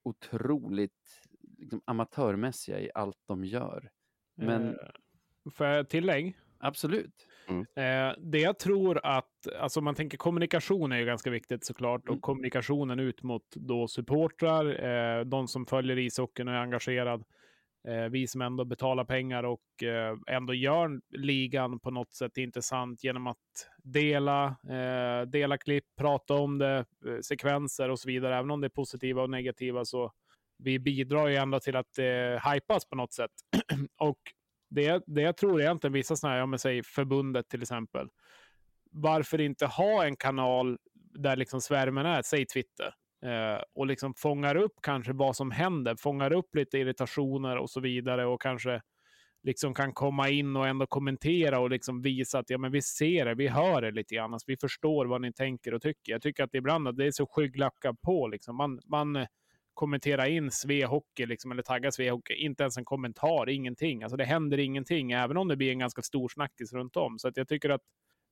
otroligt 0.02 1.20
liksom, 1.58 1.80
amatörmässiga 1.84 2.80
i 2.80 2.90
allt 2.94 3.18
de 3.26 3.44
gör. 3.44 3.90
Men- 4.34 4.68
Eh, 4.68 5.50
Får 5.50 5.66
jag 5.66 5.88
tillägg? 5.88 6.36
Absolut. 6.58 7.26
Eh, 7.48 8.14
det 8.18 8.38
jag 8.38 8.58
tror 8.58 9.00
att, 9.06 9.30
alltså 9.60 9.80
man 9.80 9.94
tänker 9.94 10.18
kommunikation 10.18 10.92
är 10.92 10.96
ju 10.98 11.06
ganska 11.06 11.30
viktigt 11.30 11.64
såklart 11.66 12.02
Mm. 12.04 12.16
och 12.16 12.22
kommunikationen 12.22 13.00
ut 13.00 13.22
mot 13.22 13.42
då 13.54 13.88
supportrar, 13.88 14.84
eh, 14.84 15.24
de 15.24 15.48
som 15.48 15.66
följer 15.66 15.98
ishockeyn 15.98 16.48
och 16.48 16.54
är 16.54 16.58
engagerad. 16.58 17.24
Eh, 17.88 18.04
vi 18.10 18.26
som 18.26 18.40
ändå 18.42 18.64
betalar 18.64 19.04
pengar 19.04 19.42
och 19.42 19.82
eh, 19.82 20.16
ändå 20.26 20.54
gör 20.54 21.00
ligan 21.18 21.80
på 21.80 21.90
något 21.90 22.14
sätt 22.14 22.36
intressant 22.36 23.04
genom 23.04 23.26
att 23.26 23.68
dela, 23.84 24.46
eh, 24.46 25.28
dela 25.28 25.58
klipp, 25.58 25.84
prata 25.98 26.34
om 26.34 26.58
det, 26.58 26.76
eh, 26.78 27.18
sekvenser 27.22 27.88
och 27.88 27.98
så 28.00 28.08
vidare. 28.08 28.36
Även 28.36 28.50
om 28.50 28.60
det 28.60 28.66
är 28.66 28.68
positiva 28.68 29.22
och 29.22 29.30
negativa 29.30 29.84
så 29.84 30.12
vi 30.58 30.78
bidrar 30.78 31.28
ju 31.28 31.36
ändå 31.36 31.60
till 31.60 31.76
att 31.76 31.92
det 31.96 32.42
hypas 32.52 32.88
på 32.88 32.96
något 32.96 33.12
sätt. 33.12 33.30
och 34.00 34.18
det, 34.68 35.02
det 35.06 35.22
jag 35.22 35.36
tror 35.36 35.60
egentligen 35.60 35.92
vissa 35.92 36.16
sådana 36.16 36.34
här, 36.34 36.40
ja 36.40 36.46
men 36.46 36.58
säg 36.58 36.82
förbundet 36.82 37.48
till 37.48 37.62
exempel. 37.62 38.08
Varför 38.90 39.40
inte 39.40 39.66
ha 39.66 40.04
en 40.04 40.16
kanal 40.16 40.78
där 41.14 41.36
liksom 41.36 41.60
svärmen 41.60 42.06
är, 42.06 42.22
säg 42.22 42.46
Twitter. 42.46 42.94
Eh, 43.24 43.62
och 43.74 43.86
liksom 43.86 44.14
fångar 44.14 44.56
upp 44.56 44.74
kanske 44.82 45.12
vad 45.12 45.36
som 45.36 45.50
händer, 45.50 45.96
fångar 45.98 46.32
upp 46.32 46.54
lite 46.54 46.78
irritationer 46.78 47.56
och 47.56 47.70
så 47.70 47.80
vidare 47.80 48.26
och 48.26 48.42
kanske 48.42 48.80
liksom 49.42 49.74
kan 49.74 49.92
komma 49.92 50.28
in 50.28 50.56
och 50.56 50.66
ändå 50.66 50.86
kommentera 50.86 51.58
och 51.60 51.70
liksom 51.70 52.02
visa 52.02 52.38
att 52.38 52.50
ja, 52.50 52.58
men 52.58 52.72
vi 52.72 52.82
ser 52.82 53.24
det, 53.24 53.34
vi 53.34 53.48
hör 53.48 53.82
det 53.82 53.90
lite 53.90 54.14
grann, 54.14 54.32
alltså, 54.32 54.44
vi 54.48 54.56
förstår 54.56 55.06
vad 55.06 55.20
ni 55.20 55.32
tänker 55.32 55.74
och 55.74 55.82
tycker. 55.82 56.12
Jag 56.12 56.22
tycker 56.22 56.44
att 56.44 56.54
ibland 56.54 56.88
att 56.88 56.96
det 56.96 57.06
är 57.06 57.10
så 57.10 57.26
skygglackat 57.26 58.00
på 58.00 58.28
liksom. 58.28 58.56
Man, 58.56 58.80
man 58.86 59.26
kommenterar 59.76 60.26
in 60.26 60.50
Svehockey 60.50 61.26
liksom, 61.26 61.52
eller 61.52 61.62
taggar 61.62 61.90
Svehockey, 61.90 62.34
inte 62.34 62.62
ens 62.62 62.76
en 62.76 62.84
kommentar, 62.84 63.48
ingenting. 63.48 64.02
Alltså 64.02 64.16
det 64.16 64.24
händer 64.24 64.58
ingenting, 64.58 65.12
även 65.12 65.36
om 65.36 65.48
det 65.48 65.56
blir 65.56 65.70
en 65.70 65.78
ganska 65.78 66.02
stor 66.02 66.28
snackis 66.28 66.72
runt 66.72 66.96
om. 66.96 67.18
Så 67.18 67.28
att 67.28 67.36
jag 67.36 67.48
tycker 67.48 67.70
att 67.70 67.80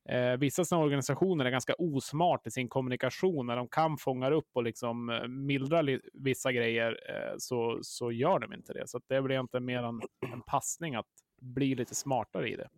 eh, 0.08 0.36
vissa 0.38 0.64
sådana 0.64 0.84
organisationer 0.84 1.44
är 1.44 1.50
ganska 1.50 1.74
osmart 1.78 2.46
i 2.46 2.50
sin 2.50 2.68
kommunikation. 2.68 3.46
När 3.46 3.56
de 3.56 3.68
kan 3.68 3.98
fånga 3.98 4.30
upp 4.30 4.48
och 4.52 4.64
liksom 4.64 5.10
eh, 5.10 5.28
mildra 5.28 5.98
vissa 6.12 6.52
grejer 6.52 6.98
eh, 7.08 7.34
så, 7.38 7.78
så 7.82 8.12
gör 8.12 8.38
de 8.38 8.52
inte 8.52 8.72
det. 8.72 8.88
Så 8.88 9.00
det 9.08 9.20
väl 9.20 9.30
egentligen 9.30 9.64
mer 9.64 9.82
en, 9.82 10.00
en 10.32 10.42
passning 10.42 10.94
att 10.94 11.06
bli 11.40 11.74
lite 11.74 11.94
smartare 11.94 12.48
i 12.48 12.56
det. 12.56 12.68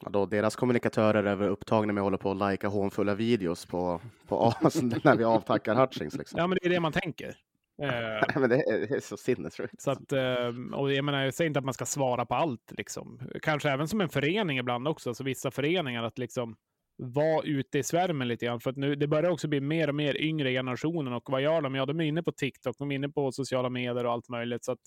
Ja, 0.00 0.10
då, 0.10 0.26
deras 0.26 0.56
kommunikatörer 0.56 1.24
är 1.24 1.34
väl 1.36 1.48
upptagna 1.48 1.92
med 1.92 2.00
att 2.00 2.04
hålla 2.04 2.18
på 2.18 2.28
och 2.28 2.36
lajka 2.36 2.68
hånfulla 2.68 3.14
videos 3.14 3.66
på, 3.66 4.00
på 4.28 4.54
när 5.04 5.16
vi 5.16 5.24
avtackar 5.24 5.74
Hutchings. 5.74 6.14
Liksom. 6.14 6.38
Ja, 6.38 6.46
men 6.46 6.58
det 6.62 6.68
är 6.68 6.70
det 6.70 6.80
man 6.80 6.92
tänker. 6.92 7.36
Eh, 7.82 8.22
Men 8.40 8.50
det, 8.50 8.56
är, 8.56 8.86
det 8.88 8.96
är 8.96 9.00
så 9.00 9.16
sinnessjukt. 9.16 9.82
Så 9.82 9.90
att, 9.90 10.12
eh, 10.12 10.48
och 10.72 10.92
jag 10.92 11.04
menar, 11.04 11.24
jag 11.24 11.34
säger 11.34 11.46
inte 11.46 11.58
att 11.58 11.64
man 11.64 11.74
ska 11.74 11.86
svara 11.86 12.26
på 12.26 12.34
allt, 12.34 12.72
liksom. 12.76 13.30
Kanske 13.42 13.70
även 13.70 13.88
som 13.88 14.00
en 14.00 14.08
förening 14.08 14.58
ibland 14.58 14.88
också, 14.88 15.10
alltså 15.10 15.24
vissa 15.24 15.50
föreningar, 15.50 16.02
att 16.02 16.18
liksom 16.18 16.56
vara 16.96 17.42
ute 17.42 17.78
i 17.78 17.82
svärmen 17.82 18.28
lite 18.28 18.46
grann. 18.46 18.60
För 18.60 18.70
att 18.70 18.76
nu, 18.76 18.94
det 18.94 19.06
börjar 19.06 19.30
också 19.30 19.48
bli 19.48 19.60
mer 19.60 19.88
och 19.88 19.94
mer 19.94 20.16
yngre 20.16 20.50
generationen 20.50 21.12
och 21.12 21.30
vad 21.30 21.42
gör 21.42 21.60
de? 21.60 21.74
Ja, 21.74 21.86
de 21.86 22.00
är 22.00 22.04
inne 22.04 22.22
på 22.22 22.32
TikTok, 22.32 22.78
de 22.78 22.90
är 22.90 22.94
inne 22.94 23.08
på 23.08 23.32
sociala 23.32 23.68
medier 23.70 24.06
och 24.06 24.12
allt 24.12 24.28
möjligt. 24.28 24.64
Så 24.64 24.72
att 24.72 24.80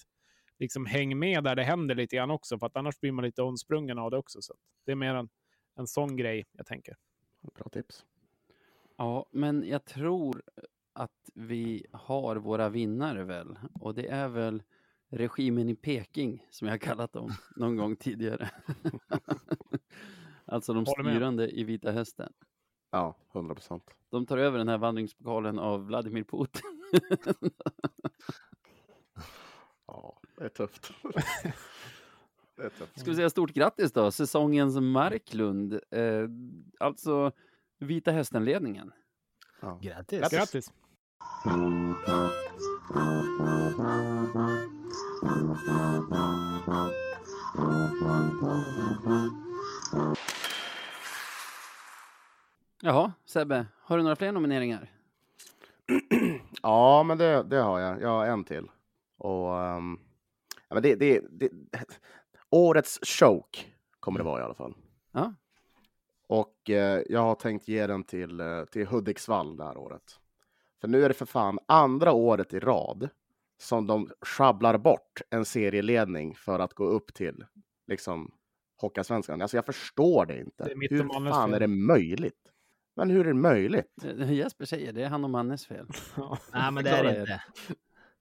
liksom 0.60 0.86
häng 0.86 1.20
med 1.20 1.44
där 1.44 1.56
det 1.56 1.64
händer 1.64 1.96
lite 1.96 2.16
grann 2.16 2.32
också, 2.32 2.60
för 2.60 2.68
att 2.68 2.78
annars 2.78 3.00
blir 3.00 3.12
man 3.12 3.26
lite 3.26 3.42
omsprungen 3.42 4.00
av 4.00 4.12
det 4.12 4.18
också. 4.18 4.42
Så 4.42 4.54
att 4.54 4.60
det 4.86 4.92
är 4.92 4.96
mer 4.96 5.16
en, 5.16 5.30
en 5.76 5.88
sån 5.88 6.18
grej 6.18 6.46
jag 6.52 6.66
tänker. 6.66 6.96
Bra 7.56 7.70
tips. 7.70 8.06
Ja, 8.98 9.30
men 9.32 9.64
jag 9.68 9.86
tror 9.86 10.42
att 10.98 11.30
vi 11.34 11.86
har 11.92 12.36
våra 12.36 12.70
vinnare 12.70 13.24
väl. 13.24 13.60
Och 13.74 13.96
det 13.96 14.08
är 14.08 14.28
väl 14.28 14.64
regimen 15.10 15.70
i 15.70 15.76
Peking 15.76 16.48
som 16.50 16.68
jag 16.68 16.74
har 16.74 16.80
kallat 16.80 17.14
dem 17.14 17.32
någon 17.56 17.76
gång 17.76 17.96
tidigare. 17.96 18.50
alltså 20.46 20.74
de 20.74 20.86
styrande 20.86 21.50
i 21.60 21.64
Vita 21.64 21.92
Hästen. 21.92 22.34
Ja, 22.92 23.18
hundra 23.34 23.56
procent. 23.56 23.84
De 24.10 24.26
tar 24.26 24.38
över 24.38 24.58
den 24.58 24.68
här 24.68 24.78
vandringspokalen 24.78 25.60
av 25.60 25.86
Vladimir 25.86 26.24
Putin. 26.24 26.62
Ja, 29.90 30.20
det 30.38 30.46
är 30.46 30.50
tufft. 30.50 30.92
det 32.56 32.64
är 32.64 32.70
tufft. 32.70 33.00
Ska 33.00 33.10
vi 33.10 33.16
säga 33.16 33.30
stort 33.30 33.54
grattis 33.54 33.92
då, 33.92 34.12
säsongens 34.12 34.80
Marklund. 34.80 35.74
Eh, 35.74 36.28
alltså 36.80 37.32
Vita 37.80 38.12
Hästen-ledningen. 38.12 38.92
Ja. 39.62 39.80
Grattis! 39.82 40.30
Grattis. 40.30 40.72
Jaha, 52.82 53.14
Sebbe, 53.26 53.66
har 53.82 53.98
du 53.98 54.04
några 54.04 54.16
fler 54.16 54.32
nomineringar? 54.32 54.92
Ja, 56.62 57.04
men 57.04 57.18
det, 57.18 57.44
det 57.44 57.58
har 57.58 57.80
jag. 57.80 58.02
Jag 58.02 58.10
har 58.10 58.26
en 58.26 58.44
till. 58.44 58.72
Och, 59.18 59.62
ehm, 59.64 60.00
ja, 60.70 60.74
men 60.74 60.84
det, 60.84 60.96
det, 60.96 61.22
det, 61.30 61.50
årets 62.50 63.00
choke 63.04 63.60
kommer 64.00 64.20
det 64.20 64.26
vara 64.26 64.42
i 64.42 64.44
alla 64.44 64.54
fall. 64.54 64.74
Ja. 65.12 65.34
Och 66.28 66.70
eh, 66.70 67.02
jag 67.10 67.20
har 67.20 67.36
tänkt 67.36 67.68
ge 67.68 67.88
den 67.88 68.04
till, 68.04 68.40
eh, 68.40 68.66
till 68.66 68.88
Hudiksvall 68.88 69.58
det 69.58 69.64
här 69.64 69.78
året. 69.78 70.20
För 70.82 70.88
nu 70.88 71.04
är 71.04 71.08
det 71.08 71.14
för 71.14 71.26
fan 71.26 71.60
andra 71.68 72.12
året 72.12 72.54
i 72.54 72.60
rad 72.60 73.10
som 73.62 73.88
de 73.88 74.12
sjabblar 74.22 74.78
bort 74.78 75.22
en 75.30 75.46
serieledning 75.46 76.36
för 76.36 76.60
att 76.60 76.74
gå 76.74 76.86
upp 76.86 77.14
till 77.14 77.46
liksom 77.88 78.32
Hockeyallsvenskan. 78.82 79.42
Alltså 79.42 79.58
jag 79.58 79.66
förstår 79.66 80.26
det 80.26 80.40
inte. 80.40 80.64
Det 80.64 80.72
är 80.72 80.90
hur 80.90 81.30
fan 81.32 81.50
fel. 81.50 81.54
är 81.56 81.60
det 81.60 81.68
möjligt? 81.68 82.52
Men 82.96 83.10
hur 83.10 83.20
är 83.20 83.28
det 83.28 83.34
möjligt? 83.34 83.94
Det 84.02 84.34
Jesper 84.34 84.66
säger, 84.66 84.94
det 84.94 85.04
är 85.04 85.10
han 85.10 85.24
och 85.24 85.30
Mannes 85.30 85.68
fel. 85.68 85.88
Nej, 86.54 86.72
men 86.72 86.84
det 86.84 86.90
är 86.90 87.04
det 87.04 87.20
inte. 87.20 87.44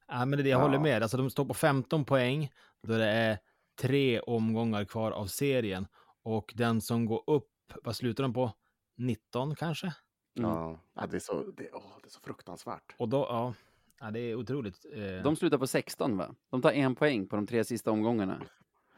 Nej, 0.09 0.27
men 0.27 0.39
det, 0.43 0.49
jag 0.49 0.59
håller 0.61 0.75
Ja. 0.75 0.81
med. 0.81 1.03
Alltså, 1.03 1.17
de 1.17 1.31
står 1.31 1.45
på 1.45 1.55
15 1.55 2.05
poäng 2.05 2.51
då 2.83 2.93
det 2.99 3.07
är 3.11 3.39
tre 3.81 4.21
omgångar 4.21 4.85
kvar 4.85 5.11
av 5.13 5.27
serien. 5.27 5.87
Och 6.23 6.53
den 6.57 6.81
som 6.81 7.07
går 7.07 7.25
upp, 7.27 7.51
vad 7.85 7.97
slutar 7.97 8.23
de 8.25 8.33
på? 8.35 8.53
19 8.97 9.55
kanske? 9.55 9.93
Mm. 10.37 10.51
Ja, 10.51 10.79
ja, 10.95 11.07
det, 11.07 11.17
är 11.17 11.21
så, 11.21 11.43
det, 11.57 11.69
åh, 11.73 11.83
det 12.03 12.07
är 12.09 12.11
så 12.11 12.21
fruktansvärt. 12.21 12.95
Och 12.99 13.09
då, 13.09 13.17
ja, 13.29 13.55
ja 14.01 14.11
det 14.11 14.21
är 14.21 14.35
otroligt. 14.35 14.87
Eh, 14.95 15.23
De 15.25 15.37
slutar 15.37 15.59
på 15.59 15.67
16 15.67 16.17
va? 16.17 16.35
De 16.51 16.63
tar 16.63 16.73
en 16.73 16.95
poäng 16.95 17.27
på 17.27 17.37
de 17.37 17.47
tre 17.47 17.65
sista 17.65 17.91
omgångarna. 17.91 18.41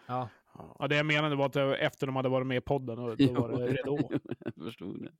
ja. 0.06 0.28
Ja. 0.78 0.88
Det 0.88 0.96
jag 0.96 1.06
menade 1.06 1.36
var 1.36 1.46
att 1.46 1.52
det 1.52 1.64
var 1.64 1.74
efter 1.74 2.06
de 2.06 2.16
hade 2.16 2.28
varit 2.28 2.46
med 2.46 2.56
i 2.56 2.60
podden 2.60 2.98
och 2.98 3.16
då 3.16 3.32
var 3.32 3.48
det 3.48 3.66
redo. 3.66 3.98
jag 4.54 4.64
förstod 4.64 5.02
det. 5.02 5.10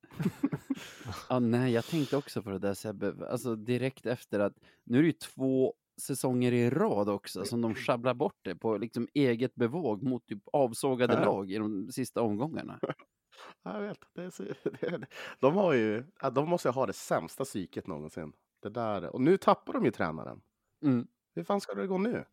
ja, 1.28 1.38
nej, 1.38 1.72
jag 1.72 1.84
tänkte 1.84 2.16
också 2.16 2.42
på 2.42 2.50
det 2.50 2.58
där 2.58 2.74
Sebbe. 2.74 3.14
Alltså 3.30 3.56
direkt 3.56 4.06
efter 4.06 4.40
att 4.40 4.52
nu 4.84 4.98
är 4.98 5.02
det 5.02 5.06
ju 5.06 5.12
två 5.12 5.74
säsonger 6.00 6.52
i 6.52 6.70
rad 6.70 7.08
också 7.08 7.44
som 7.44 7.60
de 7.60 7.74
sjabblar 7.74 8.14
bort 8.14 8.38
det 8.42 8.54
på 8.56 8.76
liksom 8.76 9.08
eget 9.14 9.54
bevåg 9.54 10.02
mot 10.02 10.26
typ 10.26 10.42
avsågade 10.52 11.14
Ja. 11.14 11.24
lag 11.24 11.50
i 11.50 11.58
de 11.58 11.88
sista 11.92 12.22
omgångarna. 12.22 12.80
Jag 13.62 13.80
vet, 13.80 13.98
det 14.14 14.22
är 14.22 14.30
så, 14.30 14.42
det 14.80 15.06
de, 15.40 15.54
har 15.54 15.72
ju, 15.72 16.04
de 16.32 16.48
måste 16.48 16.68
ju 16.68 16.72
ha 16.72 16.86
det 16.86 16.92
sämsta 16.92 17.44
psyket 17.44 17.86
någonsin. 17.86 18.32
Det 18.62 18.68
där, 18.70 19.04
och 19.14 19.20
nu 19.20 19.36
tappar 19.36 19.72
de 19.72 19.84
ju 19.84 19.90
tränaren. 19.90 20.40
Mm. 20.82 21.06
Hur 21.34 21.44
fan 21.44 21.60
ska 21.60 21.74
det 21.74 21.86
gå 21.86 21.98
nu? 21.98 22.24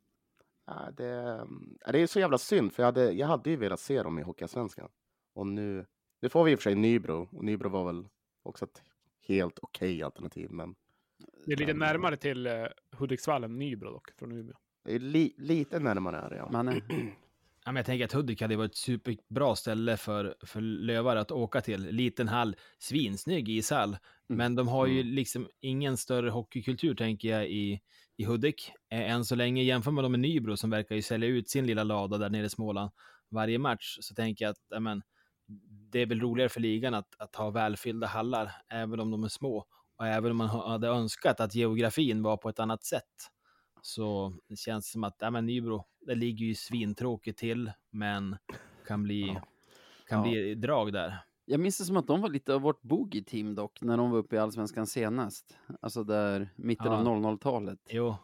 Det, 0.93 1.47
det 1.91 1.99
är 1.99 2.07
så 2.07 2.19
jävla 2.19 2.37
synd, 2.37 2.73
för 2.73 2.83
jag 2.83 2.87
hade, 2.87 3.11
jag 3.11 3.27
hade 3.27 3.49
ju 3.49 3.55
velat 3.55 3.79
se 3.79 4.03
dem 4.03 4.19
i 4.19 4.21
Hockeyallsvenskan. 4.21 4.89
Och 5.33 5.47
nu, 5.47 5.85
nu 6.21 6.29
får 6.29 6.43
vi 6.43 6.51
i 6.51 6.55
och 6.55 6.59
för 6.59 6.63
sig 6.63 6.75
Nybro, 6.75 7.29
och 7.31 7.43
Nybro 7.43 7.69
var 7.69 7.85
väl 7.85 8.07
också 8.43 8.65
ett 8.65 8.81
helt 9.27 9.59
okej 9.59 10.03
alternativ, 10.03 10.51
men 10.51 10.75
Det 11.45 11.51
är 11.53 11.57
lite 11.57 11.73
Men- 11.73 11.79
närmare 11.79 12.17
till 12.17 12.47
eh, 12.47 12.65
Hudiksvall 12.91 13.43
än 13.43 13.59
Nybro 13.59 13.91
dock, 13.91 14.11
från 14.11 14.31
Umeå. 14.31 14.55
det 14.83 14.95
är 14.95 14.99
li, 14.99 15.33
lite 15.37 15.79
närmare 15.79 16.17
är 16.17 16.29
det, 16.29 16.35
ja. 16.37 16.49
Manne, 16.51 16.81
Ja, 17.65 17.71
men 17.71 17.75
jag 17.75 17.85
tänker 17.85 18.05
att 18.05 18.11
Hudik 18.13 18.41
hade 18.41 18.55
varit 18.55 18.71
ett 18.71 18.77
superbra 18.77 19.55
ställe 19.55 19.97
för, 19.97 20.35
för 20.45 20.61
lövare 20.61 21.19
att 21.19 21.31
åka 21.31 21.61
till. 21.61 21.81
Liten 21.81 22.27
hall, 22.27 22.55
svinsnygg 22.79 23.49
ishall. 23.49 23.97
Men 24.27 24.55
de 24.55 24.67
har 24.67 24.87
ju 24.87 25.01
Mm. 25.01 25.13
liksom 25.13 25.47
ingen 25.61 25.97
större 25.97 26.29
hockeykultur, 26.29 26.95
tänker 26.95 27.27
jag, 27.29 27.49
i, 27.49 27.79
i 28.17 28.25
Hudik. 28.25 28.71
Än 28.89 29.25
så 29.25 29.35
länge, 29.35 29.63
jämför 29.63 29.91
man 29.91 30.03
dem 30.03 30.11
med 30.11 30.19
Nybro 30.19 30.57
som 30.57 30.69
verkar 30.69 30.95
ju 30.95 31.01
sälja 31.01 31.29
ut 31.29 31.49
sin 31.49 31.65
lilla 31.67 31.83
lada 31.83 32.17
där 32.17 32.29
nere 32.29 32.45
i 32.45 32.49
Småland 32.49 32.91
varje 33.31 33.59
match, 33.59 33.97
så 34.01 34.15
tänker 34.15 34.45
jag 34.45 34.49
att 34.51 34.57
ja, 34.69 34.79
men, 34.79 35.01
det 35.91 35.99
är 35.99 36.05
väl 36.05 36.19
roligare 36.21 36.49
för 36.49 36.59
ligan 36.61 36.93
att, 36.93 37.15
att 37.19 37.35
ha 37.35 37.49
välfyllda 37.49 38.07
hallar, 38.07 38.51
även 38.69 38.99
om 38.99 39.11
de 39.11 39.23
är 39.23 39.27
små. 39.27 39.65
Och 39.97 40.07
även 40.07 40.31
om 40.31 40.37
man 40.37 40.47
ha- 40.47 40.69
hade 40.69 40.87
önskat 40.87 41.39
att 41.39 41.55
geografin 41.55 42.23
var 42.23 42.37
på 42.37 42.49
ett 42.49 42.59
annat 42.59 42.83
sätt. 42.83 43.29
Så 43.85 44.33
det 44.47 44.55
känns 44.55 44.91
som 44.91 45.03
att 45.03 45.15
ja, 45.19 45.29
men 45.31 45.45
Nybro, 45.45 45.85
det 46.05 46.15
ligger 46.15 46.45
ju 46.45 46.55
svintråkigt 46.55 47.39
till, 47.39 47.71
men 47.89 48.37
kan 48.87 49.03
bli, 49.03 49.27
Ja. 49.27 49.41
kan 50.07 50.19
Ja. 50.19 50.29
bli 50.31 50.55
drag 50.55 50.93
där. 50.93 51.17
jag 51.45 51.59
minns 51.59 51.77
det 51.77 51.85
som 51.85 51.97
att 51.97 52.07
de 52.07 52.21
var 52.21 52.29
lite 52.29 52.53
av 52.53 52.61
vårt 52.61 52.81
boogie-team 52.81 53.55
dock, 53.55 53.81
när 53.81 53.97
de 53.97 54.11
var 54.11 54.17
uppe 54.17 54.35
i 54.35 54.39
Allsvenskan 54.39 54.87
senast. 54.87 55.57
Alltså 55.81 56.03
där 56.03 56.49
mitten 56.55 56.85
Ja. 56.91 56.97
av 56.97 57.03
00-talet. 57.03 57.79
Jo, 57.89 58.15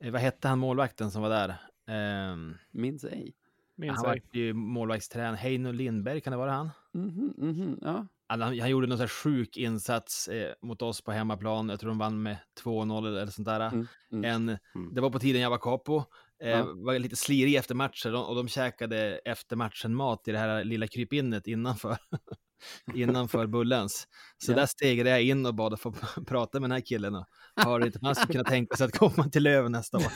eh, 0.00 0.12
vad 0.12 0.20
hette 0.20 0.48
han 0.48 0.58
målvakten 0.58 1.10
som 1.10 1.22
var 1.22 1.30
där? 1.30 1.54
Ehm, 1.86 2.54
Minns 2.70 3.04
ej. 3.04 3.34
minns 3.74 3.96
Han 3.96 4.04
var 4.06 4.20
ju 4.32 4.52
målvaktstränare. 4.52 5.36
Heino 5.36 5.72
Lindberg, 5.72 6.20
kan 6.20 6.30
det 6.30 6.36
vara 6.36 6.52
han? 6.52 6.70
Mhm, 6.92 7.34
mhm, 7.36 7.78
ja. 7.82 8.06
Han, 8.28 8.40
han 8.40 8.70
gjorde 8.70 8.86
någon 8.86 8.98
sån 8.98 9.02
här 9.02 9.08
sjuk 9.08 9.56
insats 9.56 10.28
eh, 10.28 10.52
mot 10.62 10.82
oss 10.82 11.00
på 11.00 11.12
hemmaplan. 11.12 11.68
Jag 11.68 11.80
tror 11.80 11.88
de 11.90 11.98
vann 11.98 12.22
med 12.22 12.36
2-0 12.64 13.06
eller 13.08 13.26
sånt 13.26 13.46
där. 13.48 13.60
Mm, 13.60 13.86
mm. 14.12 14.24
En, 14.24 14.58
Mm. 14.74 14.94
Det 14.94 15.00
var 15.00 15.10
på 15.10 15.18
tiden 15.18 15.42
jag 15.42 15.50
var 15.50 15.58
capo. 15.58 16.02
Eh, 16.42 16.48
Ja. 16.50 16.66
Var 16.74 16.98
lite 16.98 17.16
slirig 17.16 17.54
efter 17.54 17.74
matchen 17.74 18.14
och, 18.14 18.34
de 18.36 18.48
käkade 18.48 19.18
efter 19.24 19.56
matchen 19.56 19.94
mat 19.94 20.28
i 20.28 20.32
det 20.32 20.38
här 20.38 20.64
lilla 20.64 20.86
krypinnet 20.86 21.46
innanför, 21.46 21.96
innanför 22.94 23.46
Bullens. 23.46 24.08
Så 24.38 24.52
Ja. 24.52 24.56
där 24.56 24.66
stegrade 24.66 25.10
jag 25.10 25.22
in 25.22 25.46
och 25.46 25.54
bad 25.54 25.74
att 25.74 25.80
få 25.80 25.92
prata 26.26 26.60
med 26.60 26.70
den 26.70 26.74
här 26.76 26.86
killen 26.86 27.14
och 27.14 27.26
hörde 27.56 27.86
inte 27.86 27.98
om 27.98 28.06
han 28.06 28.14
skulle 28.14 28.32
kunna 28.32 28.44
tänka 28.44 28.76
sig 28.76 28.86
att 28.86 28.98
komma 28.98 29.28
till 29.28 29.42
Löven 29.42 29.72
nästa 29.72 29.96
år. 29.98 30.12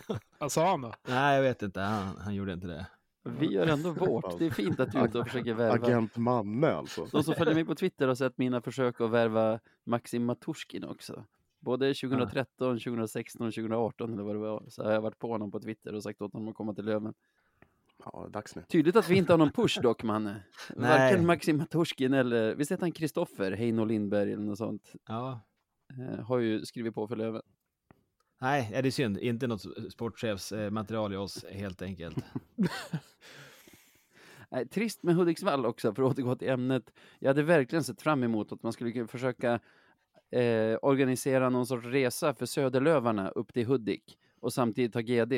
Vad 0.38 0.52
sa 0.52 0.70
han 0.70 0.80
då? 0.80 0.92
Nej, 1.08 1.34
jag 1.36 1.42
vet 1.42 1.62
inte. 1.62 1.80
Han, 1.80 2.16
han 2.18 2.34
gjorde 2.34 2.52
inte 2.52 2.66
det. 2.66 2.86
Vi 3.22 3.46
gör 3.46 3.66
ändå 3.66 3.90
vårt. 4.06 4.38
Det 4.38 4.46
är 4.46 4.50
fint 4.50 4.80
att 4.80 4.92
du 4.92 5.18
och 5.18 5.26
försöker 5.26 5.54
värva. 5.54 5.74
Agent 5.74 6.16
Manne 6.16 6.72
alltså. 6.72 7.04
De 7.12 7.22
som 7.22 7.34
följer 7.34 7.54
mig 7.54 7.64
på 7.64 7.74
Twitter 7.74 8.08
har 8.08 8.14
sett 8.14 8.38
mina 8.38 8.60
försök 8.60 9.00
att 9.00 9.10
värva 9.10 9.60
Maxim 9.84 10.24
Maturskin 10.24 10.84
också. 10.84 11.24
Både 11.60 11.94
2013, 11.94 12.78
2016 12.78 13.46
och 13.46 13.54
2018 13.54 14.12
eller 14.12 14.22
vad 14.22 14.34
det 14.34 14.38
var. 14.38 14.64
Så 14.68 14.84
har 14.84 14.92
jag 14.92 15.00
varit 15.00 15.18
på 15.18 15.28
honom 15.28 15.50
på 15.50 15.60
Twitter 15.60 15.94
och 15.94 16.02
sagt 16.02 16.22
åt 16.22 16.32
honom 16.32 16.48
att 16.48 16.54
komma 16.54 16.74
till 16.74 16.84
Löven. 16.84 17.14
Ja, 18.04 18.28
dags 18.30 18.56
nu. 18.56 18.62
Tydligt 18.68 18.96
att 18.96 19.08
vi 19.08 19.16
inte 19.16 19.32
har 19.32 19.38
någon 19.38 19.52
push 19.52 19.80
dock, 19.82 20.02
Manne. 20.02 20.42
Nej. 20.76 20.98
Varken 20.98 21.26
Maxim 21.26 21.56
Maturskin 21.56 22.14
eller, 22.14 22.54
visst 22.54 22.72
heter 22.72 22.82
han 22.82 22.92
Kristoffer 22.92 23.52
Heino 23.52 23.84
Lindberg 23.84 24.32
eller 24.32 24.44
något 24.44 24.58
sånt. 24.58 24.92
Ja. 25.08 25.40
Eh, 25.98 26.24
har 26.24 26.38
ju 26.38 26.64
skrivit 26.64 26.94
på 26.94 27.08
för 27.08 27.16
Löven. 27.16 27.42
Nej, 28.40 28.68
det 28.72 28.88
är 28.88 28.90
synd. 28.90 29.18
Inte 29.18 29.46
något 29.46 29.92
sportchefsmaterial 29.92 31.12
i 31.12 31.16
oss 31.16 31.44
helt 31.50 31.82
enkelt. 31.82 32.24
Nej, 34.50 34.68
trist 34.68 35.02
med 35.02 35.14
Hudiksvall 35.14 35.66
också, 35.66 35.94
för 35.94 36.02
att 36.02 36.10
återgå 36.12 36.36
till 36.36 36.48
ämnet. 36.48 36.92
Jag 37.18 37.28
hade 37.28 37.42
verkligen 37.42 37.84
sett 37.84 38.02
fram 38.02 38.22
emot 38.22 38.52
att 38.52 38.62
man 38.62 38.72
skulle 38.72 39.06
försöka 39.06 39.60
eh, 40.30 40.78
organisera 40.82 41.50
någon 41.50 41.66
sorts 41.66 41.86
resa 41.86 42.34
för 42.34 42.46
Söderlövarna 42.46 43.28
upp 43.28 43.52
till 43.52 43.66
Hudik 43.66 44.18
och 44.40 44.52
samtidigt 44.52 44.94
ha 44.94 45.00
GD 45.00 45.32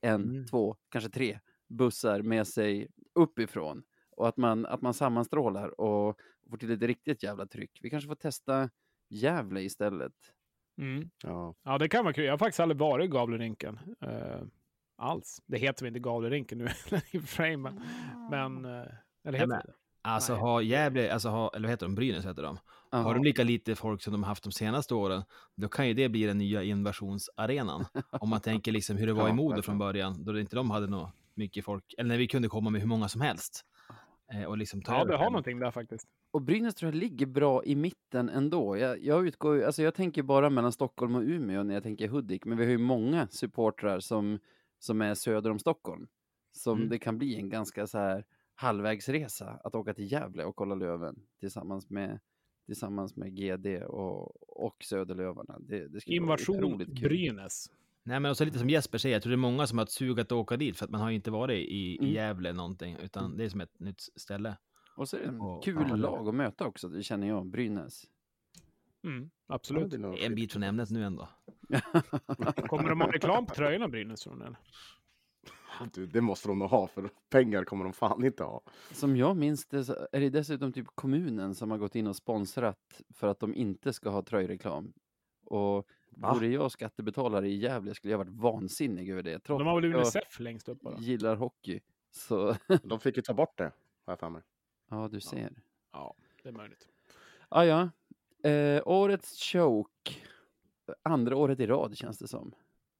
en, 0.00 0.22
Mm. 0.22 0.46
två, 0.46 0.76
kanske 0.88 1.10
tre 1.10 1.38
bussar 1.68 2.22
med 2.22 2.46
sig 2.46 2.88
uppifrån 3.14 3.82
och 4.10 4.28
att 4.28 4.36
man, 4.36 4.66
att 4.66 4.82
man 4.82 4.94
sammanstrålar 4.94 5.80
och 5.80 6.20
får 6.50 6.56
till 6.56 6.70
ett 6.70 6.82
riktigt 6.82 7.22
jävla 7.22 7.46
tryck. 7.46 7.78
Vi 7.82 7.90
kanske 7.90 8.08
får 8.08 8.14
testa 8.14 8.70
Gävle 9.08 9.62
istället. 9.62 10.12
Mm. 10.78 11.10
Ja. 11.22 11.54
Ja, 11.62 11.78
det 11.78 11.88
kan 11.88 12.04
vara 12.04 12.14
kul. 12.14 12.24
Jag 12.24 12.32
har 12.32 12.38
faktiskt 12.38 12.60
aldrig 12.60 12.78
varit 12.78 13.04
i 13.04 13.08
Gavlerinken. 13.08 13.78
Uh, 14.06 14.42
alls. 14.96 15.42
Det 15.46 15.58
heter 15.58 15.84
väl 15.84 15.88
inte 15.88 16.00
Gavlerinken 16.00 16.58
nu 16.58 16.68
i 17.10 17.20
frame, 17.20 17.72
men... 18.30 18.64
Uh, 18.64 18.86
eller 19.24 19.38
heter 19.38 19.46
men- 19.46 19.58
det? 19.66 19.72
Alltså 20.04 20.32
Nej. 20.32 20.42
har 20.42 20.60
Gävle, 20.60 21.12
alltså 21.12 21.28
har, 21.28 21.50
eller 21.54 21.68
vad 21.68 21.70
heter 21.70 21.86
de, 21.86 21.94
Brynäs 21.94 22.26
heter 22.26 22.42
de. 22.42 22.58
Har 22.90 23.00
Jaha. 23.00 23.14
de 23.14 23.22
lika 23.24 23.44
lite 23.44 23.74
folk 23.74 24.02
som 24.02 24.12
de 24.12 24.22
haft 24.22 24.42
de 24.42 24.52
senaste 24.52 24.94
åren, 24.94 25.22
då 25.56 25.68
kan 25.68 25.88
ju 25.88 25.94
det 25.94 26.08
bli 26.08 26.26
den 26.26 26.38
nya 26.38 26.62
invasionsarenan. 26.62 27.84
Om 28.10 28.28
man 28.28 28.40
tänker 28.40 28.72
liksom 28.72 28.96
hur 28.96 29.06
det 29.06 29.12
var 29.12 29.28
i 29.28 29.32
Modo 29.32 29.62
från 29.62 29.78
början, 29.78 30.24
då 30.24 30.38
inte 30.38 30.56
de 30.56 30.70
hade 30.70 30.86
nog 30.86 31.08
mycket 31.34 31.64
folk, 31.64 31.94
eller 31.98 32.08
när 32.08 32.18
vi 32.18 32.26
kunde 32.26 32.48
komma 32.48 32.70
med 32.70 32.80
hur 32.80 32.88
många 32.88 33.08
som 33.08 33.20
helst. 33.20 33.64
Eh, 34.32 34.44
och 34.44 34.58
liksom 34.58 34.82
ta 34.82 34.98
Ja, 34.98 35.04
det 35.04 35.16
har 35.16 35.24
någonting 35.24 35.58
där 35.58 35.70
faktiskt. 35.70 36.06
Och 36.32 36.42
Brynäs 36.42 36.74
tror 36.74 36.92
jag 36.92 37.00
ligger 37.00 37.26
bra 37.26 37.64
i 37.64 37.74
mitten 37.76 38.28
ändå. 38.28 38.76
Jag, 38.76 39.04
jag 39.04 39.26
utgår 39.26 39.62
alltså 39.62 39.82
jag 39.82 39.94
tänker 39.94 40.22
bara 40.22 40.50
mellan 40.50 40.72
Stockholm 40.72 41.14
och 41.14 41.22
Umeå 41.22 41.62
när 41.62 41.74
jag 41.74 41.82
tänker 41.82 42.08
Hudik, 42.08 42.44
men 42.44 42.58
vi 42.58 42.64
har 42.64 42.70
ju 42.70 42.78
många 42.78 43.28
supportrar 43.30 44.00
som, 44.00 44.38
som 44.78 45.00
är 45.02 45.14
söder 45.14 45.50
om 45.50 45.58
Stockholm. 45.58 46.06
Som 46.52 46.78
Mm. 46.78 46.88
det 46.88 46.98
kan 46.98 47.18
bli 47.18 47.36
en 47.36 47.48
ganska 47.48 47.86
så 47.86 47.98
här 47.98 48.24
halvvägsresa 48.54 49.60
att 49.64 49.74
åka 49.74 49.94
till 49.94 50.12
Gävle 50.12 50.44
och 50.44 50.56
kolla 50.56 50.74
Löven 50.74 51.22
tillsammans 51.40 51.90
med, 51.90 52.20
tillsammans 52.66 53.16
med 53.16 53.34
GD 53.36 53.66
och, 53.84 54.42
och 54.66 54.76
Söderlövarna. 54.84 55.58
Det, 55.60 55.88
det 55.88 56.00
skulle 56.00 56.20
vara 56.20 56.30
Invasion 56.38 56.56
otroligt 56.64 56.88
kul. 56.98 57.08
Brynäs. 57.08 57.70
Nej, 58.04 58.20
men 58.20 58.30
också 58.30 58.44
lite 58.44 58.58
som 58.58 58.70
Jesper 58.70 58.98
säger, 58.98 59.16
jag 59.16 59.22
tror 59.22 59.30
det 59.30 59.34
är 59.34 59.36
många 59.36 59.66
som 59.66 59.78
har 59.78 59.84
ett 59.84 59.90
sug 59.90 60.20
att 60.20 60.32
åka 60.32 60.56
dit, 60.56 60.76
för 60.78 60.84
att 60.84 60.90
man 60.90 61.00
har 61.00 61.08
ju 61.10 61.16
inte 61.16 61.30
varit 61.30 61.68
i, 61.68 61.96
Mm. 61.98 62.10
i 62.10 62.14
Gävle 62.14 62.52
någonting, 62.52 62.96
utan 63.02 63.36
det 63.36 63.44
är 63.44 63.48
som 63.48 63.60
ett 63.60 63.80
nytt 63.80 64.00
ställe. 64.16 64.56
Och 64.94 65.08
så 65.08 65.16
är 65.16 65.20
det 65.20 65.26
en 65.28 65.40
Och- 65.40 65.64
kul 65.64 65.86
ja, 65.88 65.96
lag 65.96 66.28
att 66.28 66.34
möta 66.34 66.66
också, 66.66 66.88
det 66.88 67.02
känner 67.02 67.28
jag, 67.28 67.46
Brynäs. 67.46 68.04
Mm, 69.04 69.30
absolut. 69.46 69.92
En 70.20 70.34
bit 70.34 70.52
från 70.52 70.62
ämnet 70.62 70.90
nu 70.90 71.04
ändå. 71.04 71.28
Kommer 72.68 72.88
de 72.88 73.00
ha 73.00 73.12
reklam 73.12 73.46
på 73.46 73.54
tröjorna 73.54 73.88
Brynäs 73.88 74.26
eller? 74.26 74.56
Du, 75.94 76.06
det 76.06 76.20
måste 76.20 76.48
de 76.48 76.58
nog 76.58 76.70
ha, 76.70 76.86
för 76.86 77.10
pengar 77.30 77.64
kommer 77.64 77.84
de 77.84 77.92
fan 77.92 78.24
inte 78.24 78.44
ha. 78.44 78.60
Som 78.92 79.16
jag 79.16 79.36
minns 79.36 79.66
det 79.66 79.84
så 79.84 80.06
är 80.12 80.20
det 80.20 80.30
dessutom 80.30 80.72
typ 80.72 80.86
kommunen 80.94 81.54
som 81.54 81.70
har 81.70 81.78
gått 81.78 81.94
in 81.94 82.06
och 82.06 82.16
sponsrat 82.16 83.02
för 83.14 83.26
att 83.26 83.38
de 83.40 83.54
inte 83.54 83.92
ska 83.92 84.10
ha 84.10 84.22
tröjreklam. 84.22 84.92
Och 85.44 85.88
Va? 86.10 86.34
vore 86.34 86.46
jag 86.48 86.70
skattebetalare 86.72 87.48
i 87.48 87.56
Gävle 87.56 87.94
skulle 87.94 88.10
jag 88.10 88.18
varit 88.18 88.30
vansinnig 88.32 89.10
över 89.10 89.22
det. 89.22 89.38
Trots 89.38 89.60
De 89.60 89.66
har 89.66 89.80
väl 89.80 89.94
Unicef 89.94 90.40
längst 90.40 90.68
upp 90.68 90.80
bara? 90.80 90.98
gillar 90.98 91.36
hockey. 91.36 91.80
Så, 92.10 92.56
De 92.82 93.00
fick 93.00 93.16
ju 93.16 93.22
ta 93.22 93.34
bort 93.34 93.58
det, 93.58 93.64
har 94.04 94.12
jag 94.12 94.18
för 94.18 94.30
mig. 94.30 94.42
Ja 94.92 95.08
du 95.08 95.20
ser. 95.20 95.62
Ja, 95.92 96.14
det 96.42 96.48
är 96.48 96.52
möjligt. 96.52 96.88
Ah, 97.48 97.64
ja, 97.64 97.90
eh, 98.50 98.82
årets 98.86 99.42
choke. 99.52 100.12
Andra 101.02 101.36
året 101.36 101.60
i 101.60 101.66
rad 101.66 101.96
känns 101.96 102.18
det 102.18 102.28
som. 102.28 102.54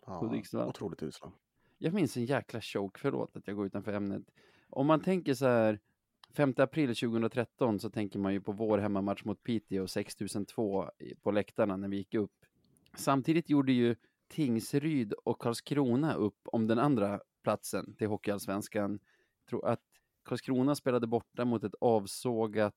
Ja, 0.07 0.21
otroligt 0.69 1.03
usla. 1.03 1.33
Jag 1.79 1.95
minns 1.95 2.17
en 2.17 2.25
jäkla 2.25 2.61
choke, 2.61 3.01
förlåt 3.01 3.37
att 3.37 3.47
jag 3.47 3.57
går 3.57 3.67
utanför 3.67 3.93
ämnet. 3.93 4.23
Om 4.71 4.87
man 4.87 5.01
tänker 5.01 5.35
så 5.35 5.47
här, 5.47 5.81
5 6.31 6.55
april 6.57 6.89
2013 6.97 7.79
så 7.81 7.91
tänker 7.91 8.19
man 8.19 8.33
ju 8.33 8.41
på 8.41 8.53
vår 8.53 8.79
hemmamatch 8.79 9.25
mot 9.25 9.43
Piteå 9.43 9.87
6002 9.87 10.91
i- 10.99 11.15
på 11.15 11.31
läktarna 11.31 11.77
när 11.77 11.89
vi 11.89 11.97
gick 11.97 12.15
upp. 12.15 12.33
Samtidigt 12.95 13.51
gjorde 13.51 13.73
ju 13.73 13.97
Tingsryd 14.29 15.13
och 15.13 15.39
Karlskrona 15.39 16.15
upp 16.15 16.39
om 16.45 16.67
den 16.67 16.79
andra 16.79 17.21
platsen 17.43 17.95
till 17.95 18.07
Hockeyallsvenskan. 18.07 18.93
Jag 18.93 19.49
tror 19.49 19.67
att 19.67 19.81
Karlskrona 20.25 20.75
spelade 20.75 21.07
borta 21.07 21.45
mot 21.45 21.65
ett 21.65 21.75
avsågat 21.81 22.75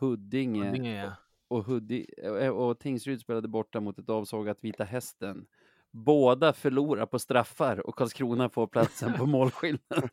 Huddinge, 0.00 0.64
Huddinge, 0.64 1.04
ja. 1.04 1.12
och, 1.48 1.64
Huddi, 1.64 2.06
eh, 2.22 2.48
och 2.48 2.78
Tingsryd 2.78 3.20
spelade 3.20 3.48
borta 3.48 3.80
mot 3.80 3.98
ett 3.98 4.08
avsågat 4.08 4.58
Vita 4.60 4.84
Hästen. 4.84 5.46
Båda 5.90 6.52
förlorar 6.52 7.06
på 7.06 7.18
straffar 7.18 7.86
och 7.86 7.96
Karlskrona 7.96 8.48
får 8.48 8.66
platsen 8.66 9.12
på 9.12 9.26
målskillnad. 9.26 10.10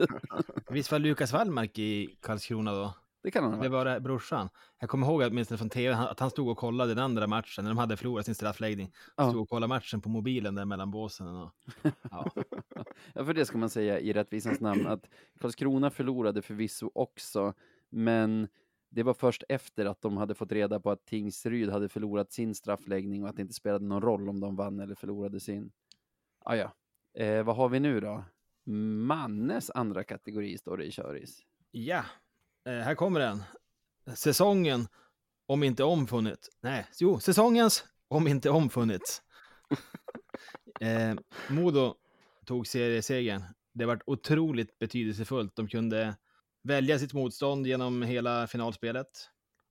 Visst 0.69 0.91
var 0.91 0.99
Lukas 0.99 1.33
Wallmark 1.33 1.77
i 1.79 2.17
Karlskrona 2.21 2.71
då? 2.71 2.93
Det 3.23 3.31
kan 3.31 3.43
han 3.43 3.53
ha 3.53 3.63
Det 3.63 3.69
var 3.69 3.85
det, 3.85 3.99
brorsan. 3.99 4.49
Jag 4.79 4.89
kommer 4.89 5.07
ihåg 5.07 5.23
att 5.23 5.31
åtminstone 5.31 5.57
från 5.57 5.69
tv 5.69 5.95
att 5.95 6.19
han 6.19 6.29
stod 6.29 6.49
och 6.49 6.57
kollade 6.57 6.93
den 6.93 7.03
andra 7.03 7.27
matchen 7.27 7.63
när 7.63 7.71
de 7.71 7.77
hade 7.77 7.97
förlorat 7.97 8.25
sin 8.25 8.35
straffläggning. 8.35 8.93
Ja. 9.17 9.29
Stod 9.29 9.41
och 9.41 9.49
kollade 9.49 9.67
matchen 9.67 10.01
på 10.01 10.09
mobilen 10.09 10.55
där 10.55 10.65
mellan 10.65 10.91
båsen. 10.91 11.27
Och, 11.27 11.51
ja. 12.11 12.31
Ja, 13.13 13.25
för 13.25 13.33
det 13.33 13.45
ska 13.45 13.57
man 13.57 13.69
säga 13.69 13.99
i 13.99 14.13
rättvisans 14.13 14.59
namn 14.59 14.87
att 14.87 15.09
Karlskrona 15.39 15.89
förlorade 15.89 16.41
förvisso 16.41 16.91
också, 16.95 17.53
men 17.89 18.47
det 18.89 19.03
var 19.03 19.13
först 19.13 19.43
efter 19.49 19.85
att 19.85 20.01
de 20.01 20.17
hade 20.17 20.35
fått 20.35 20.51
reda 20.51 20.79
på 20.79 20.91
att 20.91 21.05
Tingsryd 21.05 21.69
hade 21.69 21.89
förlorat 21.89 22.31
sin 22.31 22.55
straffläggning 22.55 23.23
och 23.23 23.29
att 23.29 23.35
det 23.35 23.41
inte 23.41 23.53
spelade 23.53 23.85
någon 23.85 24.01
roll 24.01 24.29
om 24.29 24.39
de 24.39 24.55
vann 24.55 24.79
eller 24.79 24.95
förlorade 24.95 25.39
sin. 25.39 25.71
Ah, 26.45 26.55
ja, 26.55 26.71
eh, 27.23 27.43
vad 27.43 27.55
har 27.55 27.69
vi 27.69 27.79
nu 27.79 27.99
då? 27.99 28.23
Mannes 29.05 29.71
andra 29.71 30.03
kategori 30.03 30.57
står 30.57 30.77
det 30.77 30.85
i 30.85 30.91
köris. 30.91 31.39
ja, 31.71 32.03
eh, 32.65 32.73
här 32.73 32.95
kommer 32.95 33.19
den. 33.19 33.43
Säsongen, 34.15 34.87
om 35.45 35.63
inte 35.63 35.83
omfunnit. 35.83 36.49
Nej, 36.61 36.87
jo, 36.99 37.19
säsongens, 37.19 37.85
om 38.07 38.27
inte 38.27 38.49
omfunnits. 38.49 39.21
eh, 40.79 41.15
Modo 41.49 41.95
tog 42.45 42.67
seriesegern. 42.67 43.43
Det 43.73 43.85
var 43.85 44.01
otroligt 44.05 44.79
betydelsefullt. 44.79 45.55
De 45.55 45.67
kunde 45.67 46.15
välja 46.63 46.99
sitt 46.99 47.13
motstånd 47.13 47.67
genom 47.67 48.01
hela 48.01 48.47
finalspelet. 48.47 49.07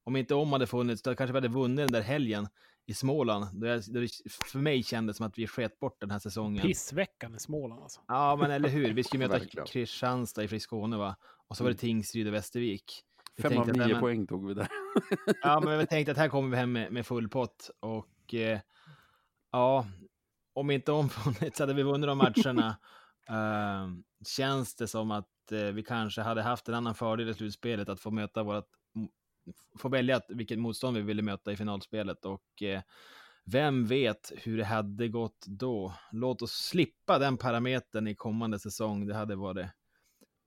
Om 0.05 0.17
inte 0.17 0.35
om 0.35 0.53
hade 0.53 0.67
funnits, 0.67 1.03
då 1.03 1.15
kanske 1.15 1.33
vi 1.33 1.37
hade 1.37 1.49
vunnit 1.49 1.87
den 1.87 1.93
där 1.93 2.01
helgen 2.01 2.49
i 2.91 2.95
Småland. 2.95 3.47
Då 3.53 3.67
jag, 3.67 3.83
då 3.89 4.01
det 4.01 4.09
för 4.31 4.59
mig 4.59 4.83
kändes 4.83 5.17
som 5.17 5.27
att 5.27 5.39
vi 5.39 5.47
sket 5.47 5.81
bort 5.81 6.01
den 6.01 6.11
här 6.11 6.19
säsongen. 6.19 6.63
Pissveckan 6.63 7.35
i 7.35 7.39
Småland 7.39 7.83
alltså. 7.83 8.01
Ja, 8.09 8.37
men 8.37 8.51
eller 8.51 8.69
hur? 8.69 8.95
Vi 8.95 9.05
skulle 9.05 9.29
möta. 9.29 9.47
Kristianstad 9.67 10.45
i 10.45 10.61
Skåne, 10.61 10.97
va? 10.97 11.17
Och 11.49 11.57
så 11.57 11.65
var 11.65 11.71
det 11.71 11.77
Tingsryd 11.77 12.27
och 12.27 12.35
Västervik. 12.35 13.03
Vi 13.37 13.43
Fem 13.43 13.59
av 13.59 13.69
nio 13.69 13.87
men- 13.87 14.01
poäng 14.01 14.27
tog 14.27 14.49
vi 14.49 14.55
där. 14.55 14.69
Ja, 15.43 15.61
men 15.61 15.79
vi 15.79 15.87
tänkte 15.87 16.13
att 16.13 16.19
här 16.19 16.29
kommer 16.29 16.49
vi 16.49 16.57
hem 16.57 16.73
med, 16.73 16.93
med 16.93 17.07
full 17.07 17.29
pott. 17.29 17.71
Och 17.81 18.35
eh, 18.35 18.61
ja, 19.53 19.87
om 20.53 20.71
inte 20.71 20.93
omfunnits 20.93 21.59
hade 21.61 21.75
vi 21.75 21.83
vunnit 21.83 22.09
de 22.09 22.19
matcherna. 22.19 22.77
eh, 23.29 23.89
känns 24.27 24.75
det 24.75 24.87
som 24.89 25.11
att 25.11 25.53
eh, 25.53 25.59
vi 25.59 25.83
kanske 25.83 26.21
hade 26.23 26.43
haft 26.43 26.69
en 26.69 26.75
annan 26.75 26.95
fördel 26.95 27.29
i 27.29 27.35
slutspelet 27.35 27.89
att 27.89 28.01
få 28.01 28.11
möta 28.11 28.43
vårat 28.43 28.69
få 29.79 29.89
välja 29.89 30.21
vilket 30.29 30.59
motstånd 30.59 30.97
vi 30.97 31.03
ville 31.03 31.23
möta 31.23 31.53
i 31.53 31.57
finalspelet 31.57 32.25
och 32.25 32.63
eh, 32.63 32.83
vem 33.45 33.87
vet 33.87 34.33
hur 34.37 34.57
det 34.57 34.65
hade 34.65 35.09
gått 35.09 35.47
då? 35.47 35.95
Låt 36.13 36.43
oss 36.43 36.53
slippa 36.53 37.19
den 37.19 37.37
parametern 37.37 38.09
i 38.09 38.15
kommande 38.15 38.59
säsong. 38.59 39.07
Det 39.07 39.15
hade 39.15 39.37
varit 39.37 39.67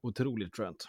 otroligt 0.01 0.55
skönt. 0.55 0.87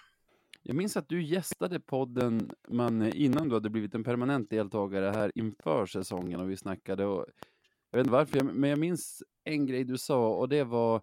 Jag 0.63 0.77
minns 0.77 0.97
att 0.97 1.09
du 1.09 1.23
gästade 1.23 1.81
podden 1.81 2.51
man, 2.69 3.13
innan 3.13 3.49
du 3.49 3.55
hade 3.55 3.71
blivit 3.71 3.95
en 3.95 4.05
permanent 4.05 4.51
deltagare 4.51 5.11
här 5.11 5.33
inför 5.35 5.87
säsongen 5.87 6.41
och 6.41 6.51
vi 6.51 6.57
snackade. 6.57 7.05
Och, 7.05 7.27
jag 7.91 7.99
vet 7.99 8.07
inte 8.07 8.13
varför, 8.13 8.41
men 8.41 8.71
jag 8.71 8.79
minns 8.79 9.23
en 9.45 9.67
grej 9.67 9.85
du 9.85 9.99
sa 9.99 10.29
och 10.29 10.49
det 10.49 10.65
var 10.65 11.03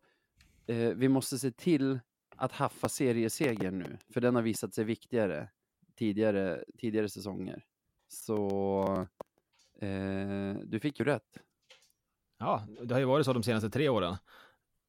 eh, 0.68 0.90
vi 0.96 1.10
måste 1.10 1.40
se 1.40 1.52
till 1.52 2.00
att 2.36 2.52
haffa 2.52 2.90
seriesegern 2.90 3.80
nu, 3.80 3.98
för 4.14 4.22
den 4.22 4.36
har 4.36 4.42
visat 4.42 4.74
sig 4.74 4.84
viktigare 4.84 5.50
tidigare, 5.96 6.64
tidigare 6.78 7.10
säsonger. 7.10 7.64
Så 8.08 9.08
eh, 9.82 10.56
du 10.64 10.80
fick 10.80 11.00
ju 11.00 11.06
rätt. 11.06 11.38
Ja, 12.40 12.68
det 12.84 12.94
har 12.94 13.00
ju 13.00 13.06
varit 13.06 13.26
så 13.26 13.34
de 13.34 13.44
senaste 13.44 13.70
tre 13.70 13.90
åren. 13.90 14.18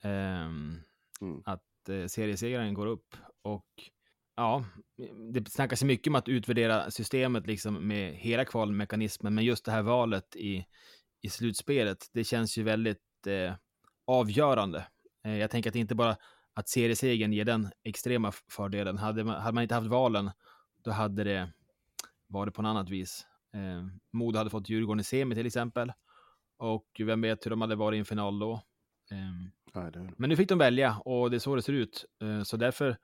Ehm, 0.02 0.80
Mm. 1.22 1.42
Att 1.44 1.88
eh, 1.88 2.06
seriesegaren 2.06 2.74
går 2.74 2.86
upp 2.86 3.16
och 3.42 3.66
ja, 4.36 4.64
det 5.32 5.50
snackas 5.50 5.82
ju 5.82 5.86
mycket 5.86 6.06
om 6.10 6.14
att 6.14 6.28
utvärdera 6.28 6.90
systemet 6.90 7.46
liksom 7.46 7.88
med 7.88 8.14
hela 8.14 8.44
kvalmekanismen, 8.44 9.34
men 9.34 9.44
just 9.44 9.64
det 9.64 9.72
här 9.72 9.82
valet 9.82 10.36
i, 10.36 10.66
i 11.20 11.28
slutspelet, 11.28 12.06
det 12.12 12.24
känns 12.24 12.58
ju 12.58 12.62
väldigt 12.62 13.26
eh, 13.26 13.54
avgörande. 14.06 14.86
Eh, 15.24 15.36
jag 15.36 15.50
tänker 15.50 15.70
att 15.70 15.74
det 15.74 15.80
inte 15.80 15.94
bara 15.94 16.16
att 16.54 16.68
seriesegern 16.68 17.32
ger 17.32 17.44
den 17.44 17.68
extrema 17.84 18.32
fördelen. 18.50 18.98
Hade 18.98 19.24
man, 19.24 19.40
hade 19.40 19.54
man 19.54 19.62
inte 19.62 19.74
haft 19.74 19.86
valen, 19.86 20.30
då 20.82 20.90
hade 20.90 21.24
det 21.24 21.50
varit 22.26 22.54
på 22.54 22.62
något 22.62 22.70
annat 22.70 22.90
vis. 22.90 23.26
Eh, 23.54 23.86
Modo 24.10 24.38
hade 24.38 24.50
fått 24.50 24.68
Djurgården 24.68 25.00
i 25.00 25.04
semi 25.04 25.34
till 25.34 25.46
exempel. 25.46 25.92
Och 26.56 26.86
vem 26.98 27.20
vet 27.20 27.46
hur 27.46 27.50
de 27.50 27.60
hade 27.60 27.76
varit 27.76 27.96
i 27.96 27.98
en 27.98 28.04
final 28.04 28.38
då. 28.38 28.62
Nej, 29.74 29.92
det... 29.92 30.10
men 30.16 30.30
nu 30.30 30.36
fick 30.36 30.48
de 30.48 30.58
välja 30.58 30.98
och 30.98 31.30
det 31.30 31.36
är 31.36 31.38
så 31.38 31.56
det 31.56 31.62
ser 31.62 31.72
ut. 31.72 32.04
Eh, 32.22 32.42
Så 32.42 32.56
därför 32.56 32.96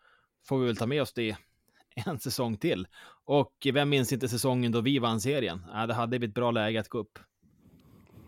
får 0.45 0.59
vi 0.59 0.67
väl 0.67 0.77
ta 0.77 0.87
med 0.87 1.03
oss 1.03 1.13
det 1.13 1.37
en 2.07 2.19
säsong 2.19 2.57
till. 2.57 2.87
Och 3.25 3.67
vem 3.73 3.89
minns 3.89 4.13
inte 4.13 4.29
säsongen 4.29 4.73
då 4.73 4.81
vi 4.81 4.99
vann 4.99 5.21
serien? 5.21 5.61
Ja, 5.73 5.87
det 5.87 5.95
hade 5.95 6.19
blivit 6.19 6.35
bra 6.35 6.51
läge 6.51 6.81
att 6.81 6.89
gå 6.89 6.99
upp. 6.99 7.19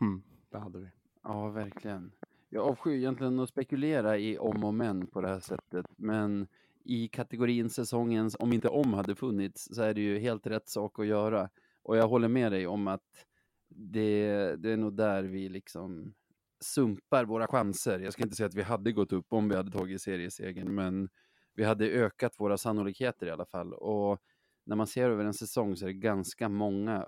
Mm, 0.00 0.22
det 0.50 0.58
hade 0.58 0.78
vi. 0.78 0.88
Ja, 1.22 1.48
verkligen. 1.48 2.12
Jag 2.48 2.68
avskyr 2.68 2.94
egentligen 2.94 3.40
att 3.40 3.48
spekulera 3.48 4.18
i 4.18 4.38
om 4.38 4.64
och 4.64 4.74
men 4.74 5.06
på 5.06 5.20
det 5.20 5.28
här 5.28 5.40
sättet, 5.40 5.86
men 5.96 6.48
i 6.84 7.08
kategorin 7.08 7.70
säsongens 7.70 8.36
om 8.38 8.52
inte 8.52 8.68
om 8.68 8.92
hade 8.94 9.14
funnits 9.14 9.68
så 9.74 9.82
är 9.82 9.94
det 9.94 10.00
ju 10.00 10.18
helt 10.18 10.46
rätt 10.46 10.68
sak 10.68 10.98
att 10.98 11.06
göra. 11.06 11.50
Och 11.82 11.96
jag 11.96 12.08
håller 12.08 12.28
med 12.28 12.52
dig 12.52 12.66
om 12.66 12.88
att 12.88 13.26
det, 13.68 14.56
det 14.56 14.70
är 14.70 14.76
nog 14.76 14.96
där 14.96 15.22
vi 15.22 15.48
liksom 15.48 16.14
sumpar 16.60 17.24
våra 17.24 17.46
chanser. 17.46 17.98
Jag 17.98 18.12
ska 18.12 18.22
inte 18.22 18.36
säga 18.36 18.46
att 18.46 18.54
vi 18.54 18.62
hade 18.62 18.92
gått 18.92 19.12
upp 19.12 19.32
om 19.32 19.48
vi 19.48 19.56
hade 19.56 19.70
tagit 19.70 20.02
seriesegern, 20.02 20.74
men 20.74 21.08
vi 21.54 21.64
hade 21.64 21.86
ökat 21.86 22.40
våra 22.40 22.58
sannolikheter 22.58 23.26
i 23.26 23.30
alla 23.30 23.46
fall. 23.46 23.72
Och 23.72 24.20
när 24.64 24.76
man 24.76 24.86
ser 24.86 25.10
över 25.10 25.24
en 25.24 25.34
säsong 25.34 25.76
så 25.76 25.84
är 25.84 25.88
det 25.88 25.94
ganska 25.94 26.48
många 26.48 27.06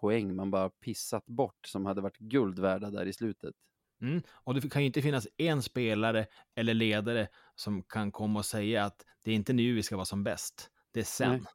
poäng 0.00 0.34
man 0.34 0.50
bara 0.50 0.70
pissat 0.70 1.26
bort 1.26 1.66
som 1.66 1.86
hade 1.86 2.00
varit 2.00 2.18
guld 2.18 2.58
värda 2.58 2.90
där 2.90 3.06
i 3.06 3.12
slutet. 3.12 3.54
Mm. 4.00 4.22
Och 4.30 4.54
det 4.54 4.70
kan 4.70 4.82
ju 4.82 4.86
inte 4.86 5.02
finnas 5.02 5.28
en 5.36 5.62
spelare 5.62 6.26
eller 6.54 6.74
ledare 6.74 7.28
som 7.54 7.82
kan 7.82 8.12
komma 8.12 8.38
och 8.38 8.44
säga 8.44 8.84
att 8.84 9.04
det 9.22 9.30
är 9.30 9.34
inte 9.34 9.52
nu 9.52 9.74
vi 9.74 9.82
ska 9.82 9.96
vara 9.96 10.04
som 10.04 10.24
bäst. 10.24 10.70
Det 10.92 11.00
är 11.00 11.04
sen. 11.04 11.46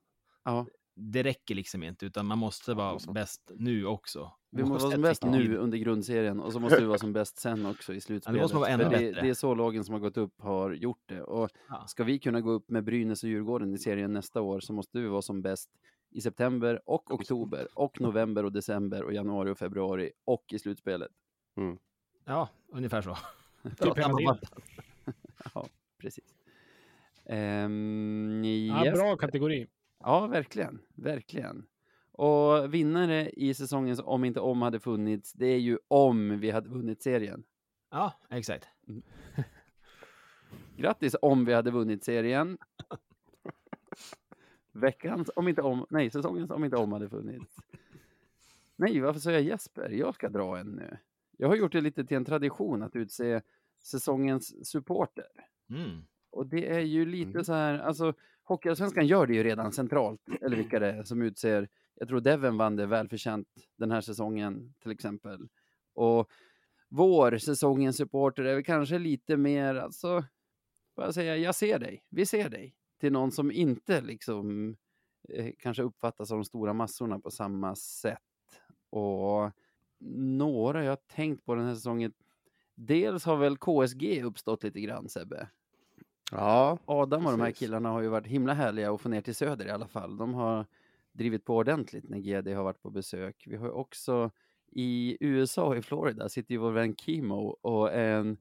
Ja, 0.44 0.66
Det 0.96 1.24
räcker 1.24 1.56
liksom 1.56 1.84
inte, 1.84 2.06
utan 2.06 2.26
man 2.26 2.38
måste 2.38 2.74
vara 2.74 2.94
måste- 2.94 3.12
bäst 3.12 3.52
nu 3.56 3.86
också. 3.86 4.32
vi 4.52 4.64
måste 4.64 4.84
vara 4.86 4.92
som 4.94 5.02
bäst 5.02 5.24
nu 5.24 5.58
under 5.58 5.78
grundserien 5.78 6.40
och 6.40 6.54
så 6.54 6.60
måste 6.60 6.80
vi 6.80 6.86
vara 6.86 6.98
som 6.98 7.14
bäst 7.14 7.38
sen 7.40 7.66
också 7.66 7.94
i 7.94 8.02
slutspelet. 8.02 8.42
måste 8.42 8.56
man 8.56 8.62
vara 8.62 8.72
ännu 8.72 8.84
det, 8.90 9.12
det 9.22 9.30
är 9.30 9.34
så 9.34 9.56
lagen 9.56 9.84
som 9.84 9.94
har 9.94 10.00
gått 10.00 10.18
upp 10.18 10.42
har 10.42 10.72
gjort 10.74 11.04
det. 11.06 11.22
Och 11.22 11.50
Ja. 11.70 11.88
ska 11.88 12.04
vi 12.04 12.20
kunna 12.20 12.42
gå 12.42 12.52
upp 12.52 12.70
med 12.70 12.84
Brynäs 12.84 13.24
och 13.24 13.30
Djurgården 13.30 13.74
i 13.74 13.78
serien 13.78 14.14
nästa 14.14 14.42
år 14.42 14.60
så 14.60 14.74
måste 14.74 15.00
vi 15.00 15.08
vara 15.08 15.22
som 15.22 15.42
bäst 15.42 15.70
i 16.12 16.22
september 16.22 16.82
och 16.86 17.12
oktober 17.14 17.68
och 17.74 18.02
november 18.02 18.46
och 18.46 18.52
december 18.52 19.04
och 19.04 19.14
januari 19.14 19.50
och 19.52 19.58
februari 19.58 20.12
och 20.26 20.46
i 20.54 20.60
slutspelet. 20.60 21.12
Ja, 22.30 22.50
ungefär 22.68 23.02
så. 23.02 23.18
Typ 23.64 23.98
hela 23.98 24.18
tiden. 24.18 24.38
Ja, 25.54 25.66
precis. 25.98 26.36
Ja, 27.26 28.86
yes. 28.86 28.94
bra 28.94 29.18
kategori. 29.18 29.68
Ja, 30.00 30.28
verkligen. 30.28 30.82
Verkligen. 30.96 31.66
Och 32.12 32.74
vinnare 32.74 33.30
i 33.30 33.54
säsongens 33.54 34.02
Om 34.04 34.26
inte 34.26 34.40
om 34.40 34.62
hade 34.62 34.80
funnits, 34.80 35.34
det 35.34 35.46
är 35.46 35.60
ju 35.60 35.78
om 35.88 36.40
vi 36.40 36.52
hade 36.52 36.70
vunnit 36.70 37.02
serien. 37.02 37.44
Ja, 37.90 38.14
exakt. 38.30 38.68
Grattis 40.78 41.16
om 41.22 41.46
vi 41.46 41.54
hade 41.54 41.72
vunnit 41.72 42.04
serien. 42.04 42.58
Veckans 44.72 45.32
om 45.36 45.48
inte 45.48 45.62
om, 45.62 45.86
nej, 45.90 46.10
säsongens 46.10 46.52
om 46.52 46.64
inte 46.64 46.78
om 46.78 46.92
hade 46.92 47.10
funnits. 47.10 47.56
Nej, 48.76 49.00
varför 49.00 49.20
sa 49.20 49.32
jag 49.32 49.42
Jesper? 49.42 49.90
Jag 49.90 50.16
ska 50.16 50.30
dra 50.30 50.58
en 50.58 50.68
nu. 50.68 50.98
Jag 51.42 51.48
har 51.48 51.56
gjort 51.56 51.72
det 51.72 51.82
lite 51.82 52.06
till 52.06 52.18
en 52.18 52.26
tradition 52.26 52.84
att 52.84 52.96
utse 52.96 53.42
säsongens 53.84 54.70
supporter. 54.70 55.26
Mm. 55.70 56.02
Och 56.32 56.48
det 56.48 56.70
är 56.70 56.80
ju 56.80 57.06
lite 57.06 57.30
Mm. 57.30 57.44
så 57.44 57.54
här, 57.54 57.80
alltså 57.80 58.14
Hockeyallsvenskan 58.44 59.08
gör 59.08 59.28
det 59.28 59.34
ju 59.34 59.44
redan 59.44 59.72
centralt, 59.72 60.22
eller 60.42 60.58
vilka 60.58 60.80
det 60.80 60.92
är 60.92 61.04
som 61.04 61.22
utser. 61.22 61.70
Jag 61.96 62.08
tror 62.08 62.20
Devon 62.22 62.58
vann 62.58 62.76
det 62.76 62.86
välförtjänt 62.86 63.48
den 63.78 63.92
här 63.92 64.02
säsongen 64.02 64.74
till 64.80 64.92
exempel. 64.92 65.48
Och 65.94 66.32
vår 66.90 67.38
säsongens 67.38 67.98
supporter 67.98 68.44
är 68.44 68.56
väl 68.56 68.64
kanske 68.64 69.00
lite 69.00 69.38
mer, 69.38 69.76
alltså, 69.76 70.24
vad 70.96 71.06
jag 71.08 71.14
säga, 71.14 71.38
jag 71.38 71.56
ser 71.56 71.80
dig, 71.80 72.04
vi 72.10 72.26
ser 72.26 72.50
dig. 72.50 72.76
Till 73.00 73.12
någon 73.12 73.32
som 73.32 73.52
inte 73.52 74.02
liksom 74.02 74.76
eh, 75.30 75.52
kanske 75.60 75.84
uppfattas 75.84 76.32
av 76.32 76.38
de 76.38 76.46
stora 76.46 76.74
massorna 76.74 77.20
på 77.20 77.32
samma 77.32 77.76
sätt. 77.76 78.18
Och 78.90 79.52
några 80.00 80.84
jag 80.84 80.92
har 80.92 80.96
tänkt 81.16 81.46
på 81.46 81.56
den 81.56 81.66
här 81.66 81.76
säsongen, 81.76 82.14
dels 82.76 83.26
har 83.26 83.38
väl 83.38 83.58
KSG 83.58 84.24
uppstått 84.24 84.64
lite 84.64 84.82
grann 84.82 85.10
Sebbe. 85.10 85.48
Ja, 86.32 86.78
Adam 86.86 87.26
och 87.26 87.32
de 87.32 87.40
här 87.40 87.48
Precis. 87.48 87.60
killarna 87.60 87.90
har 87.90 88.02
ju 88.02 88.08
varit 88.08 88.28
himla 88.28 88.54
härliga 88.54 88.92
att 88.92 89.02
få 89.02 89.10
ner 89.10 89.22
till 89.22 89.36
söder 89.36 89.66
i 89.66 89.70
alla 89.70 89.88
fall. 89.88 90.18
De 90.18 90.34
har 90.34 90.66
drivit 91.12 91.46
på 91.46 91.56
ordentligt 91.56 92.10
när 92.10 92.18
GD 92.18 92.48
har 92.56 92.64
varit 92.64 92.82
på 92.82 92.90
besök. 92.90 93.44
Vi 93.48 93.56
har 93.56 93.66
ju 93.66 93.72
också 93.72 94.32
i 94.72 95.18
USA, 95.20 95.76
i 95.76 95.82
Florida, 95.82 96.30
sitter 96.30 96.52
ju 96.52 96.58
vår 96.58 96.72
vän 96.72 96.96
Kimo 96.96 97.58
och 97.62 97.94
en 97.94 98.38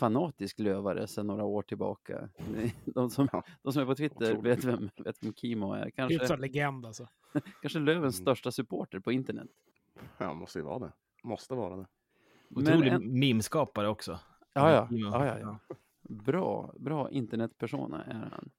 fanatisk 0.00 0.58
lövare 0.58 1.06
sedan 1.06 1.26
några 1.26 1.44
år 1.44 1.62
tillbaka. 1.62 2.28
De 2.84 3.10
som, 3.10 3.28
Ja. 3.32 3.42
de 3.62 3.72
som 3.72 3.82
är 3.82 3.86
på 3.86 3.94
Twitter 3.94 4.32
Otroligt. 4.32 4.44
vet 4.58 4.64
vem, 4.64 4.90
vet 4.96 5.24
vem 5.24 5.34
Kimo 5.34 5.72
är. 5.72 5.90
Kanske, 5.90 6.18
Hyfsad 6.18 6.40
legend 6.40 6.86
alltså. 6.86 7.08
kanske 7.62 7.78
Lövens 7.78 8.16
Mm. 8.18 8.24
största 8.24 8.50
supporter 8.52 9.00
på 9.00 9.12
internet. 9.12 9.48
Ja, 10.18 10.34
måste 10.34 10.58
ju 10.58 10.64
vara 10.64 10.78
det. 10.78 10.92
Måste 11.24 11.54
vara 11.54 11.76
det. 11.76 11.86
Otrolig 12.54 12.92
en- 12.92 13.18
meme-skapare 13.18 13.88
också. 13.88 14.18
Ja, 14.54 14.70
ja. 14.72 14.88
Ja, 14.90 15.26
ja, 15.26 15.38
ja. 15.38 15.58
Bra, 16.08 16.74
bra 16.78 17.10
internetpersona 17.10 18.04
är 18.04 18.30
han. 18.32 18.50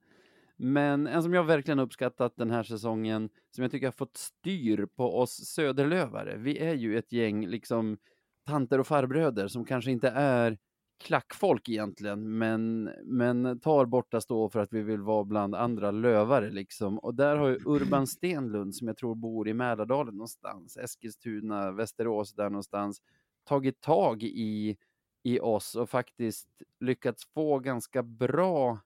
Men 0.57 1.07
en 1.07 1.23
som 1.23 1.33
jag 1.33 1.43
verkligen 1.43 1.79
uppskattat 1.79 2.33
den 2.35 2.51
här 2.51 2.63
säsongen, 2.63 3.29
som 3.55 3.61
jag 3.61 3.71
tycker 3.71 3.87
har 3.87 3.91
fått 3.91 4.17
styr 4.17 4.85
på 4.85 5.19
oss 5.19 5.45
söderlövare. 5.45 6.37
Vi 6.37 6.57
är 6.59 6.73
ju 6.73 6.97
ett 6.97 7.11
gäng 7.11 7.47
liksom 7.47 7.97
tanter 8.45 8.79
och 8.79 8.87
farbröder 8.87 9.47
som 9.47 9.65
kanske 9.65 9.91
inte 9.91 10.09
är 10.09 10.57
klackfolk 10.99 11.69
egentligen, 11.69 12.37
men, 12.37 12.83
men 13.03 13.59
tar 13.59 13.85
borta 13.85 14.21
stå 14.21 14.49
för 14.49 14.59
att 14.59 14.73
vi 14.73 14.81
vill 14.81 15.01
vara 15.01 15.23
bland 15.23 15.55
andra 15.55 15.91
lövare 15.91 16.49
liksom. 16.49 16.99
Och 16.99 17.15
där 17.15 17.35
har 17.35 17.47
ju 17.47 17.59
Urban 17.65 18.07
Stenlund, 18.07 18.75
som 18.75 18.87
jag 18.87 18.97
tror 18.97 19.15
bor 19.15 19.47
i 19.47 19.53
Mälardalen 19.53 20.13
någonstans, 20.13 20.77
Eskilstuna, 20.77 21.71
Västerås 21.71 22.33
där 22.33 22.49
någonstans, 22.49 23.01
tagit 23.43 23.81
tag 23.81 24.23
i 24.23 24.77
i 25.23 25.39
oss 25.39 25.75
och 25.75 25.89
faktiskt 25.89 26.49
lyckats 26.79 27.25
få 27.33 27.59
ganska 27.59 28.03
bra 28.03 28.79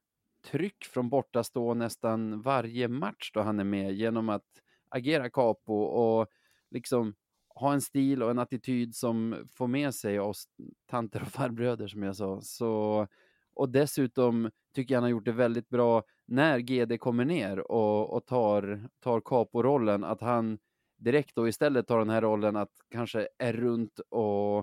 tryck 0.52 0.86
från 0.86 1.10
bortastå 1.10 1.74
nästan 1.74 2.42
varje 2.42 2.88
match 2.88 3.32
då 3.34 3.42
han 3.42 3.60
är 3.60 3.64
med 3.64 3.94
genom 3.94 4.30
att 4.30 4.46
agera 4.90 5.30
capo 5.30 5.74
och 5.74 6.28
liksom 6.72 7.16
ha 7.56 7.74
en 7.74 7.82
stil 7.82 8.24
och 8.24 8.32
en 8.32 8.40
attityd 8.40 8.96
som 8.96 9.48
får 9.54 9.68
med 9.68 9.96
sig 9.96 10.20
oss 10.20 10.46
tanter 10.86 11.22
och 11.22 11.28
farbröder 11.28 11.88
som 11.88 12.04
jag 12.04 12.16
sa. 12.16 12.42
Så, 12.42 13.08
och 13.54 13.70
dessutom 13.70 14.50
tycker 14.76 14.94
jag 14.94 14.98
han 14.98 15.04
har 15.04 15.10
gjort 15.10 15.26
det 15.26 15.32
väldigt 15.32 15.70
bra 15.70 16.04
när 16.26 16.60
GD 16.60 17.00
kommer 17.00 17.26
ner 17.26 17.72
och, 17.72 18.14
och 18.14 18.26
tar, 18.26 18.90
tar 19.00 19.22
capo-rollen, 19.22 20.04
att 20.04 20.22
han 20.22 20.58
direkt 20.98 21.36
då 21.36 21.48
istället 21.48 21.88
tar 21.88 22.00
den 22.00 22.10
här 22.10 22.22
rollen 22.22 22.56
att 22.56 22.72
kanske 22.90 23.28
är 23.38 23.54
runt 23.54 24.00
och, 24.10 24.58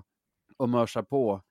och 0.57 0.69
mörsar 0.69 1.03
på 1.03 1.43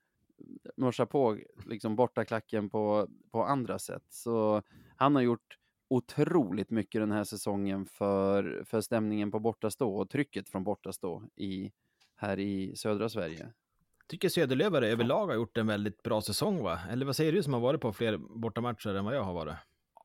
mörsa 0.76 1.06
på 1.06 1.38
liksom 1.66 1.96
bortaklacken 1.96 2.70
på, 2.70 3.08
på 3.32 3.44
andra 3.44 3.78
sätt. 3.78 4.04
Så 4.08 4.62
han 4.96 5.14
har 5.14 5.22
gjort 5.22 5.56
otroligt 5.90 6.70
mycket 6.70 7.00
den 7.00 7.12
här 7.12 7.24
säsongen 7.24 7.86
för, 7.86 8.62
för 8.64 8.80
stämningen 8.80 9.30
på 9.30 9.38
bortastå 9.38 9.96
och 9.96 10.10
trycket 10.10 10.48
från 10.48 10.64
bortastå 10.64 11.22
i 11.36 11.72
här 12.16 12.38
i 12.38 12.76
södra 12.76 13.08
Sverige. 13.08 13.52
Tycker 14.06 14.28
Söderlövare 14.28 14.88
överlag 14.88 15.26
har 15.26 15.34
gjort 15.34 15.56
en 15.56 15.66
väldigt 15.66 16.02
bra 16.02 16.22
säsong, 16.22 16.62
va? 16.62 16.78
Eller 16.90 17.06
vad 17.06 17.16
säger 17.16 17.32
du 17.32 17.42
som 17.42 17.52
har 17.52 17.60
varit 17.60 17.80
på 17.80 17.92
fler 17.92 18.16
bortamatcher 18.16 18.94
än 18.94 19.04
vad 19.04 19.16
jag 19.16 19.22
har 19.22 19.34
varit? 19.34 19.54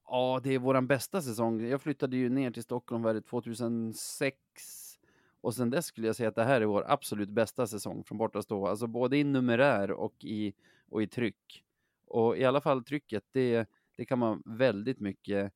Ja, 0.07 0.41
det 0.43 0.53
är 0.53 0.59
våran 0.59 0.87
bästa 0.87 1.21
säsong. 1.21 1.61
Jag 1.61 1.81
flyttade 1.81 2.17
ju 2.17 2.29
ner 2.29 2.51
till 2.51 2.63
Stockholm 2.63 3.03
var 3.03 3.13
det 3.13 3.21
2006 3.21 4.37
och 5.41 5.55
sen 5.55 5.69
dess 5.69 5.85
skulle 5.85 6.07
jag 6.07 6.15
säga 6.15 6.29
att 6.29 6.35
det 6.35 6.43
här 6.43 6.61
är 6.61 6.65
vår 6.65 6.83
absolut 6.87 7.29
bästa 7.29 7.67
säsong 7.67 8.03
från 8.03 8.17
borta 8.17 8.41
stå. 8.41 8.67
Alltså 8.67 8.87
både 8.87 9.17
i 9.17 9.23
numerär 9.23 9.91
och 9.91 10.23
i, 10.23 10.53
och 10.89 11.03
i 11.03 11.07
tryck. 11.07 11.63
Och 12.05 12.37
i 12.37 12.45
alla 12.45 12.61
fall 12.61 12.83
trycket, 12.83 13.23
det, 13.31 13.69
det 13.95 14.05
kan 14.05 14.19
man 14.19 14.43
väldigt 14.45 14.99
mycket 14.99 15.53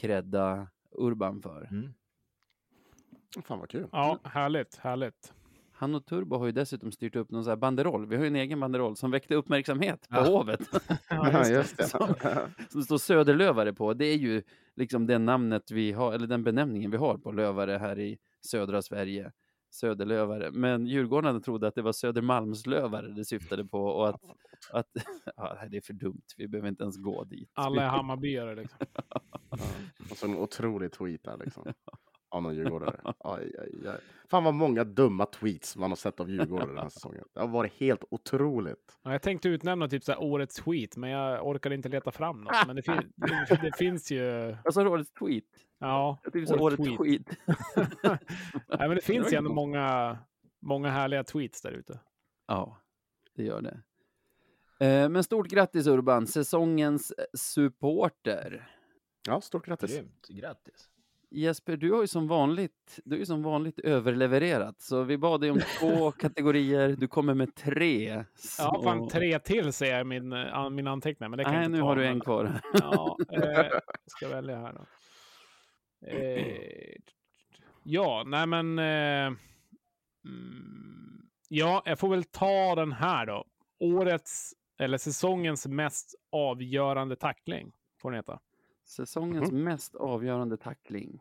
credda 0.00 0.68
Urban 0.98 1.42
för. 1.42 1.68
Mm. 1.70 1.94
Fan 3.44 3.58
vad 3.58 3.68
kul. 3.68 3.88
Ja, 3.92 4.18
härligt, 4.24 4.76
härligt. 4.76 5.32
Han 5.72 5.94
och 5.94 6.06
Turbo 6.06 6.36
har 6.36 6.46
ju 6.46 6.52
dessutom 6.52 6.92
styrt 6.92 7.16
upp 7.16 7.30
någon 7.30 7.44
sån 7.44 7.50
här 7.50 7.56
banderoll. 7.56 8.06
Vi 8.06 8.16
har 8.16 8.22
ju 8.22 8.26
en 8.26 8.36
egen 8.36 8.60
banderoll 8.60 8.96
som 8.96 9.10
väckte 9.10 9.34
uppmärksamhet 9.34 10.08
på 10.08 10.16
Ja. 10.16 10.24
Hovet. 10.26 10.60
Ja, 11.08 11.48
just 11.48 11.76
det. 11.76 11.84
Som, 11.88 12.14
som 12.68 12.80
det 12.80 12.82
står 12.82 12.98
Söderlövare 12.98 13.72
på. 13.72 13.94
Det 13.94 14.04
är 14.04 14.16
ju 14.16 14.42
liksom 14.76 15.06
det 15.06 15.18
namnet 15.18 15.70
vi 15.70 15.92
har, 15.92 16.12
eller 16.12 16.26
den 16.26 16.44
benämningen 16.44 16.90
vi 16.90 16.96
har 16.96 17.18
på 17.18 17.32
lövare 17.32 17.78
här 17.78 17.98
i 17.98 18.18
södra 18.40 18.82
Sverige. 18.82 19.32
Söderlövare. 19.74 20.50
Men 20.50 20.86
djurgårdarna 20.86 21.40
trodde 21.40 21.68
att 21.68 21.74
det 21.74 21.82
var 21.82 21.92
Södermalmslövare 21.92 23.08
det 23.08 23.24
syftade 23.24 23.64
på 23.64 23.84
och 23.84 24.08
att, 24.08 24.20
att 24.72 24.86
ja, 25.36 25.58
det 25.70 25.76
är 25.76 25.80
för 25.80 25.92
dumt. 25.92 26.22
Vi 26.36 26.48
behöver 26.48 26.68
inte 26.68 26.82
ens 26.82 26.96
gå 26.96 27.24
dit. 27.24 27.50
Alla 27.54 27.82
är 27.82 27.88
Hammarbyare 27.88 28.54
liksom. 28.54 28.78
Ja. 29.54 29.58
Och 30.10 30.16
så 30.16 30.26
en 30.26 30.36
otrolig 30.36 30.92
tweet 30.92 31.22
där 31.24 31.36
liksom. 31.44 31.72
Av 32.32 32.42
någon 32.42 32.54
djurgårdare. 32.54 33.00
Aj, 33.18 33.52
aj, 33.58 33.88
aj. 33.88 33.98
Fan 34.30 34.44
vad 34.44 34.54
många 34.54 34.84
dumma 34.84 35.26
tweets 35.26 35.76
man 35.76 35.90
har 35.90 35.96
sett 35.96 36.20
av 36.20 36.30
djurgårdare 36.30 36.68
den 36.68 36.78
här 36.78 36.88
säsongen. 36.88 37.24
Det 37.34 37.40
har 37.40 37.48
varit 37.48 37.72
helt 37.72 38.04
otroligt. 38.10 38.98
Ja, 39.02 39.12
jag 39.12 39.22
tänkte 39.22 39.48
utnämna 39.48 39.88
typ 39.88 40.04
så 40.04 40.12
här 40.12 40.22
årets 40.22 40.54
tweet, 40.54 40.96
men 40.96 41.10
jag 41.10 41.46
orkade 41.46 41.74
inte 41.74 41.88
leta 41.88 42.10
fram 42.10 42.40
något. 42.40 42.66
Men 42.66 42.76
det, 42.76 42.82
fin 42.82 43.12
det, 43.16 43.58
det 43.62 43.76
finns 43.76 44.10
ju... 44.12 44.56
Alltså 44.64 44.86
årets 44.88 45.12
tweet. 45.12 45.44
Ja, 45.78 46.18
Jag 46.22 46.32
tycker 46.32 46.46
så 46.46 46.58
årets 46.58 46.82
tweet. 46.84 46.98
tweet. 46.98 47.38
Nej, 48.68 48.88
men 48.88 48.94
det 48.94 49.00
finns 49.04 49.32
ju 49.32 49.36
ändå 49.36 49.52
många, 49.52 50.18
många 50.62 50.90
härliga 50.90 51.24
tweets 51.24 51.62
där 51.62 51.72
ute. 51.72 52.00
Ja, 52.46 52.78
det 53.36 53.42
gör 53.44 53.60
det. 53.60 53.82
Eh, 54.86 55.08
Men 55.08 55.24
stort 55.24 55.48
grattis 55.48 55.86
Urban, 55.86 56.26
säsongens 56.26 57.10
eh, 57.10 57.24
supporter. 57.34 58.68
Ja, 59.28 59.40
stort 59.40 59.66
grattis. 59.66 59.94
Grymt, 59.96 60.28
grattis. 60.28 60.88
Jesper, 61.34 61.76
du 61.76 61.92
har 61.92 62.00
ju 62.00 62.06
som 62.06 62.28
vanligt, 62.28 63.00
du 63.04 63.16
ju 63.16 63.26
som 63.26 63.42
vanligt 63.42 63.78
överlevererat, 63.78 64.80
så 64.80 65.02
vi 65.02 65.18
bad 65.18 65.40
dig 65.40 65.50
om 65.50 65.60
två 65.80 66.10
kategorier, 66.18 66.96
du 66.98 67.08
kommer 67.08 67.34
med 67.34 67.54
tre. 67.54 68.24
Så... 68.34 68.62
Ja, 68.62 68.82
fan 68.84 69.08
tre 69.08 69.38
till 69.38 69.72
ser 69.72 69.86
jag 69.86 70.00
i 70.00 70.04
min, 70.04 70.32
eh, 70.32 70.70
min 70.70 70.86
anteckning. 70.86 71.30
Men 71.30 71.36
det 71.36 71.44
kan 71.44 71.52
jag 71.52 71.60
Nej, 71.60 71.66
inte 71.66 71.78
nu 71.78 71.82
har 71.82 71.96
du 71.96 72.06
en 72.06 72.20
kvar. 72.20 72.60
Ja, 72.72 73.16
eh, 73.32 73.78
ska 74.06 74.28
välja 74.28 74.56
här 74.56 74.72
då. 74.72 74.86
Eh, 76.06 76.96
ja, 77.82 78.22
nej 78.26 78.46
men... 78.46 78.78
Eh, 78.78 79.38
mm, 80.24 81.22
ja, 81.48 81.82
jag 81.84 81.98
får 81.98 82.08
väl 82.08 82.24
ta 82.24 82.74
den 82.74 82.92
här 82.92 83.26
då. 83.26 83.44
Årets, 83.80 84.52
eller 84.78 84.98
säsongens 84.98 85.66
mest 85.66 86.14
avgörande 86.32 87.16
tackling, 87.16 87.72
får 88.02 88.10
den 88.10 88.16
heta. 88.16 88.40
Säsongens 88.92 89.52
mest 89.52 89.94
avgörande 89.94 90.56
tackling. 90.56 91.20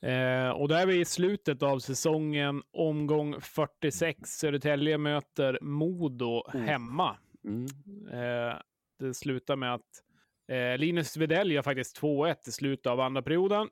Eh, 0.00 0.50
och 0.50 0.68
då 0.68 0.74
är 0.74 0.86
vi 0.86 1.00
i 1.00 1.04
slutet 1.04 1.62
av 1.62 1.78
säsongen, 1.78 2.62
omgång 2.70 3.40
46. 3.40 4.30
Södertälje 4.30 4.98
möter 4.98 5.58
Modo 5.62 6.50
hemma. 6.50 7.16
Mm. 7.44 7.66
Eh, 8.12 8.56
det 8.98 9.14
slutar 9.14 9.56
med 9.56 9.74
att 9.74 10.02
eh, 10.48 10.78
Linus 10.78 11.16
Widell 11.16 11.52
gör 11.52 11.62
faktiskt 11.62 12.00
2-1 12.00 12.48
i 12.48 12.52
slutet 12.52 12.86
av 12.86 13.00
andra 13.00 13.22
perioden. 13.22 13.68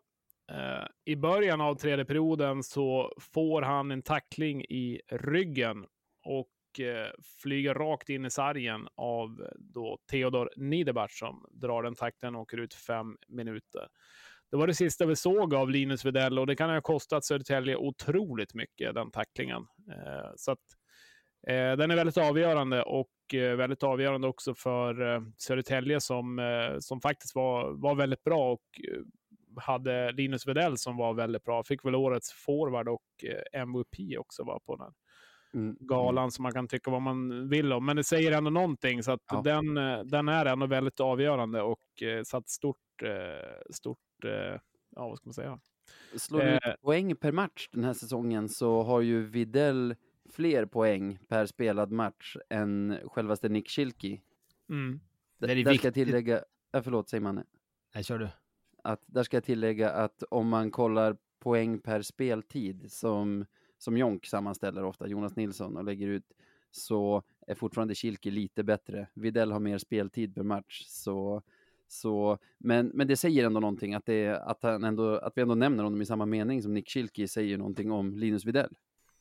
Eh, 0.53 0.87
I 1.05 1.17
början 1.17 1.61
av 1.61 1.75
tredje 1.75 2.05
perioden 2.05 2.63
så 2.63 3.15
får 3.21 3.63
han 3.63 3.91
en 3.91 4.03
tackling 4.03 4.65
i 4.65 5.01
ryggen 5.11 5.87
och 6.25 6.52
eh, 6.81 7.07
flyger 7.43 7.75
rakt 7.75 8.09
in 8.09 8.25
i 8.25 8.31
sargen 8.31 8.89
av 8.95 9.41
eh, 9.41 9.47
då 9.59 9.99
Theodor 10.11 10.51
Niederbach 10.57 11.19
som 11.19 11.47
drar 11.51 11.83
den 11.83 11.95
takten 11.95 12.35
och 12.35 12.41
åker 12.43 12.59
ut 12.59 12.75
fem 12.75 13.17
minuter. 13.29 13.89
Det 14.53 14.57
var 14.57 14.67
det 14.67 14.75
sista 14.75 15.07
vi 15.07 15.17
såg 15.17 15.55
av 15.55 15.71
Linus 15.71 16.05
Widell 16.05 16.39
och 16.39 16.47
det 16.47 16.57
kan 16.57 16.71
ha 16.71 16.81
kostat 16.81 17.25
Södertälje 17.25 17.77
otroligt 17.77 18.55
mycket, 18.55 18.95
den 18.95 19.11
tacklingen. 19.11 19.67
Eh, 19.91 20.31
så 20.37 20.53
att, 20.53 20.59
eh, 21.47 21.77
den 21.77 21.91
är 21.91 21.97
väldigt 21.97 22.19
avgörande 22.19 22.83
och 22.83 23.35
eh, 23.35 23.57
väldigt 23.57 23.83
avgörande 23.83 24.29
också 24.29 24.55
för 24.55 25.15
eh, 25.15 25.23
Södertälje 25.39 26.01
som, 26.01 26.39
eh, 26.39 26.79
som 26.79 27.01
faktiskt 27.01 27.35
var, 27.35 27.71
var 27.71 27.95
väldigt 27.95 28.25
bra 28.25 28.53
och 28.53 28.81
hade 29.57 30.13
Linus 30.13 30.47
Widell 30.47 30.79
som 30.79 30.97
var 30.97 31.15
väldigt 31.15 31.45
bra. 31.45 31.65
Fick 31.65 31.85
väl 31.85 31.95
årets 31.95 32.33
forward 32.33 32.89
och 32.89 33.25
MVP 33.53 34.19
också 34.19 34.45
var 34.45 34.59
på 34.59 34.77
den 34.77 34.93
Mm. 35.55 35.77
galan 35.81 36.31
som 36.33 36.43
man 36.43 36.53
kan 36.53 36.69
tycka 36.69 36.91
vad 36.91 37.03
man 37.03 37.49
vill 37.49 37.73
om. 37.73 37.87
Men 37.87 37.97
det 37.97 38.05
säger 38.05 38.33
ändå 38.33 38.51
någonting 38.51 39.03
så 39.03 39.13
att 39.13 39.21
Ja. 39.33 39.43
den, 39.45 39.77
eh, 39.77 39.99
den 40.05 40.29
är 40.29 40.47
ändå 40.47 40.67
väldigt 40.67 41.01
avgörande 41.01 41.63
och 41.63 42.03
eh, 42.03 42.23
satt 42.23 42.49
stort, 42.49 42.77
eh, 43.03 43.73
stort, 43.73 43.99
ja 44.97 45.09
vad 45.09 45.17
ska 45.19 45.29
man 45.29 45.35
säga? 45.35 45.61
Slår 46.17 46.41
du 46.41 46.47
Eh. 46.47 46.75
poäng 46.83 47.17
per 47.17 47.33
match 47.33 47.69
den 47.73 47.85
här 47.85 47.93
säsongen 47.93 48.49
så 48.49 48.83
har 48.83 49.01
ju 49.01 49.23
Videll 49.27 49.95
fler 50.31 50.67
poäng 50.67 51.19
per 51.29 51.47
spelad 51.47 51.91
match 51.93 52.37
än 52.51 52.99
självaste 53.05 53.49
Nick 53.49 53.69
Schilke. 53.69 54.21
Mm. 54.71 55.01
Det 55.39 55.53
är 55.53 55.65
Där 55.65 55.75
ska 55.75 55.87
jag 55.87 55.95
tillägga, 55.95 56.45
ja, 56.73 56.83
förlåt, 56.83 57.09
säg 57.09 57.21
man 57.21 57.45
Nej, 57.95 58.05
kör 58.05 58.19
du. 58.19 58.29
att 58.85 59.03
där 59.07 59.23
ska 59.23 59.37
jag 59.37 59.45
tillägga 59.45 59.91
att 59.91 60.23
om 60.31 60.49
man 60.49 60.71
kollar 60.71 61.17
poäng 61.39 61.79
per 61.81 62.03
speltid 62.03 62.93
som, 62.93 63.45
som 63.83 63.97
Jonk 63.97 64.27
sammanställer 64.27 64.85
ofta, 64.85 65.09
Jonas 65.09 65.37
Nilsson, 65.37 65.77
och 65.77 65.85
lägger 65.85 66.09
ut, 66.09 66.33
så 66.71 67.23
är 67.47 67.55
fortfarande 67.55 67.95
Kilke 67.95 68.31
lite 68.31 68.65
bättre. 68.65 69.07
Videll 69.15 69.53
har 69.53 69.61
mer 69.61 69.79
speltid 69.79 70.35
per 70.35 70.43
match, 70.43 70.85
så, 70.87 71.43
så 71.89 72.39
men, 72.59 72.87
men 72.87 73.07
det 73.07 73.17
säger 73.17 73.47
ändå 73.47 73.61
någonting 73.61 73.95
att, 73.95 74.07
det, 74.07 74.29
att, 74.29 74.63
han 74.63 74.85
ändå, 74.85 75.17
att 75.17 75.33
vi 75.37 75.43
ändå 75.43 75.55
nämner 75.55 75.85
honom 75.85 76.03
i 76.03 76.07
samma 76.07 76.27
mening 76.27 76.63
som 76.63 76.75
Nick 76.75 76.89
Kilke 76.89 77.29
säger 77.29 77.59
någonting 77.59 77.93
om 77.93 78.17
Linus 78.17 78.45
Videll. 78.45 78.75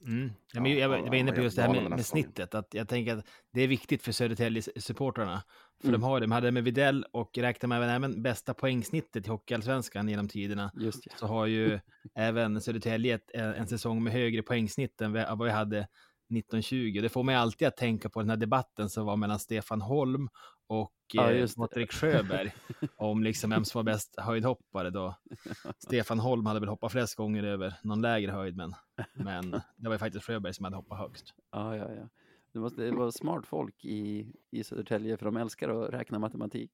Mm. 0.06 0.32
Ja, 0.54 0.62
men 0.62 0.72
Ja, 0.72 0.78
jag, 0.78 0.92
ja, 0.92 0.98
jag 0.98 1.06
var 1.10 1.16
inne 1.16 1.32
på 1.32 1.42
just 1.42 1.56
det 1.56 1.62
här 1.62 1.74
med, 1.74 1.90
med 1.90 2.06
snittet. 2.06 2.56
Att 2.56 2.74
jag 2.74 2.88
tänker 2.88 3.18
att 3.18 3.26
det 3.54 3.62
är 3.62 3.68
viktigt 3.68 4.04
för 4.04 4.12
Södertälje-supportrarna. 4.12 5.42
För 5.82 5.88
Mm. 5.88 6.02
de 6.02 6.04
har 6.08 6.20
det. 6.20 6.24
De 6.24 6.32
hade 6.32 6.48
det 6.48 6.52
med 6.52 6.64
Videll 6.64 7.06
och 7.12 7.38
räknar 7.38 7.68
med 7.68 7.96
även 7.96 8.24
bästa 8.24 8.54
poängsnittet 8.54 9.28
i 9.28 9.30
Hockeyallsvenskan 9.30 10.10
genom 10.10 10.28
tiderna. 10.28 10.72
Just 10.76 11.04
det. 11.04 11.10
Så 11.18 11.28
har 11.28 11.46
ju 11.46 11.80
även 12.16 12.62
Södertälje 12.62 13.20
en, 13.34 13.54
en 13.54 13.68
säsong 13.68 14.04
med 14.04 14.14
högre 14.14 14.42
poängsnitt 14.42 15.02
än 15.02 15.14
vad 15.14 15.44
vi 15.44 15.52
hade 15.52 15.78
1920. 15.80 17.00
Det 17.02 17.10
får 17.10 17.24
mig 17.24 17.36
alltid 17.36 17.68
att 17.68 17.78
tänka 17.78 18.10
på 18.10 18.20
den 18.20 18.30
här 18.30 18.38
debatten 18.38 18.90
som 18.90 19.06
var 19.06 19.16
mellan 19.18 19.40
Stefan 19.40 19.82
Holm 19.82 20.30
och 20.72 20.94
Ja, 21.14 21.32
eh, 21.32 21.40
just 21.40 21.56
det. 21.56 21.62
Patrik 21.62 21.92
Sjöberg 21.92 22.54
om 22.96 23.24
liksom 23.24 23.50
vem 23.50 23.66
som 23.66 23.80
var 23.80 23.84
bäst 23.84 24.16
höjdhoppare 24.20 24.90
då. 24.90 25.16
Stefan 25.78 26.20
Holm 26.20 26.46
hade 26.46 26.60
väl 26.60 26.70
hoppat 26.70 26.92
flest 26.92 27.16
gånger 27.16 27.44
över 27.44 27.74
någon 27.84 28.02
lägre 28.02 28.32
höjd, 28.32 28.56
men, 28.56 28.74
men 29.14 29.52
det 29.52 29.88
var 29.88 29.92
ju 29.92 29.98
faktiskt 29.98 30.26
Sjöberg 30.26 30.54
som 30.54 30.64
hade 30.64 30.76
hoppat 30.76 30.98
högst. 30.98 31.34
Ja, 31.52 31.78
ja, 31.78 31.94
ja. 31.94 32.10
Det 32.52 32.60
måste 32.60 32.92
vara 32.92 33.12
smart 33.12 33.46
folk 33.46 33.86
i, 33.86 34.34
i 34.52 34.64
Södertälje 34.64 35.18
för 35.18 35.26
de 35.26 35.38
älskar 35.38 35.70
att 35.70 35.94
räkna 35.94 36.20
matematik. 36.20 36.72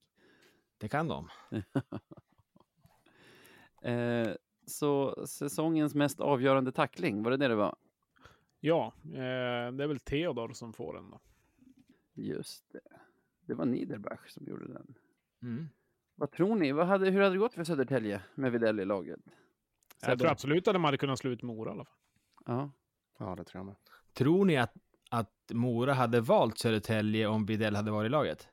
Det 0.77 0.87
kan 0.87 1.07
de. 1.07 1.29
Eh, 3.81 4.33
så 4.67 5.25
säsongens 5.27 5.95
mest 5.95 6.19
avgörande 6.19 6.71
tackling, 6.71 7.23
var 7.23 7.31
det 7.31 7.37
det 7.37 7.47
det 7.47 7.55
var? 7.55 7.75
Ja, 8.59 8.93
eh, 9.03 9.71
det 9.71 9.83
är 9.83 9.87
väl 9.87 9.99
Theodor 9.99 10.53
som 10.53 10.73
får 10.73 10.93
den 10.93 11.09
då. 11.09 11.19
Just 12.13 12.73
det. 12.73 12.79
Det 13.47 13.53
var 13.53 13.65
Niederbach 13.65 14.29
som 14.29 14.45
gjorde 14.47 14.67
den. 14.67 14.95
Mm. 15.41 15.69
Vad 16.15 16.31
tror 16.31 16.55
ni? 16.55 16.71
Vad 16.71 16.87
hade, 16.87 17.09
hur 17.09 17.21
hade 17.21 17.35
det 17.35 17.39
gått 17.39 17.53
för 17.53 17.63
Södertälje 17.63 18.21
med 18.35 18.51
Widell 18.51 18.79
i 18.79 18.85
laget? 18.85 19.19
Jag 20.01 20.19
tror 20.19 20.31
absolut 20.31 20.67
att 20.67 20.73
de 20.73 20.83
hade 20.83 20.97
kunnat 20.97 21.19
slå 21.19 21.31
ut 21.31 21.43
Mora 21.43 21.69
i 21.69 21.73
alla 21.73 21.85
fall. 21.85 21.95
Ja. 22.45 22.71
Ja, 23.19 23.35
det 23.35 23.43
tror 23.43 23.59
jag 23.59 23.65
med. 23.65 23.75
Tror 24.13 24.45
ni 24.45 24.57
att, 24.57 24.73
att 25.09 25.51
Mora 25.53 25.93
hade 25.93 26.21
valt 26.21 26.57
Södertälje 26.57 27.27
om 27.27 27.45
Widell 27.45 27.75
hade 27.75 27.91
varit 27.91 28.07
i 28.07 28.09
laget? 28.09 28.47